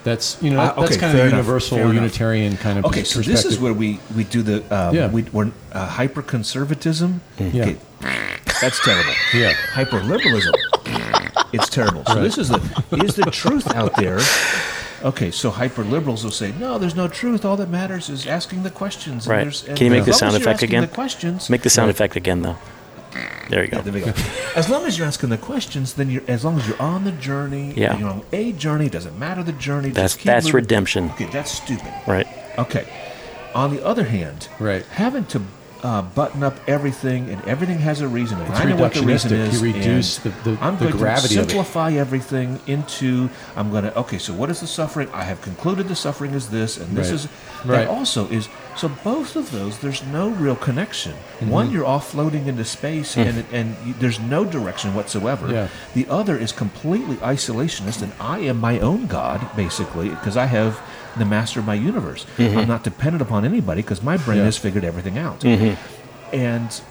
that's 0.04 0.42
you 0.42 0.50
know 0.50 0.58
that's 0.58 0.78
okay, 0.94 0.98
kind 0.98 1.18
of 1.18 1.24
the 1.26 1.30
universal 1.30 1.78
enough. 1.78 1.94
Unitarian 1.94 2.58
kind 2.58 2.80
of 2.80 2.86
Okay, 2.86 3.04
so 3.04 3.20
this 3.22 3.46
is 3.46 3.60
where 3.60 3.74
we, 3.74 4.00
we 4.16 4.24
do 4.24 4.42
the 4.42 4.58
um, 4.76 4.96
Yeah. 4.96 5.08
we, 5.12 5.22
we're 5.24 5.52
uh, 5.72 5.86
hyper 5.86 6.24
conservatism. 6.24 7.22
Yeah. 7.38 7.62
Okay, 7.64 7.78
that's 8.62 8.84
terrible. 8.84 9.14
Yeah. 9.36 9.54
hyper 9.54 10.02
liberalism. 10.02 10.54
It's 11.54 11.70
terrible. 11.70 12.04
So 12.06 12.16
Right. 12.16 12.22
this 12.24 12.38
is 12.38 12.50
the 12.50 12.60
is 13.04 13.16
the 13.16 13.30
truth 13.32 13.74
out 13.76 13.96
there. 13.98 14.20
Okay, 15.04 15.32
so 15.32 15.50
hyper 15.50 15.84
liberals 15.84 16.24
will 16.26 16.32
say, 16.32 16.52
no, 16.60 16.78
there's 16.78 16.96
no 16.96 17.08
truth. 17.08 17.46
All 17.46 17.56
that 17.58 17.70
matters 17.70 18.10
is 18.10 18.28
asking 18.28 18.64
the 18.64 18.70
questions. 18.70 19.26
and 19.26 19.32
Right. 19.32 19.44
there's- 19.44 19.64
and 19.66 19.78
Can 19.78 19.86
you 19.86 19.92
make 19.92 20.04
the 20.06 20.14
sound 20.14 20.36
effect 20.36 20.62
again? 20.62 20.82
The 20.82 20.88
questions. 20.88 21.50
make 21.50 21.62
the 21.62 21.70
sound 21.70 21.90
effect 21.90 22.16
again 22.18 22.42
though 22.42 22.58
there 23.50 23.64
you 23.64 23.72
go 23.72 23.78
Yeah, 23.78 23.82
there 23.84 23.94
we 23.94 24.02
go. 24.02 24.14
As 24.56 24.70
long 24.70 24.86
as 24.86 24.98
you're 24.98 25.08
asking 25.08 25.30
the 25.30 25.38
questions, 25.38 25.94
then 25.94 26.12
you're 26.12 26.22
as 26.28 26.46
long 26.46 26.60
as 26.60 26.68
you're 26.68 26.80
on 26.82 27.06
the 27.06 27.12
journey. 27.14 27.74
Yeah. 27.76 27.98
You're 27.98 28.10
on 28.10 28.22
a 28.32 28.52
journey. 28.52 28.88
Doesn't 28.90 29.18
matter 29.18 29.42
the 29.42 29.54
journey. 29.54 29.90
that's 29.90 30.14
just 30.14 30.18
keep 30.20 30.26
that's 30.28 30.46
moving. 30.48 30.56
redemption 30.62 31.10
Okay, 31.16 31.30
that's 31.32 31.50
stupid. 31.52 31.92
right 32.06 32.28
Okay. 32.60 32.86
On 33.56 33.74
the 33.76 33.84
other 33.84 34.04
hand, 34.04 34.48
Right. 34.60 34.86
having 34.92 35.26
to 35.26 35.42
uh, 35.84 36.02
button 36.02 36.44
up 36.44 36.58
everything 36.68 37.30
and 37.30 37.44
everything 37.46 37.78
has 37.80 38.02
a 38.02 38.08
reason. 38.08 38.40
It's 38.42 38.60
I 38.60 38.66
know 38.66 38.76
what 38.76 38.94
the 38.94 39.02
reason 39.02 39.34
is. 39.34 39.62
You 39.62 39.74
reduce 39.74 40.18
the, 40.18 40.30
the, 40.44 40.58
I'm 40.62 40.78
the 40.78 40.86
going 40.86 40.98
gravity 40.98 41.36
to 41.36 41.44
simplify 41.44 41.92
everything 41.94 42.60
into. 42.68 43.30
I'm 43.56 43.72
going 43.72 43.86
to. 43.86 43.98
Okay, 44.00 44.18
so 44.18 44.34
what 44.34 44.50
is 44.50 44.60
the 44.60 44.68
suffering? 44.68 45.10
I 45.14 45.24
have 45.24 45.42
concluded 45.42 45.88
the 45.88 45.96
suffering 45.96 46.34
is 46.34 46.50
this, 46.50 46.78
and 46.78 46.96
this 46.98 47.08
Right. 47.08 47.16
is. 47.16 47.28
Right. 47.66 47.78
That 47.80 47.88
also 47.88 48.28
is. 48.30 48.50
So 48.76 48.88
both 49.04 49.36
of 49.36 49.52
those, 49.52 49.80
there's 49.80 50.06
no 50.08 50.30
real 50.30 50.56
connection. 50.56 51.12
Mm-hmm. 51.14 51.50
One, 51.50 51.72
you're 51.72 51.86
off 51.86 52.12
floating 52.12 52.48
into 52.48 52.64
space, 52.66 53.18
and 53.18 53.46
and 53.52 53.76
you, 53.86 53.94
there's 53.94 54.20
no 54.20 54.46
direction 54.46 54.94
whatsoever. 54.94 55.52
Yeah. 55.52 55.68
The 55.94 56.08
other 56.08 56.38
is 56.38 56.52
completely 56.52 57.18
isolationist, 57.18 58.02
and 58.02 58.14
I 58.20 58.40
am 58.40 58.58
my 58.58 58.80
own 58.80 59.08
God, 59.08 59.46
basically, 59.56 60.10
because 60.10 60.38
I 60.38 60.46
have 60.46 60.80
the 61.18 61.26
master 61.26 61.60
of 61.60 61.66
my 61.66 61.74
universe. 61.74 62.26
I'm 62.38 62.68
not 62.68 62.84
dependent 62.84 63.22
upon 63.22 63.46
anybody 63.46 63.82
because 63.82 64.02
my 64.04 64.18
brain 64.18 64.40
Yeah. 64.40 64.46
has 64.46 64.58
figured 64.58 64.84
everything 64.84 65.18
out. 65.18 65.44
And 66.34 66.82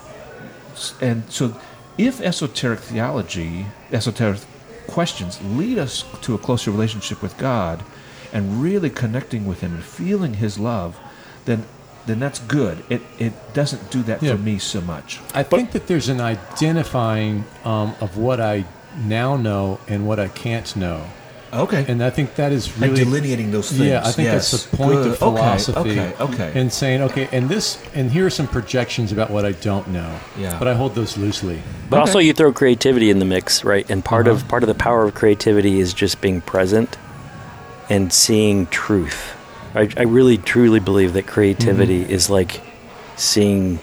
and 1.00 1.22
so, 1.28 1.54
if 1.96 2.20
esoteric 2.20 2.81
theology, 2.81 3.66
esoteric 3.92 4.40
questions 4.87 5.38
lead 5.42 5.78
us 5.78 6.04
to 6.22 6.35
a 6.35 6.38
closer 6.38 6.70
relationship 6.70 7.20
with 7.22 7.37
God, 7.38 7.83
and 8.33 8.62
really 8.62 8.90
connecting 8.90 9.44
with 9.46 9.61
Him 9.61 9.74
and 9.74 9.83
feeling 9.85 10.35
His 10.35 10.59
love, 10.59 10.98
then 11.44 11.64
then 12.07 12.18
that's 12.20 12.38
good. 12.40 12.85
It 12.88 13.02
it 13.18 13.33
doesn't 13.54 13.90
do 13.90 14.02
that 14.04 14.22
Yeah. 14.22 14.33
for 14.33 14.38
me 14.38 14.59
so 14.59 14.81
much. 14.81 15.20
I 15.35 15.42
think 15.42 15.72
that 15.72 15.87
there's 15.88 16.09
an 16.09 16.20
identifying 16.20 17.44
um, 17.64 17.94
of 18.00 18.16
what 18.16 18.40
I 18.40 18.64
now 18.96 19.37
know 19.37 19.78
and 19.88 20.07
what 20.07 20.18
I 20.18 20.28
can't 20.28 20.74
know, 20.76 21.02
Okay. 21.52 21.84
and 21.88 22.02
I 22.02 22.11
think 22.11 22.34
that 22.34 22.52
is 22.52 22.66
And 22.74 22.82
really 22.82 23.04
delineating 23.04 23.50
those 23.50 23.68
things. 23.70 23.82
Yeah, 23.82 24.00
I 24.04 24.12
think 24.12 24.26
Yes. 24.26 24.50
that's 24.50 24.64
the 24.66 24.76
point 24.76 24.92
Good. 24.92 25.06
of 25.12 25.18
philosophy. 25.18 25.78
Okay. 25.78 26.12
Okay. 26.20 26.22
okay. 26.44 26.61
And 26.61 26.72
saying, 26.72 27.02
okay, 27.02 27.28
and 27.32 27.48
this, 27.48 27.78
and 27.94 28.11
here 28.11 28.26
are 28.26 28.30
some 28.30 28.46
projections 28.46 29.12
about 29.12 29.30
what 29.30 29.44
I 29.46 29.52
don't 29.52 29.88
know. 29.88 30.11
Yeah. 30.38 30.58
But 30.58 30.68
I 30.68 30.74
hold 30.74 30.94
those 30.94 31.16
loosely. 31.16 31.61
But 31.88 31.96
Okay. 31.96 32.00
also, 32.00 32.18
you 32.18 32.32
throw 32.32 32.52
creativity 32.52 33.11
in 33.11 33.18
the 33.18 33.24
mix, 33.24 33.64
right? 33.64 33.88
And 33.90 34.04
part 34.04 34.28
of 34.28 34.46
part 34.48 34.62
of 34.62 34.68
the 34.68 34.74
power 34.74 35.04
of 35.04 35.14
creativity 35.14 35.80
is 35.80 35.94
just 35.94 36.20
being 36.20 36.40
present 36.40 36.96
and 37.88 38.12
seeing 38.12 38.66
truth. 38.66 39.34
I, 39.75 39.88
I 39.96 40.02
really 40.02 40.38
truly 40.38 40.81
believe 40.81 41.12
that 41.14 41.27
creativity 41.27 42.02
is 42.02 42.29
like 42.31 42.60
seeing 43.16 43.79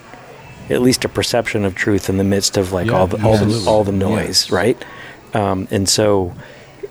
at 0.70 0.82
least 0.82 1.06
a 1.06 1.10
perception 1.10 1.64
of 1.66 1.76
truth 1.76 2.10
in 2.10 2.18
the 2.18 2.24
midst 2.24 2.58
of 2.58 2.72
like 2.72 2.88
Yeah, 2.88 2.94
all 2.98 3.08
the 3.08 3.24
all 3.24 3.38
the, 3.38 3.70
all 3.70 3.84
the 3.84 3.92
noise, 3.92 4.46
Yes. 4.46 4.52
right? 4.52 4.86
Um, 5.34 5.68
and 5.72 5.88
so, 5.90 6.34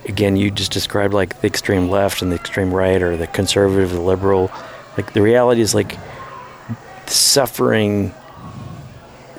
again, 0.07 0.36
you 0.36 0.50
just 0.50 0.72
described 0.72 1.14
like 1.14 1.40
the 1.40 1.46
extreme 1.46 1.88
left 1.88 2.22
and 2.22 2.30
the 2.30 2.36
extreme 2.36 2.72
right, 2.72 3.00
or 3.02 3.16
the 3.16 3.26
conservative, 3.26 3.90
the 3.90 4.00
liberal. 4.00 4.50
Like 4.96 5.12
the 5.12 5.22
reality 5.22 5.61
is 5.61 5.74
like 5.74 5.96
suffering 7.07 8.11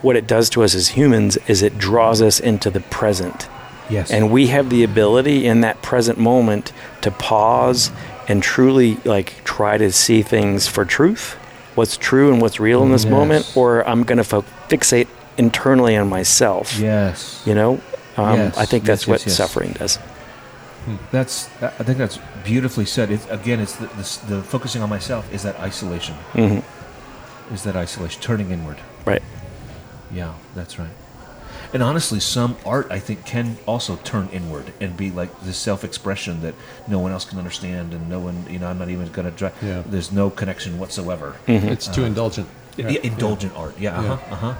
what 0.01 0.15
it 0.15 0.27
does 0.27 0.49
to 0.51 0.63
us 0.63 0.75
as 0.75 0.89
humans 0.89 1.37
is 1.47 1.61
it 1.61 1.77
draws 1.77 2.21
us 2.21 2.39
into 2.39 2.69
the 2.69 2.79
present. 2.81 3.47
yes. 3.89 4.11
And 4.11 4.31
we 4.31 4.47
have 4.47 4.69
the 4.69 4.83
ability 4.83 5.45
in 5.47 5.61
that 5.61 5.81
present 5.81 6.17
moment 6.19 6.71
to 7.01 7.11
pause 7.11 7.91
and 8.27 8.41
truly 8.43 8.95
like 9.05 9.43
try 9.43 9.77
to 9.77 9.91
see 9.91 10.21
things 10.21 10.67
for 10.67 10.85
truth, 10.85 11.33
what's 11.75 11.97
true 11.97 12.31
and 12.31 12.41
what's 12.41 12.59
real 12.59 12.83
in 12.83 12.91
this 12.91 13.03
Yes. 13.05 13.11
moment, 13.11 13.51
or 13.55 13.87
I'm 13.87 14.03
going 14.03 14.17
to 14.17 14.23
fo- 14.23 14.45
fixate 14.69 15.07
internally 15.37 15.95
on 15.95 16.07
myself. 16.09 16.77
yes. 16.77 17.41
You 17.45 17.55
know, 17.55 17.79
Um, 18.17 18.39
Yes, 18.39 18.57
I 18.57 18.65
think 18.65 18.85
that's 18.85 19.03
yes, 19.03 19.07
what 19.09 19.21
suffering 19.21 19.73
does. 19.73 19.99
That's 21.11 21.47
I 21.61 21.83
think 21.83 21.97
that's 21.97 22.19
beautifully 22.43 22.85
said. 22.85 23.09
It's, 23.11 23.25
again, 23.29 23.59
it's 23.59 23.75
the, 23.75 23.87
the, 23.87 24.35
the 24.35 24.43
focusing 24.43 24.81
on 24.81 24.89
myself 24.89 25.31
is 25.33 25.43
that 25.43 25.59
isolation. 25.59 26.15
hmm 26.33 26.59
Is 27.53 27.63
that 27.63 27.75
isolation 27.75 28.21
turning 28.21 28.51
inward? 28.51 28.77
Right. 29.05 29.23
Yeah, 30.11 30.33
that's 30.55 30.77
right. 30.79 30.89
And 31.73 31.81
honestly, 31.83 32.19
some 32.19 32.55
art 32.65 32.87
I 32.89 32.99
think 32.99 33.25
can 33.25 33.57
also 33.65 33.97
turn 33.97 34.29
inward 34.31 34.71
and 34.79 34.95
be 34.95 35.11
like 35.11 35.29
this 35.41 35.57
self-expression 35.57 36.41
that 36.41 36.53
no 36.87 36.99
one 36.99 37.11
else 37.11 37.25
can 37.25 37.37
understand, 37.37 37.93
and 37.93 38.07
no 38.07 38.19
one, 38.19 38.45
you 38.49 38.59
know, 38.59 38.67
I'm 38.67 38.77
not 38.77 38.89
even 38.89 39.11
going 39.11 39.29
to 39.29 39.35
try. 39.37 39.51
Yeah. 39.61 39.83
There's 39.85 40.11
no 40.11 40.29
connection 40.29 40.77
whatsoever. 40.79 41.35
It's 41.47 41.87
too 41.87 42.03
indulgent. 42.05 42.47
Yeah, 42.77 42.85
Right. 42.87 43.03
indulgent 43.05 43.55
art. 43.57 43.77
Yeah. 43.79 43.97
Uh 43.97 44.01
Yeah. 44.03 44.15
huh. 44.17 44.33
Uh 44.33 44.35
huh. 44.35 44.55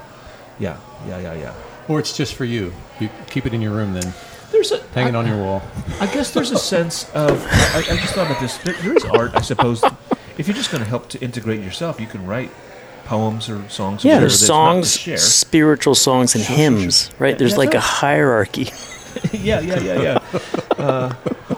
Yeah. 0.60 0.78
Yeah. 1.08 1.20
Yeah. 1.20 1.34
Yeah. 1.36 1.54
Or 1.88 2.00
it's 2.00 2.18
just 2.18 2.34
for 2.34 2.46
you. 2.46 2.74
You 3.00 3.10
keep 3.30 3.46
it 3.46 3.54
in 3.54 3.62
your 3.62 3.74
room 3.74 3.94
then. 3.94 4.14
There's 4.52 4.72
a 4.72 4.82
hanging 4.94 5.16
I- 5.16 5.20
on 5.20 5.28
your 5.28 5.38
wall. 5.38 5.62
I 6.00 6.08
guess 6.08 6.32
there's 6.32 6.52
a 6.52 6.58
sense 6.58 7.10
of. 7.14 7.46
I, 7.50 7.80
I 7.80 7.98
just 7.98 8.14
thought 8.14 8.28
about 8.28 8.40
this. 8.42 8.58
There, 8.60 8.74
there 8.82 8.96
is 8.96 9.06
art, 9.06 9.32
I 9.36 9.42
suppose. 9.42 9.84
If 10.38 10.48
you're 10.48 10.56
just 10.56 10.72
going 10.72 10.84
to 10.84 10.90
help 10.90 11.10
to 11.10 11.20
integrate 11.22 11.62
yourself, 11.64 12.00
you 12.00 12.08
can 12.08 12.26
write 12.26 12.52
poems 13.06 13.50
or 13.50 13.68
songs. 13.70 14.04
or 14.04 14.08
Yeah, 14.08 14.16
whatever 14.16 14.22
there's 14.30 14.40
that's 14.42 14.50
not 14.50 14.74
to 14.82 14.86
songs, 14.88 15.22
spiritual 15.22 15.96
songs, 15.96 16.36
and 16.36 16.44
Sure, 16.44 16.56
sure, 16.56 16.66
sure. 16.66 16.72
hymns, 16.80 17.10
right? 17.20 17.30
Yeah, 17.30 17.38
There's 17.38 17.52
that's 17.52 17.58
like 17.60 17.74
a 17.74 17.80
hierarchy. 17.80 18.70
yeah, 19.32 19.62
yeah, 19.62 19.80
yeah, 19.80 20.02
yeah. 20.34 20.40
Uh, 20.78 21.14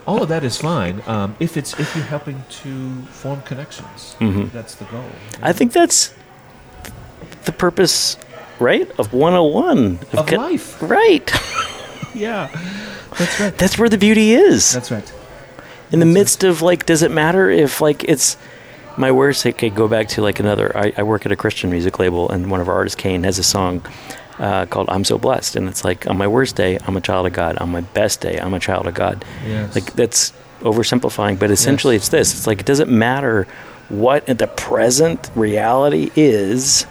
all 0.05 0.21
of 0.21 0.29
that 0.29 0.43
is 0.43 0.57
fine 0.57 1.01
um, 1.07 1.35
if 1.39 1.57
it's 1.57 1.73
if 1.79 1.95
you're 1.95 2.05
helping 2.05 2.43
to 2.49 3.01
form 3.07 3.41
connections. 3.41 4.15
Mhm. 4.19 4.51
That's 4.51 4.75
the 4.75 4.85
goal. 4.85 5.03
I 5.41 5.53
think 5.53 5.71
that's 5.73 6.13
the 7.45 7.51
purpose, 7.51 8.15
right, 8.59 8.87
of 8.99 9.11
101 9.11 9.99
Of 10.13 10.27
con- 10.27 10.37
life. 10.37 10.79
Right. 10.83 11.31
Yeah, 12.27 12.49
that's 13.17 13.39
right. 13.39 13.57
That's 13.57 13.77
where 13.77 13.89
the 13.89 13.97
beauty 13.97 14.33
is. 14.33 14.71
That's 14.73 14.91
right. 14.91 15.13
in 15.91 15.99
the 15.99 16.05
midst 16.05 16.43
of 16.43 16.61
like 16.61 16.85
does 16.85 17.01
it 17.01 17.11
matter 17.11 17.49
if 17.49 17.79
like 17.81 18.03
it's 18.03 18.37
my 18.97 19.11
worst 19.11 19.45
it 19.45 19.57
could 19.57 19.75
go 19.75 19.87
back 19.87 20.07
to 20.09 20.21
like 20.21 20.39
another 20.39 20.75
I, 20.75 20.91
I 20.97 21.03
work 21.03 21.25
at 21.25 21.31
a 21.31 21.35
christian 21.35 21.69
music 21.69 21.99
label 21.99 22.29
and 22.31 22.49
one 22.51 22.59
of 22.59 22.67
our 22.67 22.75
artists 22.75 22.95
Cain 22.99 23.23
has 23.23 23.37
a 23.39 23.43
song 23.43 23.85
uh, 24.39 24.65
called 24.65 24.89
i'm 24.89 25.03
so 25.05 25.17
blessed 25.17 25.55
and 25.55 25.69
it's 25.69 25.83
like 25.85 26.07
on 26.07 26.17
my 26.17 26.27
worst 26.27 26.55
day 26.55 26.77
i'm 26.87 26.97
a 26.97 27.01
child 27.01 27.25
of 27.27 27.33
god 27.33 27.57
on 27.59 27.69
my 27.71 27.81
best 27.81 28.21
day 28.21 28.39
i'm 28.39 28.53
a 28.55 28.59
child 28.59 28.87
of 28.87 28.93
god 28.95 29.23
Yes. 29.45 29.75
like 29.75 29.93
that's 29.93 30.33
oversimplifying 30.61 31.37
but 31.39 31.51
essentially 31.51 31.95
it's 31.95 32.09
this 32.09 32.33
it's 32.33 32.47
like 32.47 32.59
it 32.59 32.65
doesn't 32.65 32.89
matter 32.91 33.47
what 33.89 34.25
the 34.25 34.47
present 34.47 35.29
reality 35.35 36.11
is 36.15 36.85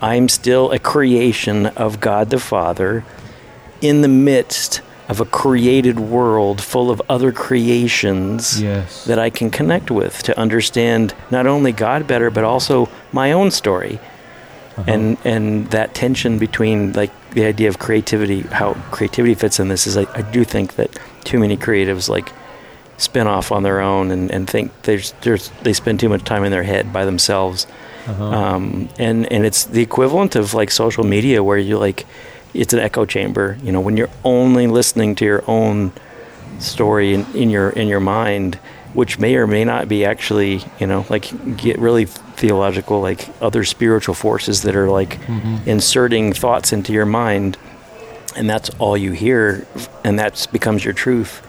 i'm 0.00 0.28
still 0.28 0.70
a 0.70 0.78
creation 0.78 1.66
of 1.66 2.00
god 2.00 2.30
the 2.30 2.38
father 2.38 3.04
in 3.80 4.02
the 4.02 4.08
midst 4.08 4.80
of 5.08 5.20
a 5.20 5.24
created 5.24 5.98
world 5.98 6.60
full 6.60 6.90
of 6.90 7.00
other 7.08 7.32
creations 7.32 8.60
Yes. 8.60 9.04
that 9.06 9.18
I 9.18 9.30
can 9.30 9.50
connect 9.50 9.90
with 9.90 10.22
to 10.24 10.38
understand 10.38 11.14
not 11.30 11.46
only 11.46 11.72
God 11.72 12.06
better 12.06 12.30
but 12.30 12.44
also 12.44 12.88
my 13.12 13.32
own 13.32 13.50
story. 13.50 13.98
And 14.86 15.16
and 15.24 15.68
that 15.72 15.92
tension 15.92 16.38
between 16.38 16.92
like 16.92 17.10
the 17.32 17.44
idea 17.46 17.68
of 17.68 17.80
creativity, 17.80 18.42
how 18.42 18.74
creativity 18.92 19.34
fits 19.34 19.58
in 19.58 19.66
this 19.66 19.88
is 19.88 19.96
I, 19.96 20.06
I 20.14 20.22
do 20.22 20.44
think 20.44 20.76
that 20.76 20.96
too 21.24 21.40
many 21.40 21.56
creatives 21.56 22.08
like 22.08 22.32
spin 22.96 23.26
off 23.26 23.50
on 23.50 23.64
their 23.64 23.80
own 23.80 24.12
and, 24.12 24.30
and 24.30 24.48
think 24.48 24.70
there's 24.82 25.14
there's 25.22 25.50
they 25.64 25.72
spend 25.72 25.98
too 25.98 26.08
much 26.08 26.22
time 26.22 26.44
in 26.44 26.52
their 26.52 26.62
head 26.62 26.92
by 26.92 27.04
themselves. 27.04 27.66
Um, 28.06 28.88
and 29.00 29.26
and 29.32 29.44
it's 29.44 29.64
the 29.64 29.82
equivalent 29.82 30.36
of 30.36 30.54
like 30.54 30.70
social 30.70 31.02
media 31.04 31.42
where 31.42 31.58
you 31.58 31.76
like 31.76 32.06
it's 32.54 32.72
an 32.72 32.78
echo 32.78 33.04
chamber. 33.04 33.58
You 33.62 33.72
know, 33.72 33.80
when 33.80 33.96
you're 33.96 34.10
only 34.24 34.66
listening 34.66 35.14
to 35.16 35.24
your 35.24 35.44
own 35.46 35.92
story 36.58 37.14
in, 37.14 37.24
in 37.34 37.50
your 37.50 37.70
in 37.70 37.88
your 37.88 38.00
mind, 38.00 38.56
which 38.94 39.18
may 39.18 39.36
or 39.36 39.46
may 39.46 39.64
not 39.64 39.88
be 39.88 40.04
actually, 40.04 40.62
you 40.78 40.86
know, 40.86 41.04
like 41.08 41.56
get 41.56 41.78
really 41.78 42.06
theological, 42.06 43.00
like 43.00 43.28
other 43.40 43.64
spiritual 43.64 44.14
forces 44.14 44.62
that 44.62 44.74
are 44.74 44.90
like 44.90 45.20
mm-hmm. 45.22 45.68
inserting 45.68 46.32
thoughts 46.32 46.72
into 46.72 46.92
your 46.92 47.06
mind, 47.06 47.56
and 48.36 48.48
that's 48.48 48.70
all 48.78 48.96
you 48.96 49.12
hear, 49.12 49.66
and 50.04 50.18
that 50.18 50.46
becomes 50.52 50.84
your 50.84 50.94
truth. 50.94 51.46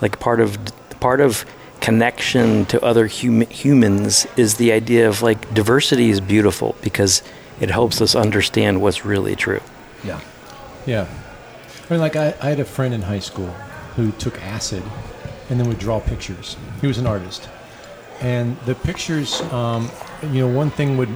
Like 0.00 0.20
part 0.20 0.40
of 0.40 0.58
part 1.00 1.20
of 1.20 1.44
connection 1.80 2.64
to 2.66 2.82
other 2.84 3.06
hum- 3.06 3.42
humans 3.42 4.26
is 4.36 4.56
the 4.56 4.72
idea 4.72 5.08
of 5.08 5.22
like 5.22 5.54
diversity 5.54 6.10
is 6.10 6.20
beautiful 6.20 6.74
because 6.82 7.22
it 7.60 7.70
helps 7.70 8.00
us 8.00 8.14
understand 8.14 8.80
what's 8.80 9.04
really 9.04 9.36
true. 9.36 9.60
Yeah. 10.04 10.20
Yeah. 10.86 11.06
I 11.88 11.92
mean, 11.92 12.00
like, 12.00 12.16
I, 12.16 12.34
I 12.40 12.48
had 12.50 12.60
a 12.60 12.64
friend 12.64 12.94
in 12.94 13.02
high 13.02 13.18
school 13.20 13.48
who 13.96 14.12
took 14.12 14.40
acid 14.42 14.82
and 15.50 15.58
then 15.60 15.68
would 15.68 15.78
draw 15.78 16.00
pictures. 16.00 16.56
He 16.80 16.86
was 16.86 16.98
an 16.98 17.06
artist. 17.06 17.48
And 18.20 18.56
the 18.60 18.74
pictures, 18.74 19.40
um, 19.52 19.90
you 20.22 20.40
know, 20.40 20.48
one 20.48 20.70
thing 20.70 20.96
would 20.96 21.10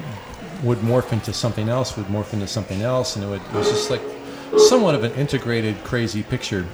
would 0.62 0.76
morph 0.80 1.10
into 1.14 1.32
something 1.32 1.70
else, 1.70 1.96
would 1.96 2.04
morph 2.06 2.34
into 2.34 2.46
something 2.46 2.82
else, 2.82 3.16
and 3.16 3.24
it, 3.24 3.28
would, 3.28 3.40
it 3.40 3.52
was 3.54 3.70
just 3.70 3.90
like 3.90 4.02
somewhat 4.68 4.94
of 4.94 5.02
an 5.04 5.12
integrated, 5.14 5.82
crazy 5.84 6.22
picture. 6.22 6.66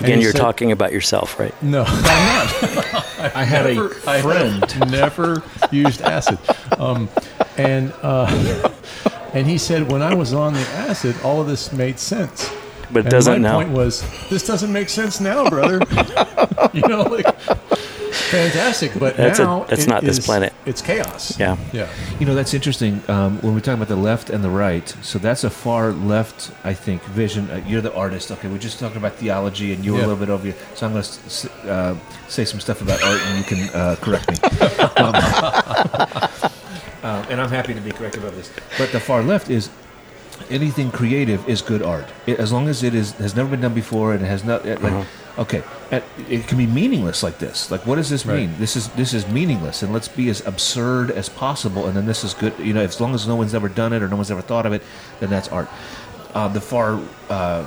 Again, 0.00 0.16
he 0.18 0.22
you're 0.24 0.32
said- 0.32 0.40
talking 0.40 0.72
about 0.72 0.92
yourself, 0.92 1.38
right? 1.38 1.54
No, 1.62 1.84
I'm 1.86 2.02
not. 2.02 3.34
I 3.36 3.44
had 3.44 3.66
never- 3.66 3.88
a 3.92 4.10
I 4.10 4.22
friend. 4.22 4.70
have 4.72 4.90
never 4.90 5.42
used 5.70 6.00
acid. 6.00 6.38
Um, 6.78 7.10
and 7.58 7.92
uh, 8.02 8.70
and 9.34 9.46
he 9.46 9.58
said 9.58 9.90
when 9.90 10.02
I 10.02 10.14
was 10.14 10.32
on 10.32 10.54
the 10.54 10.60
acid, 10.88 11.16
all 11.22 11.40
of 11.40 11.46
this 11.46 11.72
made 11.72 11.98
sense. 11.98 12.50
But 12.90 13.00
it 13.00 13.04
And 13.06 13.10
doesn't 13.10 13.42
my 13.42 13.48
now. 13.48 13.54
point 13.56 13.70
was, 13.70 14.02
this 14.30 14.46
doesn't 14.46 14.72
make 14.72 14.88
sense 14.88 15.20
now, 15.20 15.48
brother. 15.50 15.80
you 16.72 16.80
know, 16.88 17.02
like 17.02 17.38
fantastic, 18.30 18.98
but 18.98 19.16
That's 19.16 19.38
a- 19.38 19.44
now 19.44 19.64
that's 19.64 19.84
it 19.84 19.88
not 19.88 20.02
this 20.02 20.18
is- 20.18 20.24
planet. 20.24 20.52
It's 20.64 20.80
chaos. 20.82 21.38
Yeah. 21.38 21.56
yeah, 21.72 21.88
You 22.18 22.26
know, 22.26 22.34
that's 22.34 22.52
interesting. 22.54 23.02
Um, 23.08 23.38
when 23.40 23.52
we're 23.54 23.60
talking 23.60 23.74
about 23.80 23.88
the 23.88 23.96
left 23.96 24.28
and 24.30 24.42
the 24.44 24.50
right, 24.50 24.86
so 25.02 25.18
that's 25.18 25.44
a 25.44 25.50
far 25.50 25.92
left, 25.92 26.50
I 26.64 26.74
think, 26.74 27.02
vision. 27.04 27.50
Uh, 27.50 27.62
you're 27.66 27.80
the 27.80 27.94
artist. 27.94 28.30
Okay, 28.30 28.48
we're 28.48 28.58
just 28.58 28.78
talking 28.78 28.96
about 28.98 29.14
theology, 29.14 29.72
and 29.72 29.82
you 29.84 29.92
were 29.92 29.98
Yeah. 30.00 30.06
a 30.06 30.08
little 30.08 30.20
bit 30.26 30.30
over 30.30 30.44
here. 30.44 30.54
So 30.74 30.86
I'm 30.86 30.92
going 30.92 31.04
to 31.04 31.70
uh, 31.70 31.96
say 32.28 32.44
some 32.44 32.60
stuff 32.60 32.80
about 32.82 33.02
art, 33.02 33.20
and 33.20 33.38
you 33.38 33.44
can 33.44 33.68
uh, 33.74 33.96
correct 34.00 34.30
me. 34.30 34.36
Um, 34.98 35.14
uh, 37.02 37.24
and 37.30 37.40
I'm 37.40 37.50
happy 37.50 37.74
to 37.74 37.80
be 37.80 37.90
corrected 37.90 38.22
about 38.22 38.34
this. 38.34 38.50
But 38.76 38.92
the 38.92 39.00
far 39.00 39.22
left 39.22 39.50
is 39.50 39.70
anything 40.50 40.90
creative 40.90 41.48
is 41.48 41.62
good 41.62 41.82
art, 41.82 42.06
it, 42.26 42.38
as 42.38 42.52
long 42.52 42.68
as 42.68 42.82
it 42.82 42.94
is 42.94 43.12
has 43.12 43.34
never 43.34 43.50
been 43.50 43.60
done 43.60 43.74
before 43.74 44.14
and 44.14 44.22
it 44.22 44.28
has 44.28 44.44
not. 44.44 44.64
Like, 44.64 45.06
Okay, 45.38 45.62
uh, 45.92 46.00
it 46.28 46.48
can 46.48 46.58
be 46.58 46.66
meaningless 46.66 47.22
like 47.22 47.38
this. 47.38 47.70
Like, 47.70 47.86
what 47.86 47.94
does 47.94 48.10
this 48.10 48.26
Right. 48.26 48.40
mean? 48.40 48.54
This 48.58 48.74
is 48.74 48.88
this 48.88 49.14
is 49.14 49.28
meaningless, 49.28 49.84
and 49.84 49.92
let's 49.92 50.08
be 50.08 50.28
as 50.30 50.44
absurd 50.44 51.12
as 51.12 51.28
possible. 51.28 51.86
And 51.86 51.96
then 51.96 52.06
this 52.06 52.24
is 52.24 52.34
good. 52.34 52.52
You 52.58 52.74
know, 52.74 52.80
as 52.80 53.00
long 53.00 53.14
as 53.14 53.28
no 53.28 53.36
one's 53.36 53.54
ever 53.54 53.68
done 53.68 53.92
it 53.92 54.02
or 54.02 54.08
no 54.08 54.16
one's 54.16 54.32
ever 54.32 54.42
thought 54.42 54.66
of 54.66 54.72
it, 54.72 54.82
then 55.20 55.30
that's 55.30 55.46
art. 55.48 55.68
Uh, 56.34 56.48
the 56.48 56.60
far 56.60 56.98
uh, 57.30 57.64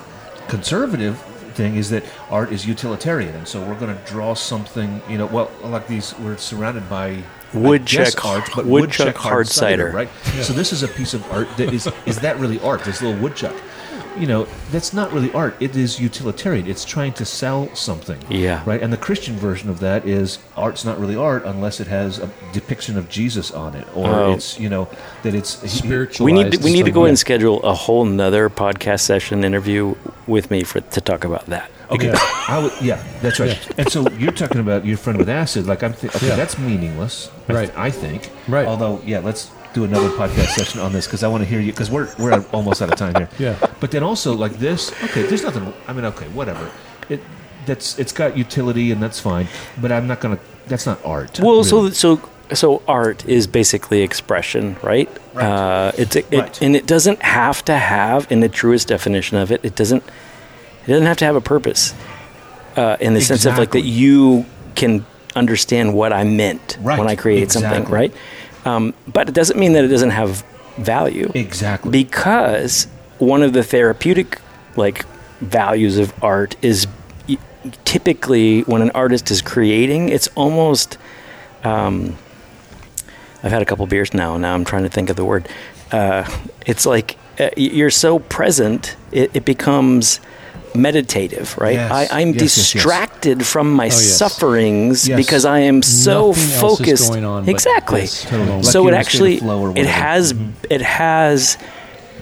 conservative 0.49 1.17
thing 1.53 1.77
is 1.77 1.89
that 1.91 2.03
art 2.29 2.51
is 2.51 2.67
utilitarian, 2.67 3.35
and 3.35 3.47
so 3.47 3.61
we're 3.61 3.79
going 3.79 3.95
to 3.95 4.03
draw 4.03 4.33
something. 4.33 5.01
You 5.07 5.17
know, 5.19 5.27
well, 5.27 5.49
like 5.63 5.87
these, 5.87 6.13
we're 6.19 6.35
surrounded 6.35 6.89
by 6.89 7.23
Woodchuck- 7.53 8.05
guess 8.05 8.15
art, 8.25 8.49
but 8.55 8.65
woodchuck 8.65 9.05
woodchuck, 9.07 9.15
hard 9.17 9.33
hard 9.33 9.47
cider. 9.47 9.91
cider, 9.91 9.95
right? 9.97 10.09
So 10.43 10.53
this 10.53 10.71
is 10.73 10.83
a 10.83 10.87
piece 10.87 11.13
of 11.13 11.29
art 11.31 11.47
that 11.57 11.73
is 11.73 11.87
is 12.05 12.19
that 12.19 12.37
really 12.39 12.59
art? 12.61 12.83
This 12.83 13.01
little 13.01 13.19
woodchuck. 13.21 13.55
You 14.19 14.27
know, 14.27 14.45
that's 14.71 14.91
not 14.93 15.13
really 15.13 15.31
art. 15.31 15.55
It 15.61 15.73
is 15.77 15.97
utilitarian. 16.01 16.67
It's 16.67 16.83
trying 16.83 17.13
to 17.13 17.23
sell 17.23 17.73
something. 17.73 18.19
Yeah. 18.29 18.61
Right. 18.65 18.81
And 18.83 18.91
the 18.91 18.97
Christian 18.97 19.35
version 19.37 19.69
of 19.69 19.79
that 19.79 20.05
is 20.05 20.37
art's 20.57 20.83
not 20.83 20.99
really 20.99 21.15
art 21.15 21.45
unless 21.45 21.79
it 21.79 21.87
has 21.87 22.19
a 22.19 22.29
depiction 22.51 22.97
of 22.97 23.07
Jesus 23.07 23.51
on 23.51 23.73
it, 23.73 23.87
or 23.95 24.09
Oh. 24.09 24.33
it's 24.33 24.59
you 24.59 24.67
know 24.67 24.89
that 25.23 25.33
it's 25.33 25.51
spiritual. 25.71 26.25
We 26.25 26.33
need 26.33 26.51
to, 26.51 26.57
we 26.59 26.73
need 26.73 26.83
to 26.85 26.91
go 26.91 27.03
and 27.03 27.09
and 27.11 27.19
schedule 27.19 27.61
a 27.63 27.73
whole 27.73 28.03
nother 28.03 28.49
podcast 28.49 28.99
session 29.01 29.45
interview 29.45 29.95
with 30.27 30.51
me 30.51 30.63
for 30.63 30.81
to 30.81 30.99
talk 31.01 31.23
about 31.23 31.45
that. 31.45 31.71
Okay, 31.91 32.07
Yeah. 32.07 32.17
I 32.47 32.59
would, 32.59 32.73
yeah, 32.81 33.03
that's 33.21 33.39
right. 33.39 33.49
Yeah. 33.49 33.73
And 33.79 33.91
so 33.91 34.09
you're 34.11 34.31
talking 34.31 34.61
about 34.61 34.85
your 34.85 34.97
friend 34.97 35.17
with 35.19 35.29
acid. 35.29 35.67
Like 35.67 35.83
I'm, 35.83 35.93
th- 35.93 36.15
okay, 36.15 36.27
Yeah. 36.29 36.35
that's 36.35 36.57
meaningless. 36.57 37.29
I 37.49 37.53
th- 37.53 37.57
Right. 37.69 37.77
I 37.77 37.91
think. 37.91 38.29
Right. 38.47 38.65
Although, 38.67 39.01
yeah, 39.05 39.19
let's 39.19 39.51
do 39.73 39.83
another 39.85 40.09
podcast 40.09 40.49
session 40.55 40.79
on 40.81 40.91
this 40.93 41.05
because 41.07 41.23
I 41.23 41.27
want 41.27 41.43
to 41.43 41.49
hear 41.49 41.59
you 41.59 41.71
because 41.71 41.89
we're 41.91 42.09
we're 42.19 42.43
almost 42.51 42.81
out 42.81 42.89
of 42.91 42.97
time 42.97 43.15
here. 43.15 43.29
Yeah. 43.39 43.55
But 43.79 43.91
then 43.91 44.03
also 44.03 44.33
like 44.33 44.53
this. 44.59 44.91
Okay, 45.05 45.23
there's 45.23 45.43
nothing. 45.43 45.73
I 45.87 45.93
mean, 45.93 46.05
okay, 46.05 46.27
whatever. 46.29 46.69
It 47.09 47.21
that's 47.65 47.97
it's 47.99 48.11
got 48.11 48.35
utility 48.37 48.91
and 48.91 49.01
that's 49.01 49.19
fine. 49.19 49.47
But 49.81 49.91
I'm 49.91 50.07
not 50.07 50.19
gonna. 50.19 50.39
That's 50.67 50.85
not 50.85 50.99
art. 51.05 51.39
Well, 51.39 51.63
so 51.63 51.77
really. 51.77 51.91
so 51.93 52.19
so 52.53 52.81
art 52.87 53.25
is 53.27 53.47
basically 53.47 54.01
expression, 54.01 54.75
right? 54.83 55.09
Right. 55.33 55.45
Uh, 55.45 55.91
it's 55.97 56.15
it, 56.17 56.25
Right. 56.31 56.61
and 56.61 56.75
it 56.75 56.85
doesn't 56.85 57.21
have 57.23 57.63
to 57.65 57.77
have, 57.77 58.29
in 58.29 58.41
the 58.41 58.49
truest 58.49 58.89
definition 58.89 59.37
of 59.37 59.51
it, 59.53 59.61
it 59.63 59.75
doesn't 59.75 60.03
it 60.83 60.87
doesn't 60.87 61.05
have 61.07 61.17
to 61.17 61.25
have 61.25 61.35
a 61.35 61.41
purpose. 61.41 61.93
Uh, 62.75 62.95
in 63.01 63.13
the 63.13 63.21
sense 63.21 63.45
of 63.45 63.57
like 63.57 63.71
that 63.71 63.81
you 63.81 64.45
can 64.75 65.05
understand 65.35 65.93
what 65.93 66.13
I 66.13 66.23
meant 66.23 66.77
Right. 66.81 66.97
when 66.97 67.07
I 67.09 67.15
create 67.17 67.51
something, 67.51 67.83
right? 67.85 68.13
Um, 68.63 68.93
but 69.07 69.27
it 69.27 69.35
doesn't 69.35 69.59
mean 69.59 69.73
that 69.73 69.83
it 69.83 69.89
doesn't 69.89 70.11
have 70.11 70.43
value. 70.77 71.29
exactly. 71.35 71.91
because 71.91 72.87
one 73.17 73.43
of 73.43 73.51
the 73.53 73.61
therapeutic 73.63 74.39
like 74.77 75.05
values 75.41 75.97
of 75.97 76.13
art 76.23 76.55
is 76.61 76.87
typically 77.85 78.61
when 78.61 78.81
an 78.81 78.91
artist 78.91 79.29
is 79.31 79.41
creating, 79.41 80.09
it's 80.09 80.27
almost. 80.35 80.97
Um, 81.63 82.17
I've 83.43 83.51
had 83.51 83.61
a 83.61 83.65
couple 83.65 83.85
beers 83.87 84.13
now. 84.13 84.37
Now 84.37 84.53
I'm 84.53 84.65
trying 84.65 84.83
to 84.83 84.89
think 84.89 85.09
of 85.09 85.15
the 85.15 85.25
word. 85.25 85.47
Uh, 85.91 86.23
it's 86.65 86.85
like 86.85 87.17
uh, 87.39 87.49
you're 87.57 87.89
so 87.91 88.19
present, 88.19 88.95
it, 89.11 89.31
it 89.35 89.45
becomes 89.45 90.19
meditative, 90.75 91.57
right? 91.57 91.73
Yes. 91.75 91.91
I, 92.11 92.21
I'm 92.21 92.29
Yes, 92.29 92.41
yes, 92.41 92.57
yes. 92.57 92.73
distracted 92.73 93.45
from 93.45 93.71
my 93.73 93.85
oh, 93.85 93.87
yes. 93.87 94.17
sufferings 94.17 95.07
because 95.07 95.45
I 95.45 95.59
am 95.59 95.81
so 95.81 96.29
Nothing 96.29 96.59
focused. 96.59 97.11
on 97.11 97.49
exactly. 97.49 98.07
Totally. 98.07 98.63
so 98.63 98.87
it 98.87 98.91
you're 98.91 98.93
in 98.93 98.99
a 98.99 99.03
state 99.03 99.41
of 99.41 99.43
actually 99.73 99.81
it 99.81 99.87
has 99.87 100.33
mm-hmm. 100.33 100.51
it 100.69 100.81
has 100.81 101.57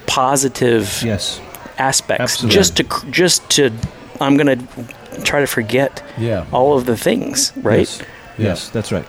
positive 0.08 1.02
Yes. 1.04 1.39
aspects 1.78 2.22
Absolutely. 2.22 2.56
just 2.56 2.78
to 2.78 3.12
just 3.12 3.50
to 3.52 3.72
I'm 4.20 4.36
gonna 4.38 4.58
try 5.24 5.39
to 5.41 5.47
forget 5.47 6.04
Yeah. 6.18 6.45
all 6.52 6.78
of 6.78 6.86
the 6.86 6.97
things, 6.97 7.54
right? 7.58 7.80
Yes. 7.80 8.02
Yes, 8.38 8.70
that's 8.70 8.91
right. 8.91 9.06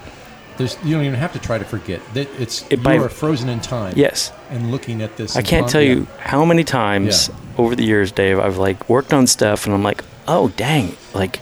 There's, 0.60 0.76
you 0.84 0.94
don't 0.94 1.04
even 1.06 1.18
have 1.18 1.32
to 1.32 1.38
try 1.38 1.56
to 1.58 1.64
forget. 1.64 2.00
That 2.14 2.28
it's 2.38 2.62
It 2.70 2.72
you 2.72 2.84
by- 2.84 2.98
are 2.98 3.08
frozen 3.08 3.48
in 3.48 3.60
time. 3.60 3.94
Yes. 3.96 4.30
And 4.50 4.70
looking 4.70 5.00
at 5.02 5.16
this. 5.16 5.34
I 5.36 5.42
can't 5.42 5.68
tell 5.68 5.80
you 5.82 6.06
how 6.18 6.44
many 6.44 6.64
times 6.64 7.28
Yeah. 7.28 7.34
over 7.64 7.74
the 7.74 7.82
years, 7.84 8.12
Dave, 8.12 8.38
I've 8.38 8.58
like 8.58 8.88
worked 8.88 9.12
on 9.14 9.26
stuff 9.26 9.64
and 9.64 9.74
I'm 9.74 9.82
like, 9.82 10.04
oh 10.28 10.48
dang, 10.56 10.96
like 11.14 11.40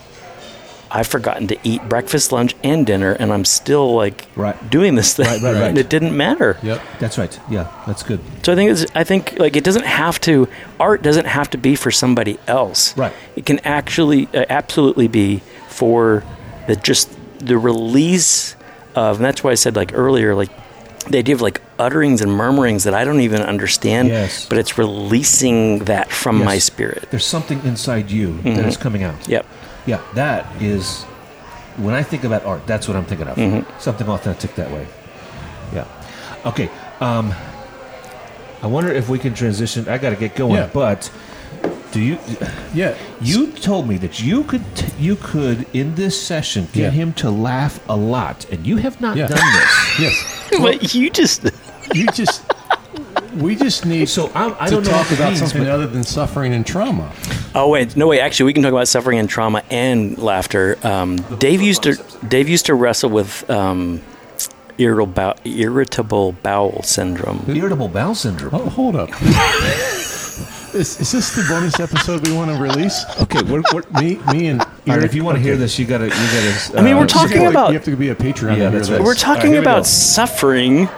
I've 0.90 1.06
forgotten 1.08 1.48
to 1.48 1.56
eat 1.64 1.86
breakfast, 1.88 2.32
lunch, 2.32 2.54
and 2.64 2.86
dinner, 2.86 3.12
and 3.12 3.30
I'm 3.32 3.44
still 3.44 3.94
like 3.94 4.26
Right. 4.36 4.56
doing 4.70 4.94
this 4.94 5.14
thing, 5.14 5.26
Right, 5.26 5.42
right, 5.42 5.52
right. 5.54 5.62
and 5.70 5.76
it 5.78 5.90
didn't 5.90 6.16
matter. 6.16 6.56
Yep. 6.62 6.80
That's 7.00 7.18
right. 7.18 7.38
Yeah, 7.50 7.66
that's 7.86 8.02
good. 8.02 8.20
So 8.44 8.52
I 8.52 8.54
think 8.56 8.70
it's, 8.70 8.86
I 8.94 9.04
think 9.04 9.34
like 9.38 9.54
it 9.56 9.64
doesn't 9.64 9.84
have 9.84 10.18
to 10.22 10.48
art 10.80 11.02
doesn't 11.02 11.26
have 11.26 11.50
to 11.50 11.58
be 11.58 11.74
for 11.74 11.90
somebody 11.90 12.38
else. 12.46 12.96
Right. 12.96 13.12
It 13.36 13.44
can 13.44 13.58
actually 13.66 14.28
uh, 14.32 14.44
absolutely 14.48 15.08
be 15.08 15.42
for 15.68 16.22
the 16.68 16.76
just 16.76 17.10
the 17.40 17.58
release 17.58 18.54
of 18.98 19.16
and 19.16 19.24
that's 19.24 19.42
why 19.44 19.50
I 19.52 19.54
said 19.54 19.76
like 19.76 19.92
earlier 19.94 20.34
like 20.34 20.50
the 21.08 21.18
idea 21.18 21.34
of 21.34 21.40
like 21.40 21.62
utterings 21.78 22.20
and 22.20 22.30
murmurings 22.30 22.84
that 22.84 22.92
I 22.92 23.04
don't 23.04 23.20
even 23.20 23.40
understand 23.40 24.08
Yes. 24.08 24.46
but 24.48 24.58
it's 24.58 24.76
releasing 24.76 25.78
that 25.84 26.10
from 26.10 26.44
my 26.44 26.58
spirit. 26.58 27.08
There's 27.10 27.24
something 27.24 27.64
inside 27.64 28.10
you 28.10 28.36
that 28.42 28.66
is 28.66 28.76
coming 28.76 29.02
out. 29.04 29.26
Yep. 29.28 29.46
Yeah, 29.86 30.02
that 30.14 30.44
is 30.60 31.04
when 31.78 31.94
I 31.94 32.02
think 32.02 32.24
about 32.24 32.44
art. 32.44 32.66
That's 32.66 32.88
what 32.88 32.96
I'm 32.96 33.04
thinking 33.06 33.26
of. 33.28 33.36
Mm-hmm. 33.38 33.80
Something 33.80 34.08
authentic 34.08 34.54
that 34.56 34.70
way. 34.70 34.86
Yeah. 35.72 35.86
Okay. 36.44 36.68
Um, 37.00 37.32
I 38.62 38.66
wonder 38.66 38.92
if 38.92 39.08
we 39.08 39.18
can 39.18 39.32
transition. 39.34 39.88
I 39.88 39.96
got 39.98 40.10
to 40.10 40.16
get 40.16 40.34
going, 40.34 40.54
Yeah. 40.56 40.68
but 40.74 41.10
do 41.92 42.00
you? 42.00 42.18
Yeah. 42.74 42.96
You 43.20 43.52
told 43.52 43.88
me 43.88 43.96
that 43.98 44.20
you 44.20 44.44
could 44.44 44.62
t- 44.76 44.86
you 44.98 45.16
could 45.16 45.66
in 45.72 45.94
this 45.94 46.20
session 46.20 46.68
get 46.72 46.82
Yeah. 46.82 46.90
him 46.90 47.12
to 47.14 47.30
laugh 47.30 47.80
a 47.88 47.96
lot, 47.96 48.46
and 48.52 48.66
you 48.66 48.76
have 48.76 49.00
not 49.00 49.16
Yeah. 49.16 49.28
done 49.28 49.52
this. 49.52 49.98
Yes. 50.00 50.48
But 50.60 50.94
you 50.94 51.10
just 51.10 51.44
You 51.94 52.06
just. 52.08 52.42
We 53.36 53.54
just 53.54 53.84
need 53.86 54.08
So 54.08 54.30
I, 54.34 54.54
I 54.58 54.64
to 54.68 54.74
don't 54.76 54.84
talk 54.84 55.06
what 55.10 55.12
about 55.18 55.28
means, 55.28 55.38
something 55.40 55.62
but- 55.64 55.70
other 55.70 55.86
than 55.86 56.02
suffering 56.02 56.52
and 56.54 56.66
trauma. 56.66 57.12
Oh 57.54 57.68
wait, 57.68 57.96
no 57.96 58.06
wait. 58.08 58.20
Actually, 58.20 58.46
we 58.46 58.52
can 58.54 58.62
talk 58.62 58.72
about 58.72 58.88
suffering 58.88 59.18
and 59.18 59.28
trauma 59.28 59.62
and 59.70 60.18
laughter. 60.18 60.76
Um, 60.82 61.16
Dave 61.38 61.60
used 61.62 61.82
to 61.84 61.94
Dave 62.26 62.48
used 62.48 62.66
to 62.66 62.74
wrestle 62.74 63.10
with 63.10 63.48
um, 63.50 64.00
irritable 64.76 65.06
bow, 65.06 65.34
irritable 65.44 66.32
bowel 66.42 66.82
syndrome. 66.82 67.44
irritable 67.48 67.88
bowel 67.88 68.14
syndrome. 68.14 68.54
Oh, 68.54 68.68
hold 68.68 68.96
up. 68.96 69.10
is, 70.78 71.00
is 71.00 71.12
this 71.12 71.34
the 71.36 71.42
bonus 71.48 71.78
episode 71.80 72.26
we 72.26 72.32
want 72.32 72.50
to 72.50 72.56
release? 72.62 73.04
Okay, 73.20 73.42
we're, 73.42 73.62
we're, 73.72 73.82
Me, 74.00 74.18
me, 74.32 74.46
and 74.48 74.60
all 74.62 74.68
right, 74.86 75.02
if 75.04 75.14
you 75.14 75.24
want 75.24 75.36
to 75.36 75.42
hear 75.42 75.56
this, 75.56 75.78
you 75.78 75.84
gotta 75.84 76.04
you 76.06 76.10
gotta. 76.10 76.78
I 76.78 76.82
mean, 76.82 76.96
we're 76.96 77.02
uh, 77.04 77.06
talking 77.06 77.36
You 77.36 77.42
have 77.44 77.52
to- 77.52 77.58
about- 77.58 77.68
You 77.68 77.74
have 77.74 77.84
to 77.84 77.96
be 77.96 78.08
a 78.10 78.14
Patreon. 78.14 78.56
Yeah, 78.56 78.70
to 78.70 78.76
that's 78.76 78.88
hear 78.88 78.96
right. 78.98 79.04
We're 79.04 79.14
talking 79.14 79.28
All 79.28 79.36
right, 79.36 79.44
here 79.52 79.60
we 79.60 79.66
about 79.66 79.78
go. 79.80 79.82
suffering, 79.84 80.88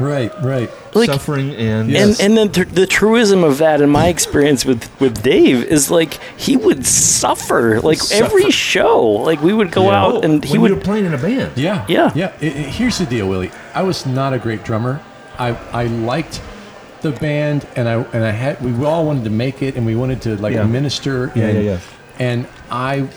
Right, 0.00 0.30
right. 0.44 0.70
like, 0.94 1.10
suffering 1.10 1.54
and 1.56 1.90
Yes. 1.90 2.20
and 2.20 2.38
and 2.38 2.54
the 2.54 2.64
the 2.64 2.86
truism 2.86 3.42
of 3.42 3.58
that, 3.58 3.80
in 3.80 3.90
my 3.90 4.06
experience 4.08 4.64
with 4.64 4.88
with 5.00 5.22
Dave, 5.24 5.64
is 5.64 5.90
like 5.90 6.20
he 6.36 6.56
would 6.56 6.86
suffer 6.86 7.80
like 7.80 7.98
every 8.12 8.50
show. 8.52 9.00
Like 9.04 9.42
we 9.42 9.52
would 9.52 9.72
go 9.72 9.84
Yeah. 9.90 10.00
out 10.04 10.24
and 10.24 10.44
he 10.44 10.52
when 10.52 10.60
would. 10.62 10.70
you 10.70 10.76
were 10.76 10.80
playing 10.82 11.06
in 11.06 11.14
a 11.14 11.18
band. 11.18 11.52
Yeah, 11.56 11.84
Yeah. 11.88 12.12
yeah. 12.14 12.32
It- 12.40 12.56
it- 12.56 12.66
here's 12.78 12.98
the 12.98 13.06
deal, 13.06 13.28
Willie. 13.28 13.50
I 13.74 13.82
was 13.82 14.06
not 14.06 14.32
a 14.34 14.38
great 14.38 14.62
drummer. 14.62 15.00
I 15.38 15.56
I 15.72 15.84
liked 15.86 16.40
the 17.02 17.12
band, 17.12 17.66
and 17.76 17.88
I 17.88 17.94
and 18.12 18.24
I 18.24 18.30
had 18.30 18.60
we 18.62 18.84
all 18.84 19.06
wanted 19.06 19.24
to 19.24 19.30
make 19.30 19.62
it, 19.62 19.76
and 19.76 19.86
we 19.86 19.94
wanted 19.94 20.22
to 20.22 20.36
like 20.36 20.54
Yeah. 20.54 20.64
minister. 20.64 21.24
And, 21.34 21.36
yeah, 21.36 21.60
yeah. 21.60 21.78
And 22.18 22.46
I 22.70 23.08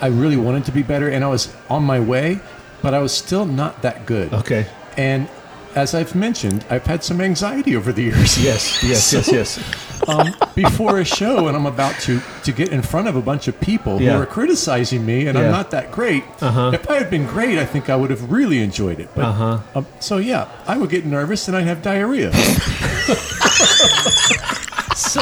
I 0.00 0.06
really 0.08 0.36
wanted 0.36 0.64
to 0.66 0.72
be 0.72 0.82
better, 0.82 1.08
and 1.08 1.22
I 1.24 1.28
was 1.28 1.54
on 1.68 1.82
my 1.84 2.00
way, 2.00 2.40
but 2.82 2.94
I 2.94 2.98
was 3.00 3.12
still 3.12 3.44
not 3.46 3.82
that 3.82 4.06
good. 4.06 4.32
Okay. 4.32 4.66
And 4.96 5.28
as 5.74 5.94
I've 5.94 6.14
mentioned, 6.14 6.64
I've 6.70 6.86
had 6.86 7.04
some 7.04 7.20
anxiety 7.20 7.76
over 7.76 7.92
the 7.92 8.02
years. 8.02 8.42
Yes, 8.42 8.82
yes, 8.82 9.12
yes, 9.16 9.30
yes. 9.30 9.58
Um, 10.08 10.34
before 10.54 10.98
a 10.98 11.04
show 11.04 11.48
and 11.48 11.56
I'm 11.56 11.66
about 11.66 11.94
to 12.02 12.20
to 12.44 12.52
get 12.52 12.70
in 12.72 12.82
front 12.82 13.08
of 13.08 13.16
a 13.16 13.22
bunch 13.22 13.48
of 13.48 13.60
people 13.60 14.00
Yeah. 14.00 14.16
who 14.16 14.22
are 14.22 14.26
criticizing 14.26 15.04
me 15.04 15.26
and 15.26 15.36
Yeah. 15.38 15.44
I'm 15.46 15.50
not 15.52 15.70
that 15.72 15.90
great. 15.92 16.24
Uh-huh. 16.40 16.70
If 16.74 16.88
I 16.90 16.94
had 16.96 17.10
been 17.10 17.26
great, 17.26 17.58
I 17.58 17.64
think 17.66 17.88
I 17.90 17.96
would 17.96 18.10
have 18.10 18.30
really 18.32 18.60
enjoyed 18.62 18.98
it. 19.00 19.08
But, 19.14 19.24
Uh-huh. 19.26 19.58
um, 19.74 19.86
so 20.00 20.16
yeah, 20.18 20.46
I 20.66 20.76
would 20.78 20.90
get 20.90 21.04
nervous 21.06 21.46
and 21.48 21.56
I'd 21.56 21.66
have 21.66 21.82
diarrhea. 21.82 22.32
so 24.96 25.20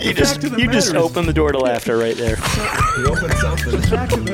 You 0.00 0.12
just 0.14 0.40
to 0.40 0.48
the 0.48 0.56
you 0.58 0.68
just 0.70 0.88
matter 0.92 0.98
is- 0.98 1.10
opened 1.10 1.28
the 1.28 1.32
door 1.32 1.52
to 1.52 1.58
laughter 1.58 1.96
right 1.96 2.16
there. 2.16 2.36
the 2.36 3.88
matter 3.90 4.32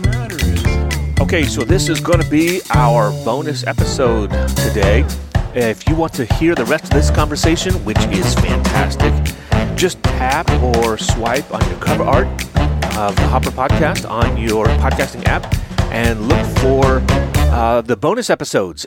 is, 0.00 0.13
Okay, 1.24 1.44
so 1.44 1.64
this 1.64 1.88
is 1.88 2.00
going 2.00 2.20
to 2.20 2.28
be 2.28 2.60
our 2.74 3.10
bonus 3.24 3.66
episode 3.66 4.28
today. 4.58 5.06
If 5.54 5.88
you 5.88 5.94
want 5.96 6.12
to 6.12 6.26
hear 6.34 6.54
the 6.54 6.66
rest 6.66 6.84
of 6.84 6.90
this 6.90 7.10
conversation, 7.10 7.72
which 7.86 7.98
is 8.08 8.34
fantastic, 8.34 9.34
just 9.74 10.02
tap 10.02 10.50
or 10.62 10.98
swipe 10.98 11.50
on 11.50 11.66
your 11.70 11.78
cover 11.78 12.04
art 12.04 12.26
of 12.98 13.16
the 13.16 13.26
Hopper 13.26 13.50
Podcast 13.50 14.08
on 14.08 14.36
your 14.36 14.66
podcasting 14.66 15.24
app 15.24 15.50
and 15.90 16.28
look 16.28 16.46
for 16.58 17.02
uh, 17.50 17.80
the 17.80 17.96
bonus 17.96 18.28
episodes. 18.28 18.86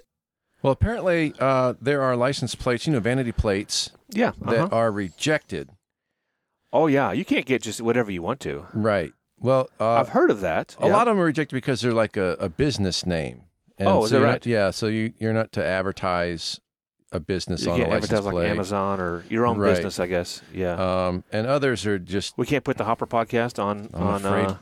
Well, 0.61 0.73
apparently 0.73 1.33
uh, 1.39 1.73
there 1.81 2.03
are 2.03 2.15
license 2.15 2.53
plates, 2.53 2.85
you 2.85 2.93
know, 2.93 2.99
vanity 2.99 3.31
plates 3.31 3.89
Yeah. 4.11 4.33
that 4.41 4.65
uh-huh. 4.65 4.75
are 4.75 4.91
rejected. 4.91 5.71
Oh, 6.71 6.85
yeah. 6.85 7.11
You 7.13 7.25
can't 7.25 7.47
get 7.47 7.63
just 7.63 7.81
whatever 7.81 8.11
you 8.11 8.21
want 8.21 8.39
to. 8.41 8.67
Right. 8.73 9.11
Well, 9.39 9.69
uh, 9.79 9.93
I've 9.93 10.09
heard 10.09 10.31
of 10.31 10.41
that. 10.41 10.75
a 10.79 10.87
lot 10.87 11.07
of 11.07 11.13
them 11.13 11.19
are 11.21 11.25
rejected 11.25 11.55
because 11.55 11.81
they're 11.81 11.93
like 11.93 12.17
a, 12.17 12.35
a 12.39 12.49
business 12.49 13.05
name. 13.05 13.43
And 13.77 13.87
Oh, 13.87 14.03
is 14.05 14.09
so 14.09 14.19
that 14.19 14.25
right? 14.25 14.31
Not, 14.33 14.45
yeah. 14.47 14.71
So 14.71 14.87
you, 14.87 15.13
you're 15.19 15.33
not 15.33 15.51
to 15.53 15.63
advertise 15.63 16.59
a 17.11 17.19
business 17.19 17.63
you 17.63 17.71
on 17.71 17.77
can't 17.77 17.91
a 17.91 17.93
license 17.95 18.11
advertise 18.11 18.33
like. 18.33 18.47
Amazon 18.49 18.99
or 18.99 19.23
your 19.29 19.45
own 19.45 19.57
Right. 19.57 19.75
business, 19.75 19.99
I 19.99 20.07
guess. 20.07 20.41
Yeah. 20.53 20.73
Um, 21.07 21.23
and 21.31 21.45
others 21.45 21.85
are 21.85 21.99
just. 21.99 22.37
we 22.37 22.45
can't 22.47 22.63
put 22.63 22.77
the 22.77 22.83
Hopper 22.85 23.05
Podcast 23.05 23.63
on 23.63 23.89
I'm 23.93 24.03
on 24.03 24.25
uh, 24.25 24.57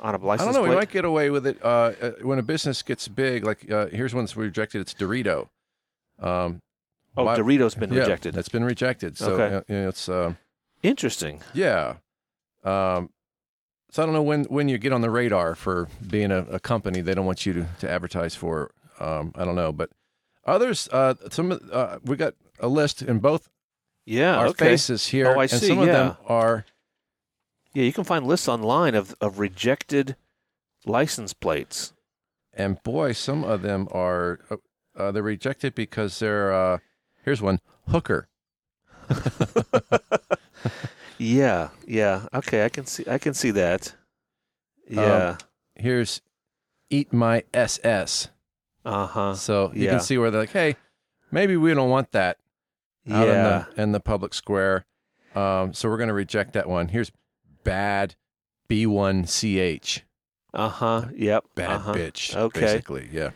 on 0.00 0.14
a 0.14 0.18
license 0.18 0.48
I 0.48 0.52
don't 0.52 0.62
know. 0.62 0.68
We 0.68 0.74
might 0.76 0.90
get 0.90 1.04
away 1.04 1.30
with 1.30 1.46
it 1.46 1.58
uh, 1.62 1.92
uh, 2.00 2.10
when 2.22 2.38
a 2.38 2.42
business 2.42 2.82
gets 2.82 3.06
big. 3.08 3.44
Like 3.44 3.70
uh, 3.70 3.86
here's 3.86 4.14
one 4.14 4.24
that's 4.24 4.36
rejected. 4.36 4.80
It's 4.80 4.94
Dorito. 4.94 5.48
Um, 6.20 6.60
oh, 7.16 7.24
Doritos 7.24 7.78
been 7.78 7.92
yeah, 7.92 8.00
rejected. 8.00 8.34
That's 8.34 8.48
been 8.48 8.64
rejected. 8.64 9.16
So 9.16 9.34
Okay. 9.34 9.54
uh, 9.56 9.60
you 9.68 9.74
know, 9.82 9.88
it's. 9.88 10.08
Uh, 10.08 10.34
Interesting. 10.82 11.40
Yeah. 11.54 11.94
Um, 12.64 13.10
so 13.90 14.02
I 14.02 14.06
don't 14.06 14.14
know 14.14 14.22
when, 14.22 14.44
when 14.44 14.68
you 14.68 14.78
get 14.78 14.92
on 14.92 15.00
the 15.00 15.10
radar 15.10 15.54
for 15.54 15.88
being 16.06 16.30
a, 16.30 16.38
a 16.50 16.60
company 16.60 17.00
they 17.00 17.14
don't 17.14 17.26
want 17.26 17.46
you 17.46 17.52
to, 17.54 17.66
to 17.80 17.90
advertise 17.90 18.34
for. 18.34 18.70
Um, 19.00 19.32
I 19.36 19.44
don't 19.44 19.54
know, 19.54 19.72
but 19.72 19.90
others, 20.44 20.88
uh, 20.92 21.14
some 21.30 21.58
uh, 21.72 21.98
we 22.04 22.16
got 22.16 22.34
a 22.58 22.66
list 22.68 23.00
in 23.02 23.18
both 23.20 23.48
Yeah. 24.04 24.36
our 24.36 24.46
okay. 24.48 24.66
faces 24.70 25.06
here, 25.08 25.28
Oh, 25.28 25.38
I 25.38 25.42
and 25.44 25.50
see, 25.52 25.68
some 25.68 25.78
of 25.78 25.86
them 25.86 26.16
yeah. 26.20 26.26
are 26.26 26.64
Yeah, 27.74 27.84
you 27.84 27.92
can 27.92 28.04
find 28.04 28.26
lists 28.26 28.48
online 28.48 28.94
of, 28.94 29.14
of 29.20 29.38
rejected 29.38 30.16
license 30.84 31.32
plates. 31.32 31.92
and 32.52 32.82
boy, 32.82 33.12
some 33.12 33.44
of 33.44 33.62
them 33.62 33.86
are 33.92 34.40
uh, 34.50 34.56
uh, 34.96 35.12
they're 35.12 35.22
rejected 35.22 35.74
because 35.76 36.18
they're 36.18 36.52
uh, 36.52 36.78
here's 37.24 37.40
one 37.40 37.60
hooker. 37.88 38.28
Yeah, 41.18 41.68
yeah. 41.86 42.26
Okay, 42.32 42.64
I 42.64 42.68
can 42.68 42.86
see 42.86 43.04
I 43.08 43.18
can 43.18 43.34
see 43.34 43.50
that. 43.52 43.94
Yeah. 44.88 45.36
Here's 45.74 46.22
eat 46.90 47.12
my 47.12 47.44
SS. 47.52 48.28
uh 48.84 49.06
huh. 49.06 49.34
So 49.34 49.72
you 49.74 49.84
yeah. 49.84 49.90
can 49.92 50.00
see 50.00 50.18
where 50.18 50.30
they're 50.30 50.42
like, 50.42 50.50
hey, 50.50 50.76
maybe 51.30 51.56
we 51.56 51.74
don't 51.74 51.90
want 51.90 52.12
that. 52.12 52.38
out 53.10 53.26
Yeah. 53.26 53.34
in 53.34 53.42
the 53.76 53.82
in 53.82 53.92
the 53.92 54.00
public 54.00 54.34
square. 54.34 54.84
Um, 55.34 55.72
so 55.74 55.88
we're 55.88 55.98
going 55.98 56.08
to 56.08 56.14
reject 56.14 56.54
that 56.54 56.68
one. 56.68 56.88
Here's 56.88 57.12
bad 57.64 58.14
B1CH, 58.68 60.02
Uh 60.54 60.68
huh. 60.68 61.04
Yep. 61.14 61.44
bad 61.54 61.70
uh-huh. 61.70 61.94
bitch. 61.94 62.34
Okay. 62.34 62.60
basically, 62.60 63.08
yeah. 63.12 63.30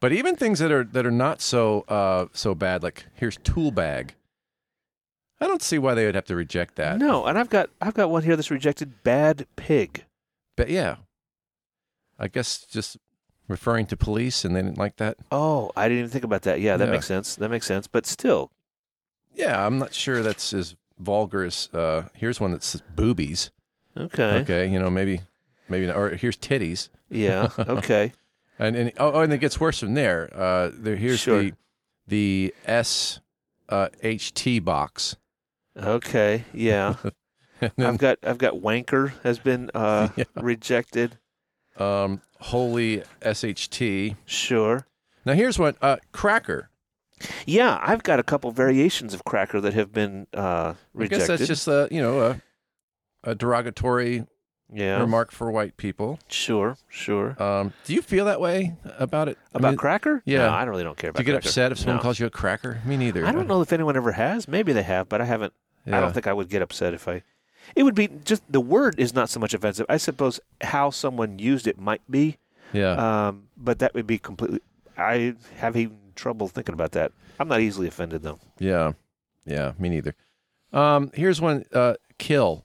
But 0.00 0.12
even 0.12 0.34
things 0.36 0.58
that 0.60 0.72
are 0.72 0.84
that 0.84 1.06
are 1.06 1.10
not 1.10 1.40
so 1.40 1.82
uh, 1.88 2.26
so 2.32 2.54
bad, 2.54 2.82
like 2.82 3.06
here's 3.14 3.36
tool 3.38 3.70
bag. 3.70 4.14
I 5.40 5.46
don't 5.46 5.62
see 5.62 5.78
why 5.78 5.94
they 5.94 6.04
would 6.06 6.14
have 6.14 6.26
to 6.26 6.36
reject 6.36 6.76
that. 6.76 6.98
No, 6.98 7.24
and 7.26 7.38
I've 7.38 7.48
got 7.50 7.70
I've 7.80 7.94
got 7.94 8.10
one 8.10 8.22
here 8.22 8.36
that's 8.36 8.50
rejected. 8.50 9.02
Bad 9.02 9.46
pig. 9.56 10.04
But 10.56 10.68
yeah, 10.68 10.96
I 12.18 12.28
guess 12.28 12.64
just 12.70 12.98
referring 13.48 13.86
to 13.86 13.96
police 13.96 14.44
and 14.44 14.54
they 14.54 14.62
didn't 14.62 14.78
like 14.78 14.96
that. 14.96 15.16
Oh, 15.32 15.70
I 15.76 15.88
didn't 15.88 15.98
even 16.00 16.10
think 16.10 16.24
about 16.24 16.42
that. 16.42 16.60
Yeah, 16.60 16.76
that 16.76 16.86
Yeah. 16.86 16.90
makes 16.92 17.06
sense. 17.06 17.34
That 17.36 17.48
makes 17.50 17.66
sense. 17.66 17.86
But 17.86 18.06
still, 18.06 18.50
Yeah, 19.34 19.64
I'm 19.66 19.78
not 19.78 19.94
sure 19.94 20.22
that's 20.22 20.52
as 20.52 20.76
vulgar 20.98 21.44
as. 21.44 21.68
Uh, 21.72 22.08
here's 22.14 22.40
one 22.40 22.52
that 22.52 22.62
says 22.62 22.82
boobies. 22.94 23.50
okay. 23.96 24.40
Okay, 24.40 24.66
you 24.68 24.78
know 24.78 24.90
maybe, 24.90 25.22
maybe 25.68 25.86
not. 25.86 25.96
Or 25.96 26.10
here's 26.10 26.36
titties. 26.36 26.88
Yeah. 27.08 27.48
Okay. 27.58 28.12
And 28.58 28.76
and 28.76 28.92
oh, 28.98 29.12
oh, 29.12 29.20
and 29.22 29.32
it 29.32 29.38
gets 29.38 29.58
worse 29.58 29.78
from 29.80 29.94
there. 29.94 30.28
Uh, 30.34 30.70
there 30.74 30.96
here's 30.96 31.20
Sure. 31.20 31.40
the 31.42 31.52
the 32.06 32.54
S 32.66 33.20
uh, 33.70 33.88
HT 34.04 34.62
box. 34.62 35.16
Okay. 35.76 36.44
Yeah. 36.52 36.94
Then, 37.60 37.72
I've 37.86 37.98
got 37.98 38.16
I've 38.22 38.38
got 38.38 38.54
wanker 38.54 39.12
has 39.22 39.38
been 39.38 39.70
uh, 39.74 40.08
Yeah. 40.16 40.24
rejected. 40.36 41.18
um, 41.76 42.22
holy 42.40 43.02
SHT. 43.20 44.16
Sure. 44.24 44.86
Now 45.26 45.34
here's 45.34 45.58
one. 45.58 45.76
Uh, 45.82 45.96
cracker. 46.10 46.70
Yeah, 47.44 47.78
I've 47.82 48.02
got 48.02 48.18
a 48.18 48.22
couple 48.22 48.50
variations 48.50 49.12
of 49.12 49.24
cracker 49.24 49.60
that 49.60 49.74
have 49.74 49.92
been 49.92 50.26
uh, 50.34 50.40
I 50.40 50.74
rejected. 50.94 51.18
guess 51.18 51.26
that's 51.28 51.46
just 51.46 51.68
a 51.68 51.86
you 51.90 52.00
know 52.00 52.20
a, 52.22 52.40
a 53.24 53.34
derogatory 53.34 54.24
yeah. 54.72 54.98
remark 55.00 55.30
for 55.32 55.50
white 55.50 55.76
people. 55.76 56.18
Sure. 56.28 56.76
Sure. 56.88 57.40
Um, 57.42 57.72
do 57.84 57.94
you 57.94 58.02
feel 58.02 58.24
that 58.26 58.40
way 58.40 58.74
about 58.98 59.28
it? 59.28 59.38
I 59.54 59.58
About 59.58 59.70
mean, 59.72 59.76
cracker? 59.78 60.22
yeah. 60.24 60.38
No, 60.46 60.50
I 60.50 60.60
don't 60.60 60.70
really 60.70 60.84
don't 60.84 60.96
care 60.96 61.10
about. 61.10 61.18
Do 61.18 61.22
you 61.22 61.26
get 61.26 61.32
cracker. 61.42 61.48
upset 61.48 61.72
if 61.72 61.78
someone 61.78 61.96
No. 61.96 62.02
calls 62.02 62.18
you 62.18 62.26
a 62.26 62.30
cracker? 62.30 62.80
Me 62.84 62.96
neither. 62.96 63.26
I 63.26 63.32
don't 63.32 63.46
know 63.48 63.60
if 63.60 63.72
anyone 63.72 63.96
ever 63.96 64.12
has. 64.12 64.46
Maybe 64.48 64.72
they 64.72 64.82
have, 64.82 65.08
but 65.08 65.20
I 65.20 65.24
haven't. 65.24 65.52
I 65.86 65.90
Yeah. 65.90 66.00
don't 66.00 66.12
think 66.12 66.26
I 66.26 66.32
would 66.32 66.48
get 66.48 66.62
upset 66.62 66.94
if 66.94 67.06
I. 67.08 67.22
It 67.76 67.82
would 67.84 67.94
be 67.94 68.08
just 68.24 68.42
the 68.50 68.60
word 68.60 68.94
is 68.98 69.14
not 69.14 69.28
so 69.30 69.38
much 69.40 69.54
offensive. 69.54 69.86
I 69.88 69.96
suppose 69.98 70.40
how 70.62 70.90
someone 70.90 71.38
used 71.38 71.66
it 71.66 71.78
might 71.78 72.02
be, 72.10 72.38
Yeah. 72.72 73.26
um, 73.28 73.44
but 73.56 73.78
that 73.80 73.94
would 73.94 74.06
be 74.06 74.18
completely. 74.18 74.60
I 74.96 75.34
have 75.58 75.76
even 75.76 75.96
trouble 76.14 76.48
thinking 76.48 76.72
about 76.74 76.92
that. 76.92 77.12
I'm 77.38 77.48
not 77.48 77.60
easily 77.60 77.86
offended 77.88 78.22
though. 78.22 78.38
yeah. 78.58 78.92
Yeah. 79.46 79.72
Me 79.78 79.88
neither. 79.88 80.14
Um, 80.72 81.10
here's 81.14 81.40
one. 81.40 81.64
Uh, 81.72 81.94
kill. 82.18 82.64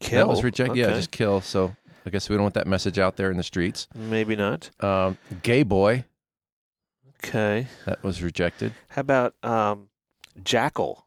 Kill 0.00 0.18
That 0.26 0.28
was 0.28 0.44
rejected. 0.44 0.76
Yeah, 0.76 0.90
just 0.90 1.10
kill. 1.10 1.40
So 1.40 1.74
I 2.04 2.10
guess 2.10 2.28
we 2.28 2.36
don't 2.36 2.42
want 2.42 2.54
that 2.54 2.66
message 2.66 2.98
out 2.98 3.16
there 3.16 3.30
in 3.30 3.36
the 3.36 3.42
streets. 3.42 3.88
maybe 3.94 4.36
not. 4.36 4.70
Um, 4.84 5.18
gay 5.42 5.62
boy. 5.62 6.04
Okay. 7.24 7.66
That 7.86 8.02
was 8.02 8.22
rejected. 8.22 8.72
How 8.88 9.00
about 9.00 9.34
um, 9.42 9.88
jackal? 10.42 11.06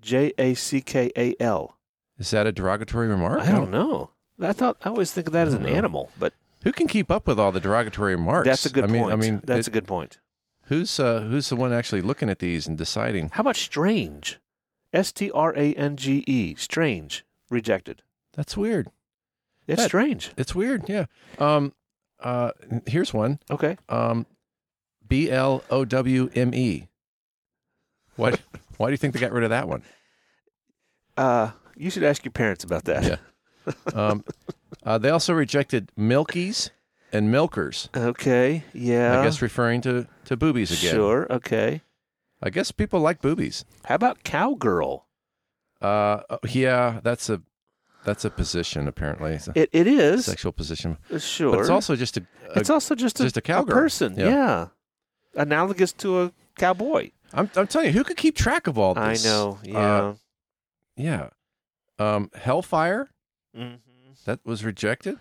J 0.00 0.32
a 0.38 0.54
c 0.54 0.80
k 0.80 1.10
a 1.16 1.34
l. 1.40 1.78
Is 2.18 2.30
that 2.30 2.46
a 2.46 2.52
derogatory 2.52 3.08
remark? 3.08 3.40
I 3.40 3.50
don't 3.50 3.70
know. 3.70 4.10
I 4.40 4.52
thought 4.52 4.76
I 4.84 4.88
always 4.88 5.10
think 5.12 5.26
of 5.26 5.32
that 5.32 5.48
as 5.48 5.54
an 5.54 5.64
know. 5.64 5.68
animal, 5.68 6.10
but 6.18 6.32
Who 6.62 6.70
can 6.72 6.86
keep 6.86 7.10
up 7.10 7.26
with 7.26 7.40
all 7.40 7.50
the 7.50 7.60
derogatory 7.60 8.14
remarks? 8.14 8.46
that's 8.46 8.66
a 8.66 8.70
good 8.70 8.84
I 8.84 8.86
mean, 8.86 9.02
point. 9.02 9.12
I 9.12 9.16
mean, 9.16 9.40
that's 9.44 9.66
it- 9.66 9.70
a 9.70 9.72
good 9.72 9.86
point. 9.86 10.18
who's 10.66 11.00
uh, 11.00 11.20
who's 11.22 11.48
the 11.48 11.56
one 11.56 11.72
actually 11.72 12.02
looking 12.02 12.30
at 12.30 12.38
these 12.38 12.66
and 12.68 12.78
deciding? 12.78 13.30
How 13.32 13.40
about 13.40 13.56
strange? 13.56 14.38
S 14.92 15.10
T 15.12 15.30
R 15.32 15.52
A 15.56 15.74
N 15.74 15.96
G 15.96 16.22
E. 16.28 16.54
Strange. 16.54 17.24
Rejected. 17.50 18.02
That's 18.34 18.56
weird. 18.56 18.88
It's 19.66 19.82
That- 19.82 19.88
strange. 19.88 20.32
It's 20.36 20.54
weird. 20.54 20.88
Yeah. 20.88 21.06
Um. 21.38 21.72
Uh. 22.20 22.50
Here's 22.86 23.12
one. 23.14 23.38
Okay. 23.50 23.76
Um. 23.88 24.26
B 25.08 25.30
L 25.30 25.62
O 25.70 25.84
W 25.84 26.30
M 26.34 26.54
E. 26.54 26.88
What? 28.16 28.40
Why 28.76 28.88
do 28.88 28.92
you 28.92 28.96
think 28.98 29.14
they 29.14 29.20
got 29.20 29.32
rid 29.32 29.44
of 29.44 29.50
that 29.50 29.68
one? 29.68 29.82
Uh, 31.16 31.50
you 31.76 31.90
should 31.90 32.02
ask 32.04 32.24
your 32.24 32.32
parents 32.32 32.64
about 32.64 32.84
that. 32.84 33.02
Yeah. 33.04 33.72
Um, 33.94 34.24
uh, 34.84 34.98
they 34.98 35.10
also 35.10 35.32
rejected 35.32 35.90
milkies 35.98 36.70
and 37.12 37.30
milkers. 37.32 37.88
Okay. 37.96 38.64
Yeah. 38.74 39.18
I 39.20 39.24
guess 39.24 39.40
referring 39.42 39.80
to, 39.82 40.06
to 40.26 40.36
boobies 40.36 40.70
again. 40.70 40.94
Sure. 40.94 41.26
Okay. 41.32 41.80
I 42.42 42.50
guess 42.50 42.70
people 42.70 43.00
like 43.00 43.20
boobies. 43.22 43.64
How 43.86 43.94
about 43.94 44.22
cowgirl? 44.24 45.05
Uh, 45.80 46.22
oh, 46.30 46.38
yeah, 46.48 47.00
that's 47.02 47.28
a 47.28 47.42
that's 48.04 48.24
a 48.24 48.30
position 48.30 48.88
apparently. 48.88 49.32
A 49.34 49.40
It 49.54 49.68
it 49.72 49.86
is. 49.86 50.24
sexual 50.24 50.52
position, 50.52 50.96
Sure. 51.18 51.52
but 51.52 51.60
it's 51.60 51.70
also 51.70 51.96
just 51.96 52.16
a, 52.16 52.26
a 52.54 52.58
it's 52.60 52.70
also 52.70 52.94
just 52.94 53.16
just 53.18 53.36
a 53.36 53.40
cowgirl. 53.42 53.74
person. 53.76 54.14
Yeah. 54.16 54.28
Yeah. 54.28 54.66
Analogous 55.34 55.92
to 55.94 56.22
a 56.22 56.32
cowboy. 56.56 57.10
I'm 57.34 57.50
I'm 57.56 57.66
telling 57.66 57.88
you, 57.88 57.92
who 57.92 58.04
could 58.04 58.16
keep 58.16 58.36
track 58.36 58.66
of 58.66 58.78
all 58.78 58.94
this? 58.94 59.24
I 59.26 59.28
know. 59.28 59.58
Uh, 59.64 60.14
Yeah. 60.96 61.28
yeah. 61.98 62.14
Um, 62.14 62.30
Hellfire 62.34 63.10
hmm 63.54 63.74
that 64.24 64.40
was 64.44 64.64
rejected. 64.64 65.18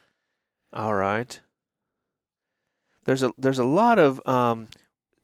All 0.74 0.94
right. 0.96 1.40
There's 3.06 3.24
a 3.24 3.32
there's 3.38 3.60
a 3.60 3.64
lot 3.66 4.00
of 4.00 4.26
um, 4.28 4.68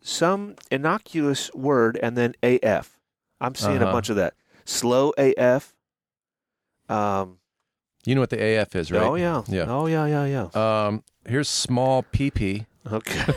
some 0.01 0.55
innocuous 0.69 1.53
word 1.53 1.97
and 2.01 2.17
then 2.17 2.35
AF. 2.43 2.99
I'm 3.39 3.55
seeing 3.55 3.77
a 3.77 3.83
Uh-huh. 3.83 3.91
bunch 3.91 4.09
of 4.09 4.15
that. 4.17 4.33
Slow 4.65 5.13
AF. 5.17 5.73
Um, 6.89 7.37
You 8.05 8.15
know 8.15 8.21
what 8.21 8.29
the 8.31 8.41
AF 8.59 8.75
is, 8.75 8.91
right? 8.91 9.01
Oh 9.01 9.15
yeah. 9.15 9.43
Yeah. 9.47 9.65
Oh 9.67 9.85
yeah. 9.87 10.05
Yeah. 10.05 10.25
Yeah. 10.53 10.85
Um, 10.87 11.03
here's 11.25 11.47
small 11.49 12.03
PP. 12.03 12.65
Okay. 12.91 13.23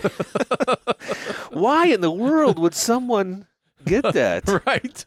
Why 1.51 1.87
in 1.87 2.01
the 2.01 2.11
world 2.11 2.59
would 2.59 2.75
someone 2.75 3.47
get 3.85 4.03
that? 4.15 4.49
right. 4.67 5.07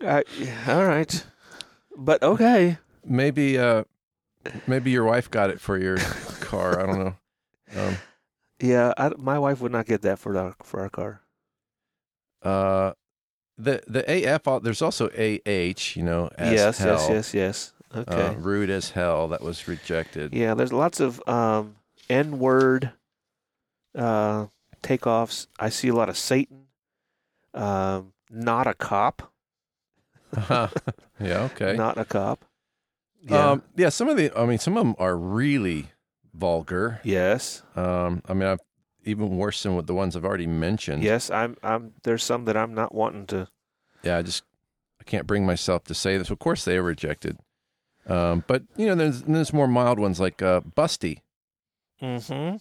Uh, 0.00 0.22
all 0.68 0.86
right. 0.86 1.24
But 1.96 2.22
okay. 2.22 2.78
Maybe 3.04 3.58
uh, 3.58 3.84
maybe 4.66 4.90
your 4.90 5.04
wife 5.04 5.30
got 5.30 5.50
it 5.50 5.60
for 5.60 5.76
your 5.78 5.98
car. 6.40 6.80
I 6.80 6.86
don't 6.86 6.98
know. 6.98 7.14
Um, 7.76 7.96
Yeah, 8.60 8.92
I, 8.96 9.10
my 9.18 9.38
wife 9.38 9.60
would 9.60 9.72
not 9.72 9.86
get 9.86 10.02
that 10.02 10.18
for 10.18 10.36
our 10.36 10.54
for 10.62 10.80
our 10.80 10.88
car. 10.90 11.20
uh, 12.42 12.92
the 13.62 13.82
the 13.86 14.34
AF. 14.34 14.62
There's 14.62 14.82
also 14.82 15.08
AH. 15.08 15.96
You 15.96 16.02
know, 16.02 16.30
as 16.36 16.52
yes, 16.52 16.78
hell. 16.78 16.94
yes, 16.94 17.08
yes, 17.10 17.34
yes. 17.34 17.72
Okay. 17.94 18.26
Uh, 18.26 18.32
rude 18.34 18.70
as 18.70 18.90
hell. 18.90 19.28
That 19.28 19.42
was 19.42 19.66
rejected. 19.66 20.32
Yeah, 20.32 20.54
there's 20.54 20.72
lots 20.72 21.00
of 21.00 21.20
um, 21.28 21.76
N 22.08 22.38
word 22.38 22.92
uh, 23.96 24.46
takeoffs. 24.82 25.46
I 25.58 25.68
see 25.68 25.88
a 25.88 25.94
lot 25.94 26.08
of 26.08 26.16
Satan. 26.16 26.66
Um, 27.52 28.12
not 28.30 28.66
a 28.66 28.74
cop. 28.74 29.32
yeah. 30.48 30.68
Okay. 31.20 31.74
Not 31.76 31.98
a 31.98 32.04
cop. 32.04 32.44
Yeah. 33.22 33.50
Um, 33.50 33.62
yeah. 33.76 33.88
Some 33.88 34.08
of 34.08 34.16
the. 34.16 34.30
I 34.38 34.46
mean, 34.46 34.58
some 34.58 34.76
of 34.76 34.84
them 34.84 34.94
are 34.98 35.16
really 35.16 35.88
vulgar. 36.32 37.00
yes. 37.02 37.62
Um, 37.74 38.22
I 38.28 38.34
mean, 38.34 38.48
I've 38.48 38.60
even 39.04 39.36
worse 39.36 39.62
than 39.62 39.76
with 39.76 39.86
the 39.86 39.94
ones 39.94 40.14
I've 40.16 40.24
already 40.24 40.46
mentioned. 40.46 41.02
Yes. 41.02 41.30
I'm. 41.30 41.56
I'm. 41.62 41.92
There's 42.02 42.22
some 42.24 42.44
that 42.46 42.56
I'm 42.56 42.74
not 42.74 42.94
wanting 42.94 43.26
to. 43.28 43.48
yeah, 44.02 44.18
I 44.18 44.22
just 44.22 44.44
I 45.00 45.04
can't 45.04 45.26
bring 45.26 45.46
myself 45.46 45.84
to 45.84 45.94
say 45.94 46.16
this. 46.18 46.30
Of 46.30 46.38
course, 46.38 46.64
they 46.64 46.76
are 46.76 46.82
rejected. 46.82 47.38
Um, 48.06 48.44
but 48.46 48.62
you 48.76 48.86
know, 48.86 48.94
there's 48.94 49.22
there's 49.22 49.52
more 49.52 49.68
mild 49.68 49.98
ones 49.98 50.18
like 50.20 50.42
uh, 50.42 50.60
busty, 50.62 51.20
Mm-hmm. 52.02 52.56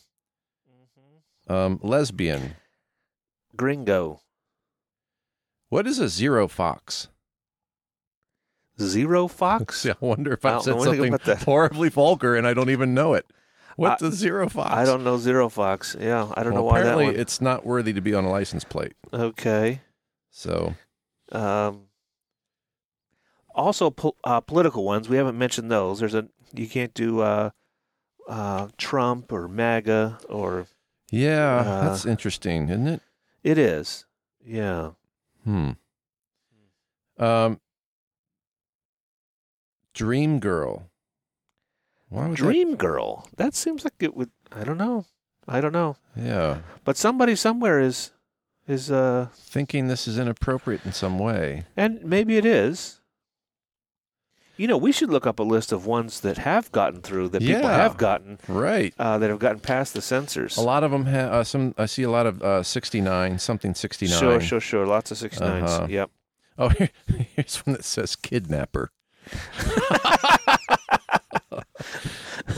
um, 1.54 1.80
lesbian. 1.82 2.56
Gringo. 3.56 4.22
What 5.70 5.86
is 5.88 6.00
a 6.00 6.10
zero 6.10 6.48
fox? 6.48 7.08
Zero 8.82 9.28
fox. 9.28 9.80
See, 9.82 9.92
I 9.92 9.96
wonder 10.00 10.34
if 10.34 10.46
I 10.46 10.56
I 10.58 10.62
said 10.62 10.80
something 10.82 11.18
horribly 11.46 11.90
vulgar 11.90 12.36
and 12.36 12.48
I 12.48 12.54
don't 12.54 12.70
even 12.70 12.94
know 12.94 13.14
it. 13.14 13.26
What's 13.80 14.04
I- 14.04 14.08
a 14.08 14.12
zero 14.12 14.50
fox? 14.50 14.72
I 14.72 14.86
don't 14.86 15.04
know 15.04 15.18
zero 15.18 15.50
fox. 15.50 15.96
Yeah, 16.00 16.32
I 16.36 16.44
don't 16.44 16.54
Well, 16.54 16.62
know 16.62 16.66
why 16.66 16.80
that 16.80 16.88
apparently 16.94 17.06
one. 17.06 17.16
it's 17.16 17.40
not 17.42 17.66
worthy 17.66 17.94
to 17.94 18.02
be 18.02 18.14
on 18.14 18.26
a 18.26 18.30
license 18.30 18.64
plate. 18.64 18.94
Okay. 19.14 19.82
So 20.30 20.76
Um, 21.32 21.88
also, 23.56 23.94
uh, 24.24 24.42
political 24.42 24.84
ones. 24.84 25.10
We 25.10 25.18
haven't 25.18 25.38
mentioned 25.38 25.70
those. 25.72 26.00
There's 26.00 26.14
a 26.16 26.28
you 26.54 26.68
can't 26.68 26.94
do 26.94 27.20
uh, 27.22 27.52
uh, 28.28 28.70
Trump 28.78 29.32
or 29.32 29.48
MAGA 29.48 30.20
or 30.30 30.66
yeah, 31.12 31.58
Uh, 31.58 31.82
that's 31.90 32.06
interesting, 32.06 32.70
isn't 32.70 32.88
it? 32.88 33.02
it 33.44 33.58
is. 33.58 34.06
Yeah. 34.46 34.92
Hmm. 35.44 35.72
Um, 37.18 37.60
Dream 39.94 40.40
Girl. 40.40 40.90
Why 42.10 42.28
would 42.28 42.36
Dream 42.38 42.76
Girl. 42.76 43.28
That 43.38 43.54
seems 43.56 43.84
like 43.84 43.94
it 44.00 44.16
would. 44.16 44.32
I 44.52 44.64
don't 44.64 44.78
know. 44.78 45.06
I 45.48 45.62
don't 45.62 45.74
know. 45.74 45.96
Yeah, 46.16 46.60
But 46.84 46.98
somebody 46.98 47.36
somewhere 47.36 47.80
is 47.80 48.12
is 48.68 48.92
uh, 48.92 49.28
thinking 49.34 49.88
this 49.88 50.08
is 50.08 50.18
inappropriate 50.20 50.86
in 50.86 50.92
some 50.94 51.18
way. 51.18 51.66
and 51.78 52.04
maybe 52.04 52.38
it 52.38 52.46
is. 52.46 52.98
You 54.58 54.68
know, 54.68 54.78
we 54.78 54.92
should 54.92 55.10
look 55.10 55.26
up 55.26 55.40
a 55.40 55.44
list 55.44 55.72
of 55.72 55.86
ones 55.86 56.20
that 56.20 56.38
have 56.40 56.70
gotten 56.74 57.02
through 57.02 57.30
that 57.30 57.40
people 57.42 57.62
Yeah. 57.62 57.78
have 57.78 57.96
gotten 57.98 58.38
Right. 58.48 58.94
uh, 59.00 59.18
that 59.18 59.30
have 59.30 59.40
gotten 59.40 59.60
past 59.62 59.94
the 59.94 60.02
censors. 60.02 60.58
A 60.58 60.62
lot 60.62 60.84
of 60.84 60.92
them 60.92 61.06
have 61.06 61.32
uh, 61.32 61.44
some. 61.46 61.74
I 61.78 61.86
see 61.86 62.04
a 62.04 62.12
lot 62.12 62.26
of 62.26 62.42
uh, 62.44 62.62
sixty 62.64 63.00
nine, 63.02 63.40
something 63.40 63.74
sixty 63.74 64.08
nine. 64.08 64.20
Sure, 64.20 64.42
sure, 64.42 64.60
sure. 64.60 64.86
Lots 64.86 65.12
of 65.12 65.18
69s. 65.18 65.64
Uh-huh. 65.64 65.88
Yep. 65.90 66.12
Oh, 66.58 66.70
here, 66.70 66.90
here's 67.36 67.56
one 67.66 67.74
that 67.78 67.86
says 67.86 68.16
kidnapper. 68.18 68.92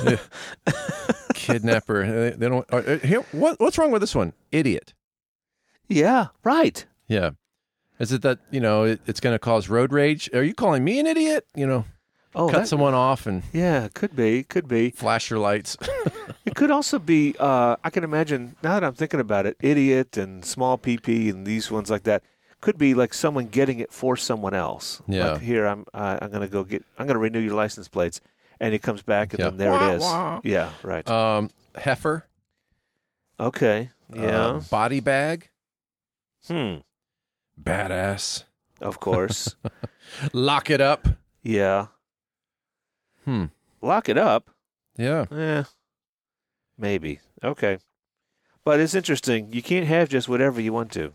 Kidnapper. 1.33 2.05
They, 2.05 2.29
they 2.37 2.49
don't. 2.49 2.65
uh, 2.71 2.77
uh, 2.77 2.97
here, 2.99 3.21
what, 3.31 3.59
what's 3.59 3.77
wrong 3.77 3.91
with 3.91 4.01
this 4.01 4.15
one? 4.15 4.33
Idiot. 4.51 4.93
Yeah, 5.87 6.27
right. 6.43 6.85
Yeah. 7.07 7.31
Is 7.99 8.11
it 8.11 8.21
that 8.23 8.39
you 8.49 8.59
know 8.59 8.83
it, 8.83 9.01
it's 9.05 9.19
going 9.19 9.35
to 9.35 9.39
cause 9.39 9.69
road 9.69 9.91
rage? 9.91 10.29
Are 10.33 10.43
you 10.43 10.53
calling 10.53 10.83
me 10.83 10.99
an 10.99 11.05
idiot? 11.07 11.45
You 11.55 11.67
know, 11.67 11.85
Oh, 12.33 12.47
cut 12.47 12.59
that- 12.59 12.67
someone 12.67 12.93
off 12.93 13.27
and 13.27 13.43
Yeah, 13.53 13.89
could 13.93 14.15
be, 14.15 14.43
could 14.43 14.67
be. 14.67 14.91
flash 14.91 15.29
your 15.29 15.39
lights. 15.39 15.77
It 16.43 16.55
could 16.55 16.71
also 16.71 16.97
be. 16.97 17.35
Uh, 17.39 17.75
I 17.83 17.89
can 17.91 18.03
imagine 18.03 18.55
now 18.63 18.73
that 18.73 18.83
I'm 18.83 18.93
thinking 18.95 19.19
about 19.19 19.45
it, 19.45 19.57
idiot 19.61 20.17
and 20.17 20.43
small 20.43 20.75
PP 20.77 21.29
and 21.29 21.45
these 21.45 21.69
ones 21.69 21.91
like 21.91 22.01
that 22.03 22.23
could 22.61 22.79
be 22.79 22.93
like 22.95 23.13
someone 23.13 23.45
getting 23.47 23.79
it 23.79 23.93
for 23.93 24.17
someone 24.17 24.53
else. 24.55 25.01
Yeah. 25.07 25.33
Like 25.33 25.41
here, 25.41 25.67
I'm. 25.67 25.85
Uh, 25.93 26.17
I'm 26.21 26.31
gonna 26.31 26.47
go 26.47 26.63
get. 26.63 26.83
I'm 26.97 27.05
gonna 27.05 27.19
renew 27.19 27.39
your 27.39 27.53
license 27.53 27.87
plates, 27.87 28.21
and 28.62 28.74
it 28.74 28.80
comes 28.82 29.01
back, 29.01 29.34
and 29.34 29.39
Yeah. 29.39 29.49
then 29.49 29.57
there 29.57 29.72
Wah, 29.72 29.89
it 29.91 29.95
is. 29.95 30.01
wah. 30.01 30.41
Yeah. 30.45 30.70
Right. 30.84 31.09
um, 31.09 31.49
heifer. 31.76 32.26
okay. 33.39 33.89
Yeah. 34.14 34.45
uh, 34.45 34.59
body 34.70 34.99
bag. 35.01 35.49
hmm. 36.47 36.76
Badass. 37.62 38.43
Of 38.80 38.99
course. 38.99 39.55
Lock 40.34 40.70
it 40.70 40.80
up. 40.82 41.07
yeah. 41.43 41.88
Hmm. 43.26 43.45
Lock 43.82 44.09
it 44.09 44.18
up. 44.18 44.49
Yeah. 44.97 45.26
Yeah. 45.32 45.64
Maybe. 46.78 47.20
Okay. 47.43 47.78
But 48.66 48.80
it's 48.80 48.95
interesting. 48.95 49.51
You 49.53 49.62
can't 49.62 49.88
have 49.88 50.09
just 50.09 50.28
whatever 50.30 50.59
you 50.62 50.74
want 50.74 50.91
to. 50.93 51.14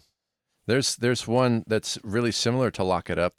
There's 0.67 0.97
there's 0.97 1.27
one 1.29 1.63
that's 1.67 1.99
really 2.03 2.33
similar 2.33 2.71
to 2.73 2.83
lock 2.85 3.09
it 3.11 3.19
up. 3.19 3.35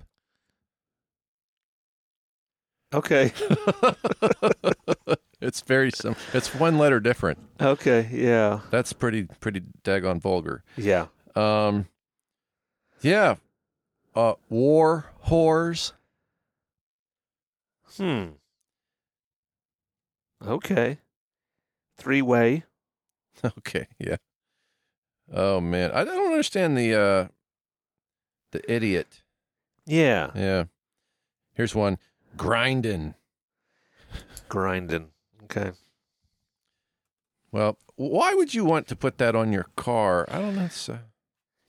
Okay. 2.93 3.33
it's 5.41 5.61
very 5.61 5.91
sim. 5.91 6.15
It's 6.33 6.53
one 6.55 6.77
letter 6.77 6.99
different. 6.99 7.39
Okay. 7.59 8.09
Yeah. 8.11 8.61
That's 8.71 8.93
pretty 8.93 9.27
pretty 9.39 9.63
daggone 9.83 10.21
vulgar. 10.21 10.63
Yeah. 10.77 11.07
Um, 11.35 11.87
yeah. 13.01 13.35
Uh, 14.15 14.33
war 14.49 15.11
whores. 15.27 15.91
Hmm. 17.97 18.25
Okay. 20.45 20.97
Three 21.97 22.21
way. 22.21 22.63
Okay, 23.59 23.85
yeah. 23.99 24.15
Oh 25.31 25.61
man, 25.61 25.91
I 25.91 26.03
don't 26.03 26.25
understand 26.25 26.75
the 26.75 26.95
uh, 26.95 27.27
the 28.51 28.73
idiot. 28.73 29.21
Yeah. 29.85 30.31
Yeah. 30.33 30.63
Here's 31.53 31.75
one. 31.75 31.99
Grinding. 32.37 33.15
Grinding. 34.49 35.09
Okay. 35.45 35.71
Well, 37.51 37.77
why 37.95 38.33
would 38.33 38.53
you 38.53 38.63
want 38.65 38.87
to 38.87 38.95
put 38.95 39.17
that 39.17 39.35
on 39.35 39.51
your 39.51 39.67
car? 39.75 40.25
I 40.29 40.39
don't 40.39 40.55
know. 40.55 40.69
Uh, 40.93 40.97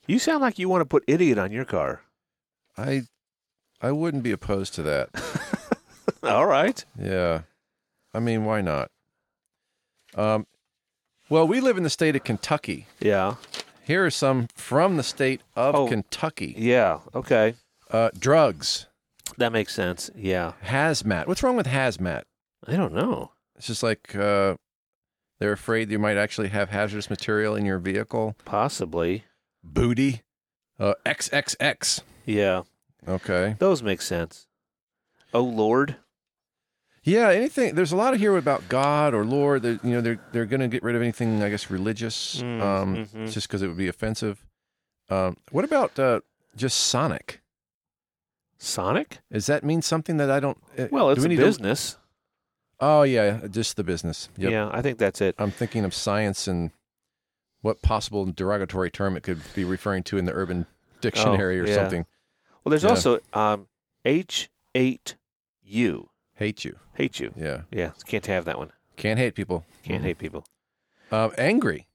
You 0.07 0.19
sound 0.19 0.41
like 0.41 0.59
you 0.59 0.69
want 0.69 0.81
to 0.81 0.85
put 0.85 1.03
idiot 1.07 1.37
on 1.37 1.51
your 1.51 1.65
car. 1.65 2.01
I 2.77 3.03
I 3.81 3.91
wouldn't 3.91 4.23
be 4.23 4.31
opposed 4.31 4.73
to 4.75 4.83
that. 4.83 5.09
All 6.23 6.45
right. 6.45 6.83
Yeah. 6.99 7.41
I 8.13 8.19
mean, 8.19 8.43
why 8.45 8.61
not? 8.61 8.91
Um, 10.15 10.47
well, 11.29 11.47
we 11.47 11.61
live 11.61 11.77
in 11.77 11.83
the 11.83 11.89
state 11.89 12.15
of 12.15 12.23
Kentucky. 12.23 12.87
Yeah. 12.99 13.35
Here 13.83 14.05
are 14.05 14.11
some 14.11 14.47
from 14.55 14.97
the 14.97 15.03
state 15.03 15.41
of 15.55 15.75
Oh. 15.75 15.87
Kentucky. 15.87 16.53
Yeah. 16.57 16.99
Okay. 17.15 17.55
Uh, 17.89 18.09
drugs, 18.17 18.87
That 19.39 19.51
makes 19.51 19.73
sense. 19.73 20.09
Yeah. 20.15 20.53
hazmat. 20.65 21.27
What's 21.27 21.41
wrong 21.43 21.55
with 21.55 21.65
hazmat? 21.67 22.23
I 22.67 22.75
don't 22.75 22.93
know. 22.93 23.31
It's 23.55 23.67
just 23.67 23.83
like 23.83 24.15
uh, 24.15 24.55
they're 25.39 25.53
afraid 25.53 25.89
you 25.91 25.97
might 25.99 26.17
actually 26.17 26.49
have 26.49 26.69
hazardous 26.69 27.09
material 27.09 27.55
in 27.55 27.65
your 27.65 27.79
vehicle. 27.79 28.35
Possibly. 28.45 29.23
Booty. 29.63 30.21
Uh, 30.79 30.93
XXX. 31.05 32.01
Yeah. 32.25 32.63
Okay. 33.07 33.55
Those 33.59 33.81
make 33.81 34.01
sense. 34.01 34.47
Oh 35.33 35.41
Lord. 35.43 35.95
Yeah, 37.03 37.29
anything. 37.29 37.75
There's 37.75 37.93
a 37.93 37.95
lot 37.95 38.13
of 38.13 38.19
here 38.19 38.35
about 38.35 38.67
God 38.67 39.13
or 39.13 39.23
Lord. 39.25 39.61
That, 39.63 39.83
you 39.85 39.91
know, 39.91 40.01
they're 40.01 40.19
they're 40.33 40.45
going 40.45 40.59
to 40.59 40.67
get 40.67 40.83
rid 40.83 40.95
of 40.95 41.01
anything, 41.01 41.41
I 41.41 41.49
guess, 41.49 41.71
religious, 41.71 42.41
Mm, 42.41 42.61
um, 42.61 42.95
mhm. 43.05 43.31
just 43.31 43.47
because 43.47 43.61
it 43.61 43.67
would 43.67 43.77
be 43.77 43.87
offensive. 43.87 44.45
Um, 45.09 45.37
what 45.51 45.63
about 45.65 45.97
uh, 45.97 46.19
just 46.57 46.77
Sonic? 46.77 47.38
Sonic? 48.59 49.19
Does 49.31 49.45
that 49.47 49.63
mean 49.63 49.81
something 49.81 50.17
that 50.17 50.29
I 50.29 50.39
don't? 50.39 50.57
uh, 50.77 50.87
Well, 50.91 51.07
do 51.07 51.11
it's 51.13 51.19
we 51.21 51.25
a 51.25 51.29
need 51.29 51.35
to- 51.37 51.45
business. 51.45 51.97
oh 52.79 53.03
yeah, 53.03 53.47
just 53.49 53.77
the 53.77 53.83
business. 53.83 54.29
Yep. 54.37 54.51
Yeah, 54.51 54.69
I 54.71 54.81
think 54.81 54.99
that's 54.99 55.21
it. 55.21 55.35
I'm 55.39 55.51
thinking 55.51 55.85
of 55.85 55.93
science 55.93 56.47
and 56.47 56.71
what 57.61 57.81
possible 57.81 58.25
derogatory 58.25 58.91
term 58.91 59.17
it 59.17 59.23
could 59.23 59.41
be 59.55 59.63
referring 59.63 60.03
to 60.03 60.17
in 60.17 60.25
the 60.25 60.33
Urban 60.33 60.65
Dictionary 61.01 61.59
or 61.59 61.63
Oh, 61.63 61.67
yeah. 61.67 61.75
something. 61.75 62.05
Well, 62.63 62.69
there's 62.71 62.83
Yeah. 62.83 62.89
also 62.89 63.19
um, 63.33 63.67
H8U. 64.05 66.07
Hate 66.35 66.65
you. 66.65 66.77
Hate 66.93 67.19
you. 67.19 67.33
Yeah. 67.35 67.61
Yeah, 67.71 67.91
can't 68.05 68.25
have 68.27 68.45
that 68.45 68.57
one. 68.57 68.71
Can't 68.97 69.19
hate 69.19 69.35
people. 69.35 69.65
Can't 69.83 70.01
Mhm. 70.01 70.05
hate 70.07 70.17
people. 70.17 70.45
Uh, 71.11 71.29
angry. 71.37 71.87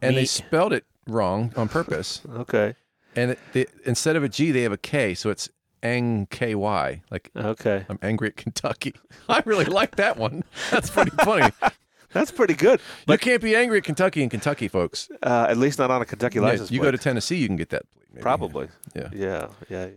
And 0.00 0.16
they 0.16 0.24
spelled 0.26 0.72
it 0.72 0.84
wrong 1.06 1.52
on 1.56 1.68
purpose. 1.68 2.20
Okay. 2.30 2.76
and 3.16 3.32
it, 3.32 3.38
they, 3.52 3.66
instead 3.84 4.16
of 4.16 4.24
a 4.24 4.28
G, 4.28 4.50
they 4.50 4.62
have 4.62 4.72
a 4.72 4.76
K, 4.78 5.14
so 5.14 5.30
it's 5.30 5.48
Ang 5.84 6.26
K 6.30 6.54
Y. 6.54 7.02
Like 7.10 7.30
Okay. 7.36 7.84
I'm 7.88 7.98
angry 8.02 8.28
at 8.28 8.36
Kentucky. 8.36 8.94
I 9.28 9.42
really 9.44 9.66
like 9.66 9.96
that 9.96 10.16
one. 10.16 10.42
That's 10.70 10.90
pretty 10.90 11.10
funny. 11.22 11.50
That's 12.12 12.30
pretty 12.30 12.54
good. 12.54 12.80
you 13.08 13.18
can't 13.18 13.42
be 13.42 13.54
angry 13.56 13.78
at 13.78 13.84
Kentucky 13.84 14.22
and 14.22 14.30
Kentucky, 14.30 14.68
folks. 14.68 15.08
Uh, 15.22 15.46
at 15.48 15.56
least 15.58 15.78
not 15.80 15.90
on 15.90 16.00
a 16.00 16.04
Kentucky 16.04 16.36
Yeah, 16.38 16.42
license 16.46 16.70
you 16.70 16.78
plate. 16.80 16.86
go 16.86 16.90
to 16.92 16.98
Tennessee, 16.98 17.36
you 17.36 17.46
can 17.48 17.56
get 17.56 17.70
that. 17.70 17.82
Probably. 18.20 18.68
Yeah. 18.94 19.08
Yeah. 19.12 19.48
Yeah. 19.68 19.88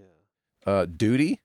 Uh, 0.66 0.86
doody. 0.86 1.42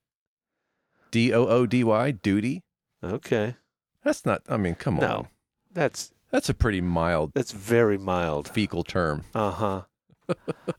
D 1.10 1.32
O 1.34 1.46
O 1.46 1.66
D 1.66 1.84
Y. 1.84 2.10
Doody. 2.10 2.62
Okay. 3.04 3.56
That's 4.02 4.24
not. 4.24 4.42
I 4.48 4.56
mean, 4.56 4.74
come 4.74 4.94
on. 4.94 5.00
No. 5.02 5.28
That's 5.72 6.12
That's 6.30 6.48
a 6.48 6.54
pretty 6.54 6.80
mild 6.80 7.32
that's 7.34 7.52
very 7.52 7.98
mild. 7.98 8.48
fecal 8.48 8.82
term. 8.82 9.24
Uh 9.34 9.50
huh. 9.50 9.82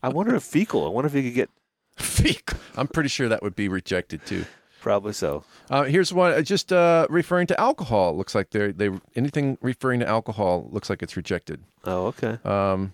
I 0.01 0.09
wonder 0.09 0.33
if 0.35 0.43
fecal. 0.43 0.85
I 0.85 0.89
wonder 0.89 1.07
if 1.07 1.13
you 1.13 1.21
could 1.23 1.35
get. 1.35 1.49
Fecal. 1.97 2.57
I'm 2.75 2.87
pretty 2.87 3.09
sure 3.09 3.29
that 3.29 3.43
would 3.43 3.55
be 3.55 3.67
rejected 3.67 4.25
too. 4.25 4.45
Probably 4.81 5.13
so. 5.13 5.43
Uh, 5.69 5.83
here's 5.83 6.11
one. 6.13 6.33
uh, 6.33 6.41
Just 6.41 6.73
uh, 6.73 7.07
referring 7.09 7.47
to 7.47 7.59
alcohol. 7.59 8.15
Looks 8.17 8.35
like 8.35 8.49
they're 8.49 8.73
they 8.73 8.89
anything 9.15 9.57
referring 9.61 9.99
to 10.01 10.07
alcohol 10.07 10.67
looks 10.71 10.89
like 10.89 11.01
it's 11.01 11.15
rejected. 11.15 11.63
Oh, 11.85 12.07
okay. 12.07 12.37
Um, 12.43 12.93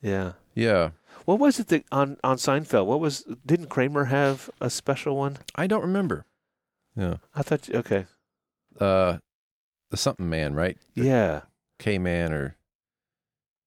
Yeah. 0.00 0.32
yeah. 0.54 0.90
What 1.26 1.38
was 1.40 1.58
it 1.58 1.68
that 1.68 1.84
on 1.92 2.16
on 2.24 2.36
Seinfeld? 2.36 2.86
What 2.86 3.00
was? 3.00 3.24
Didn't 3.44 3.66
Kramer 3.68 4.04
have 4.06 4.48
a 4.60 4.70
special 4.70 5.16
one? 5.16 5.38
I 5.56 5.66
don't 5.66 5.82
remember. 5.82 6.24
Yeah. 6.96 7.16
I 7.34 7.42
thought. 7.42 7.68
Okay. 7.68 8.06
Uh, 8.80 9.18
the 9.90 9.96
something 9.96 10.28
man, 10.30 10.54
right? 10.54 10.78
Yeah. 10.94 11.42
K 11.78 11.98
man 11.98 12.32
or 12.32 12.56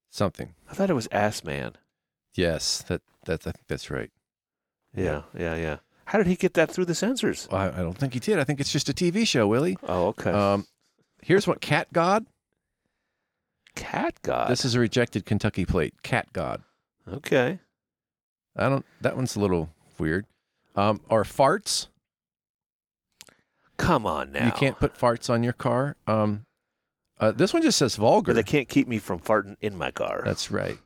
something. 0.10 0.56
I 0.70 0.74
thought 0.74 0.90
it 0.90 0.94
was 0.96 1.08
Ass 1.12 1.44
Man. 1.44 1.74
Yes, 2.34 2.82
that 2.88 3.02
that's 3.30 3.48
I 3.48 3.52
think 3.52 3.68
that's 3.68 3.90
right. 3.90 4.10
Yeah. 4.96 5.22
Yeah. 5.38 5.56
Yeah. 5.56 5.78
How 6.06 6.18
did 6.18 6.28
he 6.28 6.36
get 6.36 6.56
that 6.56 6.72
through 6.72 6.86
the 6.86 6.96
censors? 6.96 7.48
I, 7.52 7.68
I 7.68 7.84
don't 7.84 7.98
think 7.98 8.14
he 8.14 8.20
did. 8.20 8.40
I 8.40 8.44
think 8.44 8.60
it's 8.60 8.72
just 8.72 8.90
a 8.90 8.94
TV 8.94 9.28
show, 9.28 9.48
Willie. 9.48 9.78
Oh, 9.88 10.08
okay. 10.08 10.32
Um, 10.32 10.66
here's 11.22 11.46
what 11.46 11.62
Cat 11.62 11.88
God. 11.94 12.26
Cat 13.76 14.16
God. 14.24 14.50
This 14.50 14.66
is 14.66 14.74
a 14.74 14.80
rejected 14.80 15.26
Kentucky 15.26 15.66
plate. 15.66 15.94
Cat 16.02 16.28
God. 16.34 16.64
okay. 17.08 17.60
I 18.58 18.68
don't. 18.70 18.86
That 19.02 19.16
one's 19.16 19.36
a 19.36 19.40
little 19.40 19.70
weird. 20.00 20.26
Um, 20.76 21.00
or 21.10 21.24
farts. 21.24 21.88
Come 23.78 24.06
on 24.06 24.32
now. 24.32 24.46
You 24.48 24.52
can't 24.52 24.78
put 24.80 24.98
farts 24.98 25.30
on 25.30 25.44
your 25.44 25.54
car. 25.54 25.96
Um, 26.08 26.46
uh, 27.20 27.32
this 27.32 27.54
one 27.54 27.62
just 27.62 27.78
says 27.78 27.96
vulgar. 27.96 28.34
But 28.34 28.36
they 28.36 28.44
can't 28.44 28.68
keep 28.68 28.88
me 28.88 28.98
from 28.98 29.20
farting 29.20 29.56
in 29.62 29.78
my 29.78 29.92
car. 29.92 30.24
That's 30.26 30.52
right. 30.52 30.80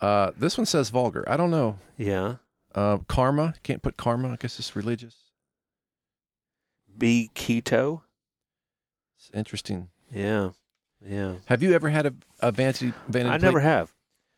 Uh, 0.00 0.30
this 0.36 0.58
one 0.58 0.66
says 0.66 0.90
vulgar. 0.90 1.24
I 1.28 1.36
don't 1.36 1.50
know. 1.50 1.78
yeah. 1.96 2.36
Uh, 2.74 2.98
karma. 3.08 3.54
Can't 3.62 3.80
put 3.82 3.96
karma. 3.96 4.32
I 4.32 4.36
guess 4.36 4.58
it's 4.58 4.76
religious. 4.76 5.14
Be 6.98 7.30
keto. 7.34 8.02
It's 9.18 9.30
interesting. 9.34 9.88
Yeah. 10.12 10.50
Yeah. 11.06 11.34
Have 11.46 11.62
you 11.62 11.72
ever 11.72 11.88
had 11.88 12.06
a, 12.06 12.14
a 12.40 12.52
vanity 12.52 12.92
vanity? 13.08 13.34
I 13.34 13.38
plate? 13.38 13.46
never 13.46 13.60
have. 13.60 13.92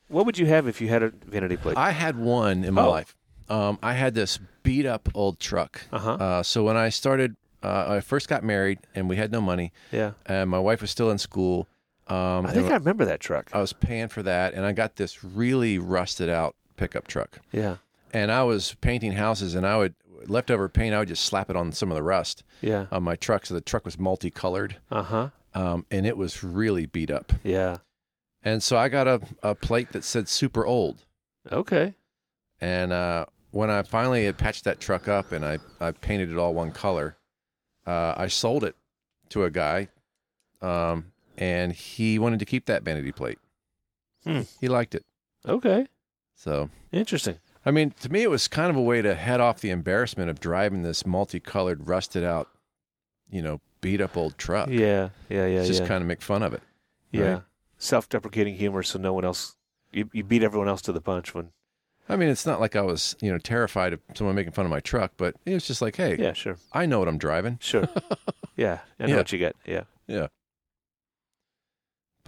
What 0.08 0.24
would 0.26 0.38
you 0.38 0.46
have 0.46 0.66
if 0.68 0.80
you 0.80 0.88
had 0.88 1.02
a 1.02 1.08
vanity 1.26 1.56
plate? 1.56 1.76
I 1.76 1.90
had 1.90 2.16
one 2.16 2.64
in 2.64 2.74
my 2.74 2.84
Oh. 2.84 2.90
life. 2.90 3.16
Um, 3.48 3.78
I 3.82 3.94
had 3.94 4.14
this 4.14 4.38
beat 4.62 4.86
up 4.86 5.08
old 5.14 5.40
truck. 5.40 5.82
Uh-huh. 5.92 6.12
Uh, 6.12 6.42
so 6.42 6.62
when 6.64 6.76
I 6.76 6.90
started, 6.90 7.34
uh, 7.62 7.86
I 7.88 8.00
first 8.00 8.28
got 8.28 8.44
married 8.44 8.78
and 8.94 9.08
we 9.08 9.16
had 9.16 9.32
no 9.32 9.40
money, 9.40 9.72
yeah. 9.90 10.12
and 10.26 10.48
my 10.50 10.58
wife 10.58 10.80
was 10.80 10.90
still 10.90 11.10
in 11.10 11.18
school. 11.18 11.66
Um, 12.08 12.46
I 12.46 12.52
think 12.52 12.70
I 12.70 12.74
remember 12.74 13.04
that 13.04 13.20
truck. 13.20 13.50
I 13.52 13.60
was 13.60 13.72
paying 13.72 14.08
for 14.08 14.22
that, 14.22 14.54
and 14.54 14.64
I 14.64 14.72
got 14.72 14.96
this 14.96 15.22
really 15.22 15.78
rusted 15.78 16.28
out 16.28 16.56
pickup 16.76 17.06
truck. 17.06 17.40
yeah. 17.52 17.76
and 18.14 18.32
I 18.32 18.42
was 18.44 18.74
painting 18.80 19.12
houses, 19.12 19.54
and 19.54 19.66
I 19.66 19.76
would 19.76 19.94
leftover 20.26 20.68
paint. 20.68 20.94
I 20.94 21.00
would 21.00 21.08
just 21.08 21.24
slap 21.24 21.50
it 21.50 21.56
on 21.56 21.70
some 21.72 21.90
of 21.90 21.94
the 21.96 22.02
rust 22.02 22.42
Yeah. 22.62 22.86
on 22.90 23.02
my 23.02 23.14
truck, 23.16 23.44
so 23.46 23.54
the 23.54 23.60
truck 23.60 23.84
was 23.84 23.98
multicolored, 23.98 24.76
Uh 24.90 25.02
huh. 25.02 25.28
um, 25.54 25.84
and 25.90 26.06
it 26.06 26.16
was 26.16 26.42
really 26.42 26.86
beat 26.86 27.10
up. 27.10 27.32
Yeah. 27.44 27.78
And 28.42 28.62
so 28.62 28.76
I 28.78 28.88
got 28.88 29.06
a, 29.06 29.20
a 29.42 29.54
plate 29.54 29.92
that 29.92 30.04
said 30.04 30.28
super 30.28 30.64
old. 30.64 31.04
Okay. 31.52 31.94
And 32.60 32.92
uh, 32.92 33.26
when 33.50 33.68
I 33.70 33.82
finally 33.82 34.24
had 34.24 34.38
patched 34.38 34.64
that 34.64 34.80
truck 34.80 35.08
up 35.08 35.32
and 35.32 35.44
I, 35.44 35.58
I 35.80 35.90
painted 35.90 36.30
it 36.30 36.38
all 36.38 36.54
one 36.54 36.70
color, 36.72 37.16
uh, 37.86 38.14
I 38.16 38.28
sold 38.28 38.64
it 38.64 38.76
to 39.30 39.44
a 39.44 39.50
guy, 39.50 39.88
um, 40.62 41.12
and 41.38 41.72
he 41.72 42.18
wanted 42.18 42.38
to 42.40 42.44
keep 42.44 42.66
that 42.66 42.82
vanity 42.82 43.12
plate. 43.12 43.38
Hmm. 44.24 44.42
He 44.60 44.68
liked 44.68 44.94
it. 44.94 45.04
Okay. 45.46 45.86
So, 46.34 46.68
Interesting. 46.92 47.38
I 47.64 47.70
mean, 47.70 47.92
to 48.00 48.10
me, 48.10 48.22
it 48.22 48.30
was 48.30 48.48
kind 48.48 48.70
of 48.70 48.76
a 48.76 48.82
way 48.82 49.02
to 49.02 49.14
head 49.14 49.40
off 49.40 49.60
the 49.60 49.70
embarrassment 49.70 50.30
of 50.30 50.40
driving 50.40 50.82
this 50.82 51.04
multicolored, 51.06 51.88
rusted 51.88 52.24
out, 52.24 52.48
you 53.30 53.42
know, 53.42 53.60
beat 53.80 54.00
up 54.00 54.16
old 54.16 54.38
truck. 54.38 54.68
Yeah. 54.68 55.10
Yeah. 55.28 55.46
Yeah. 55.46 55.64
just 55.64 55.82
yeah. 55.82 55.88
kind 55.88 56.00
of 56.02 56.06
make 56.08 56.22
fun 56.22 56.42
of 56.42 56.52
it. 56.54 56.62
yeah. 57.12 57.32
right? 57.32 57.42
Self-deprecating 57.78 58.54
humor, 58.56 58.82
so 58.82 58.98
no 58.98 59.12
one 59.12 59.24
else. 59.24 59.54
You, 59.92 60.10
you 60.12 60.24
beat 60.24 60.42
everyone 60.42 60.68
else 60.68 60.82
to 60.82 60.92
the 60.92 61.00
punch 61.00 61.34
when. 61.34 61.50
I 62.08 62.16
mean, 62.16 62.28
it's 62.30 62.46
not 62.46 62.58
like 62.60 62.74
I 62.74 62.82
was, 62.82 63.14
you 63.20 63.30
know, 63.30 63.38
terrified 63.38 63.92
of 63.92 64.00
someone 64.14 64.34
making 64.34 64.52
fun 64.52 64.64
of 64.64 64.70
my 64.70 64.80
truck, 64.80 65.12
but 65.16 65.34
it 65.44 65.52
was 65.54 65.66
just 65.66 65.82
like, 65.82 65.94
hey, 65.96 66.16
Yeah. 66.18 66.32
Sure. 66.32 66.56
I 66.72 66.86
know 66.86 66.98
what 66.98 67.08
I'm 67.08 67.18
driving. 67.18 67.58
Sure. 67.60 67.86
yeah. 68.56 68.78
I 68.98 69.04
know 69.06 69.10
Yeah. 69.12 69.16
what 69.18 69.32
you 69.32 69.38
get. 69.38 69.56
Yeah. 69.66 69.82
Yeah. 70.06 70.28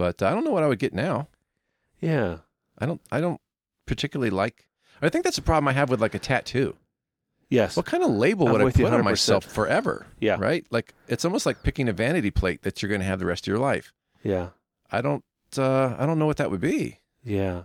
But 0.00 0.22
I 0.22 0.30
don't 0.30 0.44
know 0.44 0.50
what 0.50 0.62
I 0.62 0.66
would 0.66 0.78
get 0.78 0.94
now. 0.94 1.28
Yeah. 2.00 2.38
I 2.78 2.86
don't. 2.86 3.02
I 3.12 3.20
don't 3.20 3.38
particularly 3.84 4.30
like. 4.30 4.66
I 5.02 5.10
think 5.10 5.24
that's 5.24 5.36
a 5.36 5.42
problem 5.42 5.68
I 5.68 5.72
have 5.72 5.90
with 5.90 6.00
like 6.00 6.14
a 6.14 6.18
tattoo. 6.18 6.74
Yes. 7.50 7.76
What 7.76 7.84
kind 7.84 8.02
of 8.02 8.08
label 8.08 8.46
I'm 8.46 8.52
would 8.54 8.62
I 8.62 8.70
put 8.70 8.86
on 8.86 9.02
100%. 9.02 9.04
myself 9.04 9.44
forever? 9.44 10.06
Yeah. 10.18 10.38
Right. 10.40 10.64
Like 10.70 10.94
it's 11.06 11.26
almost 11.26 11.44
like 11.44 11.62
picking 11.62 11.86
a 11.86 11.92
vanity 11.92 12.30
plate 12.30 12.62
that 12.62 12.80
you're 12.80 12.88
going 12.88 13.02
to 13.02 13.06
have 13.06 13.18
the 13.18 13.26
rest 13.26 13.44
of 13.44 13.48
your 13.48 13.58
life. 13.58 13.92
Yeah. 14.22 14.48
I 14.90 15.02
don't. 15.02 15.22
Uh, 15.58 15.94
I 15.98 16.06
don't 16.06 16.18
know 16.18 16.24
what 16.24 16.38
that 16.38 16.50
would 16.50 16.62
be. 16.62 17.00
Yeah. 17.22 17.64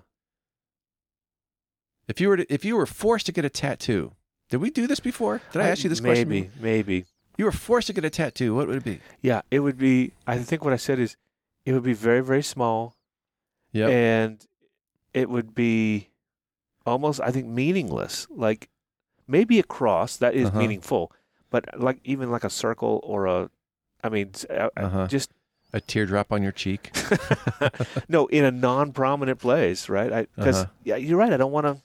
If 2.10 2.20
you 2.20 2.28
were 2.28 2.36
to, 2.36 2.54
if 2.54 2.66
you 2.66 2.76
were 2.76 2.86
forced 2.86 3.28
to 3.28 3.32
get 3.32 3.46
a 3.46 3.50
tattoo, 3.50 4.12
did 4.50 4.58
we 4.58 4.72
do 4.72 4.88
this 4.88 5.00
before? 5.00 5.42
Did 5.54 5.62
I 5.62 5.70
ask 5.70 5.86
you 5.86 5.90
this 5.90 6.02
question? 6.02 6.28
maybe. 6.28 6.50
Maybe. 6.60 7.06
You 7.38 7.46
were 7.46 7.54
forced 7.54 7.88
to 7.88 7.94
get 7.94 8.04
a 8.04 8.10
tattoo. 8.10 8.54
What 8.54 8.68
would 8.68 8.76
it 8.76 8.84
be? 8.84 9.00
Yeah. 9.22 9.42
It 9.50 9.60
would 9.62 9.78
be. 9.78 10.12
I 10.28 10.38
think 10.40 10.66
what 10.66 10.74
I 10.74 10.78
said 10.78 11.00
is, 11.00 11.16
it 11.66 11.74
would 11.74 11.84
be 11.84 11.94
very, 11.94 12.22
very 12.22 12.44
small, 12.44 12.96
Yeah. 13.72 13.90
and 13.90 14.46
it 15.14 15.30
would 15.30 15.56
be 15.56 16.10
almost, 16.86 17.20
I 17.22 17.32
think, 17.32 17.48
meaningless. 17.48 18.28
Like 18.30 18.70
maybe 19.28 19.60
a 19.60 19.64
cross 19.64 20.18
that 20.18 20.36
is 20.36 20.48
Uh-huh. 20.50 20.60
meaningful, 20.60 21.12
but 21.50 21.66
like 21.80 22.00
even 22.04 22.30
like 22.32 22.44
a 22.44 22.50
circle 22.50 23.00
or 23.04 23.26
a, 23.26 23.50
I 24.04 24.10
mean, 24.10 24.32
uh, 24.50 24.70
uh, 24.78 24.82
Uh-huh. 24.86 25.08
just 25.08 25.32
a 25.74 25.82
teardrop 25.82 26.32
on 26.32 26.44
your 26.44 26.52
cheek. 26.52 26.92
no 28.08 28.28
in 28.28 28.46
a 28.46 28.52
non-prominent 28.52 29.40
place, 29.40 29.90
right? 29.90 30.30
Because 30.36 30.64
Uh-huh. 30.64 30.72
yeah, 30.84 30.96
you're 30.96 31.18
right. 31.18 31.34
I 31.34 31.38
don't 31.38 31.52
want 31.52 31.66
to, 31.66 31.82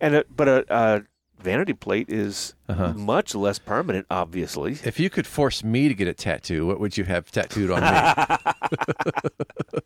and 0.00 0.14
a, 0.16 0.24
but 0.34 0.48
a, 0.48 0.64
a 0.70 1.02
vanity 1.38 1.72
plate 1.74 2.08
is 2.10 2.54
Uh-huh. 2.68 2.92
much 2.94 3.34
less 3.34 3.58
permanent, 3.58 4.06
obviously. 4.10 4.78
If 4.84 4.98
you 5.00 5.08
could 5.10 5.26
force 5.26 5.62
me 5.64 5.88
to 5.88 5.94
get 5.94 6.08
a 6.08 6.14
tattoo, 6.14 6.66
what 6.66 6.80
would 6.80 6.96
you 6.96 7.04
have 7.04 7.30
tattooed 7.30 7.70
on 7.70 7.80
me? 7.82 7.88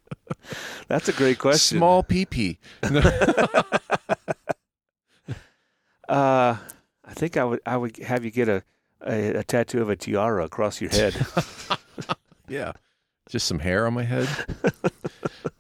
That's 0.89 1.09
a 1.09 1.13
great 1.13 1.39
question. 1.39 1.79
Small 1.79 2.03
PP. 2.03 2.59
Uh, 6.09 6.57
I 7.05 7.15
think 7.15 7.37
I 7.37 7.45
would 7.45 7.61
I 7.65 7.77
would 7.77 7.97
have 7.99 8.25
you 8.25 8.33
get 8.33 8.49
a, 8.49 8.65
a, 9.07 9.35
a 9.35 9.45
tattoo 9.45 9.81
of 9.81 9.89
a 9.91 9.95
tiara 9.95 10.45
across 10.45 10.81
your 10.81 10.91
head. 10.91 11.15
Yeah. 12.49 12.73
Just 13.29 13.47
some 13.47 13.61
hair 13.61 13.87
on 13.87 13.95
my 13.95 14.03
head. 14.03 14.27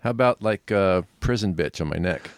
How 0.01 0.11
about 0.11 0.43
like 0.43 0.73
uh, 0.73 1.03
prison 1.21 1.55
bitch 1.55 1.81
on 1.81 1.87
my 1.89 1.99
neck? 1.99 2.31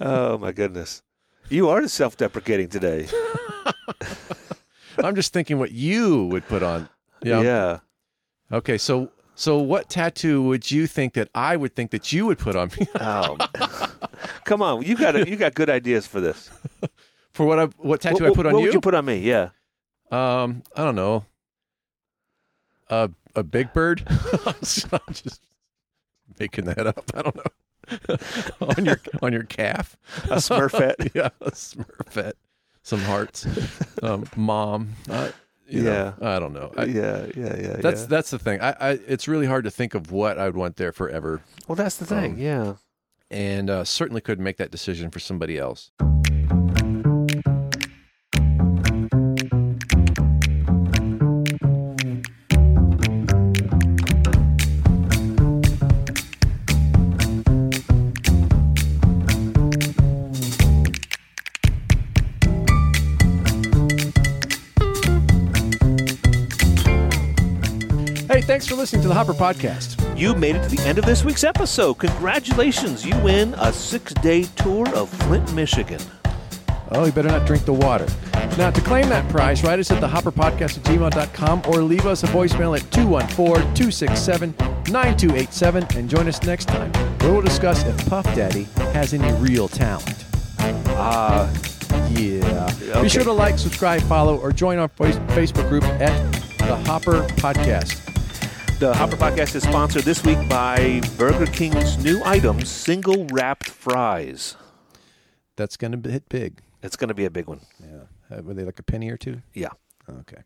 Oh 0.00 0.38
my 0.38 0.52
goodness, 0.52 1.02
you 1.48 1.68
are 1.68 1.86
self-deprecating 1.88 2.68
today. 2.68 3.08
I'm 4.98 5.14
just 5.14 5.32
thinking 5.32 5.58
what 5.58 5.72
you 5.72 6.26
would 6.26 6.46
put 6.46 6.62
on. 6.62 6.88
Yeah. 7.22 7.40
yeah. 7.42 7.78
Okay, 8.52 8.78
so 8.78 9.10
so 9.34 9.58
what 9.58 9.90
tattoo 9.90 10.42
would 10.44 10.70
you 10.70 10.86
think 10.86 11.14
that 11.14 11.28
I 11.34 11.56
would 11.56 11.74
think 11.74 11.90
that 11.90 12.12
you 12.12 12.26
would 12.26 12.38
put 12.38 12.56
on 12.56 12.70
me 12.78 12.86
Oh, 13.00 13.36
come 14.44 14.62
on, 14.62 14.82
you 14.82 14.96
got 14.96 15.28
you 15.28 15.36
got 15.36 15.54
good 15.54 15.68
ideas 15.68 16.06
for 16.06 16.20
this. 16.20 16.50
for 17.32 17.44
what 17.44 17.58
I 17.58 17.64
what 17.78 18.00
tattoo 18.00 18.24
what, 18.24 18.32
I 18.32 18.34
put 18.34 18.46
on 18.46 18.52
what 18.54 18.60
you? 18.60 18.66
would 18.66 18.74
you 18.74 18.80
put 18.80 18.94
on 18.94 19.04
me? 19.04 19.18
Yeah. 19.18 19.50
um, 20.10 20.62
I 20.74 20.84
don't 20.84 20.94
know. 20.96 21.24
A 22.88 23.10
a 23.34 23.42
big 23.42 23.72
bird. 23.72 24.02
I'm 24.46 24.54
just 25.12 25.40
making 26.38 26.64
that 26.66 26.86
up. 26.86 27.10
I 27.14 27.22
don't 27.22 27.36
know. 27.36 27.42
on 28.60 28.84
your 28.84 29.00
on 29.22 29.32
your 29.32 29.44
calf. 29.44 29.96
A 30.24 30.36
Smurfette. 30.36 31.10
yeah, 31.14 31.30
a 31.40 31.50
Smurfette. 31.50 32.34
Some 32.82 33.00
hearts. 33.00 33.46
Um, 34.02 34.26
mom. 34.36 34.94
Uh, 35.10 35.30
you 35.68 35.82
know, 35.82 36.14
I 36.20 36.38
don't 36.38 36.52
know. 36.52 36.72
I, 36.76 36.84
yeah, 36.84 37.26
yeah, 37.36 37.56
yeah. 37.56 37.76
That's 37.80 38.02
yeah. 38.02 38.06
that's 38.06 38.30
the 38.30 38.38
thing. 38.38 38.60
I, 38.60 38.76
I 38.80 38.90
it's 39.06 39.26
really 39.26 39.46
hard 39.46 39.64
to 39.64 39.70
think 39.70 39.94
of 39.94 40.12
what 40.12 40.38
I 40.38 40.46
would 40.46 40.56
want 40.56 40.76
there 40.76 40.92
forever, 40.92 41.42
well, 41.66 41.74
that's 41.76 41.96
the 41.96 42.06
thing. 42.06 42.34
um, 42.34 42.38
yeah. 42.38 42.74
and 43.30 43.68
uh, 43.68 43.84
certainly 43.84 44.20
couldn't 44.20 44.44
make 44.44 44.58
that 44.58 44.70
decision 44.70 45.10
for 45.10 45.18
somebody 45.18 45.58
else. 45.58 45.90
Thanks 68.46 68.66
for 68.66 68.74
listening 68.74 69.02
to 69.02 69.08
the 69.08 69.14
Hopper 69.14 69.32
Podcast. 69.34 69.96
You 70.18 70.34
made 70.34 70.56
it 70.56 70.62
to 70.68 70.76
the 70.76 70.80
end 70.86 70.98
of 70.98 71.04
this 71.04 71.24
week's 71.24 71.44
episode. 71.44 71.94
Congratulations. 71.94 73.04
You 73.04 73.16
win 73.22 73.54
a 73.58 73.72
six 73.72 74.12
day 74.14 74.44
tour 74.56 74.88
of 74.94 75.08
Flint, 75.10 75.52
Michigan. 75.54 76.00
Oh, 76.92 77.04
you 77.04 77.12
better 77.12 77.28
not 77.28 77.46
drink 77.46 77.64
the 77.64 77.72
water. 77.72 78.06
Now, 78.56 78.70
to 78.70 78.80
claim 78.80 79.08
that 79.08 79.28
prize, 79.28 79.64
write 79.64 79.80
us 79.80 79.90
at 79.90 80.00
thehopperpodcast 80.02 80.78
at 80.78 80.84
gmail.com 80.84 81.62
or 81.66 81.82
leave 81.82 82.06
us 82.06 82.22
a 82.22 82.26
voicemail 82.28 82.78
at 82.78 82.88
214 82.92 83.62
267 83.74 84.54
9287 84.90 85.84
and 85.96 86.08
join 86.08 86.28
us 86.28 86.40
next 86.44 86.66
time 86.66 86.92
where 87.20 87.32
we'll 87.32 87.42
discuss 87.42 87.84
if 87.84 88.08
Puff 88.08 88.24
Daddy 88.36 88.64
has 88.92 89.12
any 89.12 89.32
real 89.40 89.66
talent. 89.66 90.24
Ah, 90.90 91.52
Yeah. 92.10 92.70
Okay. 92.82 93.02
Be 93.02 93.08
sure 93.08 93.24
to 93.24 93.32
like, 93.32 93.58
subscribe, 93.58 94.00
follow, 94.02 94.38
or 94.38 94.52
join 94.52 94.78
our 94.78 94.88
Facebook 94.88 95.68
group 95.68 95.82
at 95.84 96.32
The 96.58 96.76
Hopper 96.86 97.22
Podcast. 97.40 98.15
The 98.78 98.92
Hopper 98.92 99.16
Podcast 99.16 99.54
is 99.54 99.62
sponsored 99.62 100.02
this 100.02 100.22
week 100.22 100.36
by 100.50 101.00
Burger 101.16 101.46
King's 101.46 101.96
new 102.04 102.20
item, 102.24 102.60
single 102.62 103.26
wrapped 103.28 103.70
fries. 103.70 104.56
That's 105.56 105.78
going 105.78 106.02
to 106.02 106.10
hit 106.10 106.28
big. 106.28 106.60
It's 106.82 106.96
going 106.96 107.08
to 107.08 107.14
be 107.14 107.24
a 107.24 107.30
big 107.30 107.46
one. 107.46 107.60
Yeah. 107.80 108.36
Uh, 108.38 108.42
were 108.42 108.52
they 108.52 108.64
like 108.64 108.78
a 108.78 108.82
penny 108.82 109.08
or 109.08 109.16
two? 109.16 109.40
Yeah. 109.54 109.70
Okay. 110.10 110.42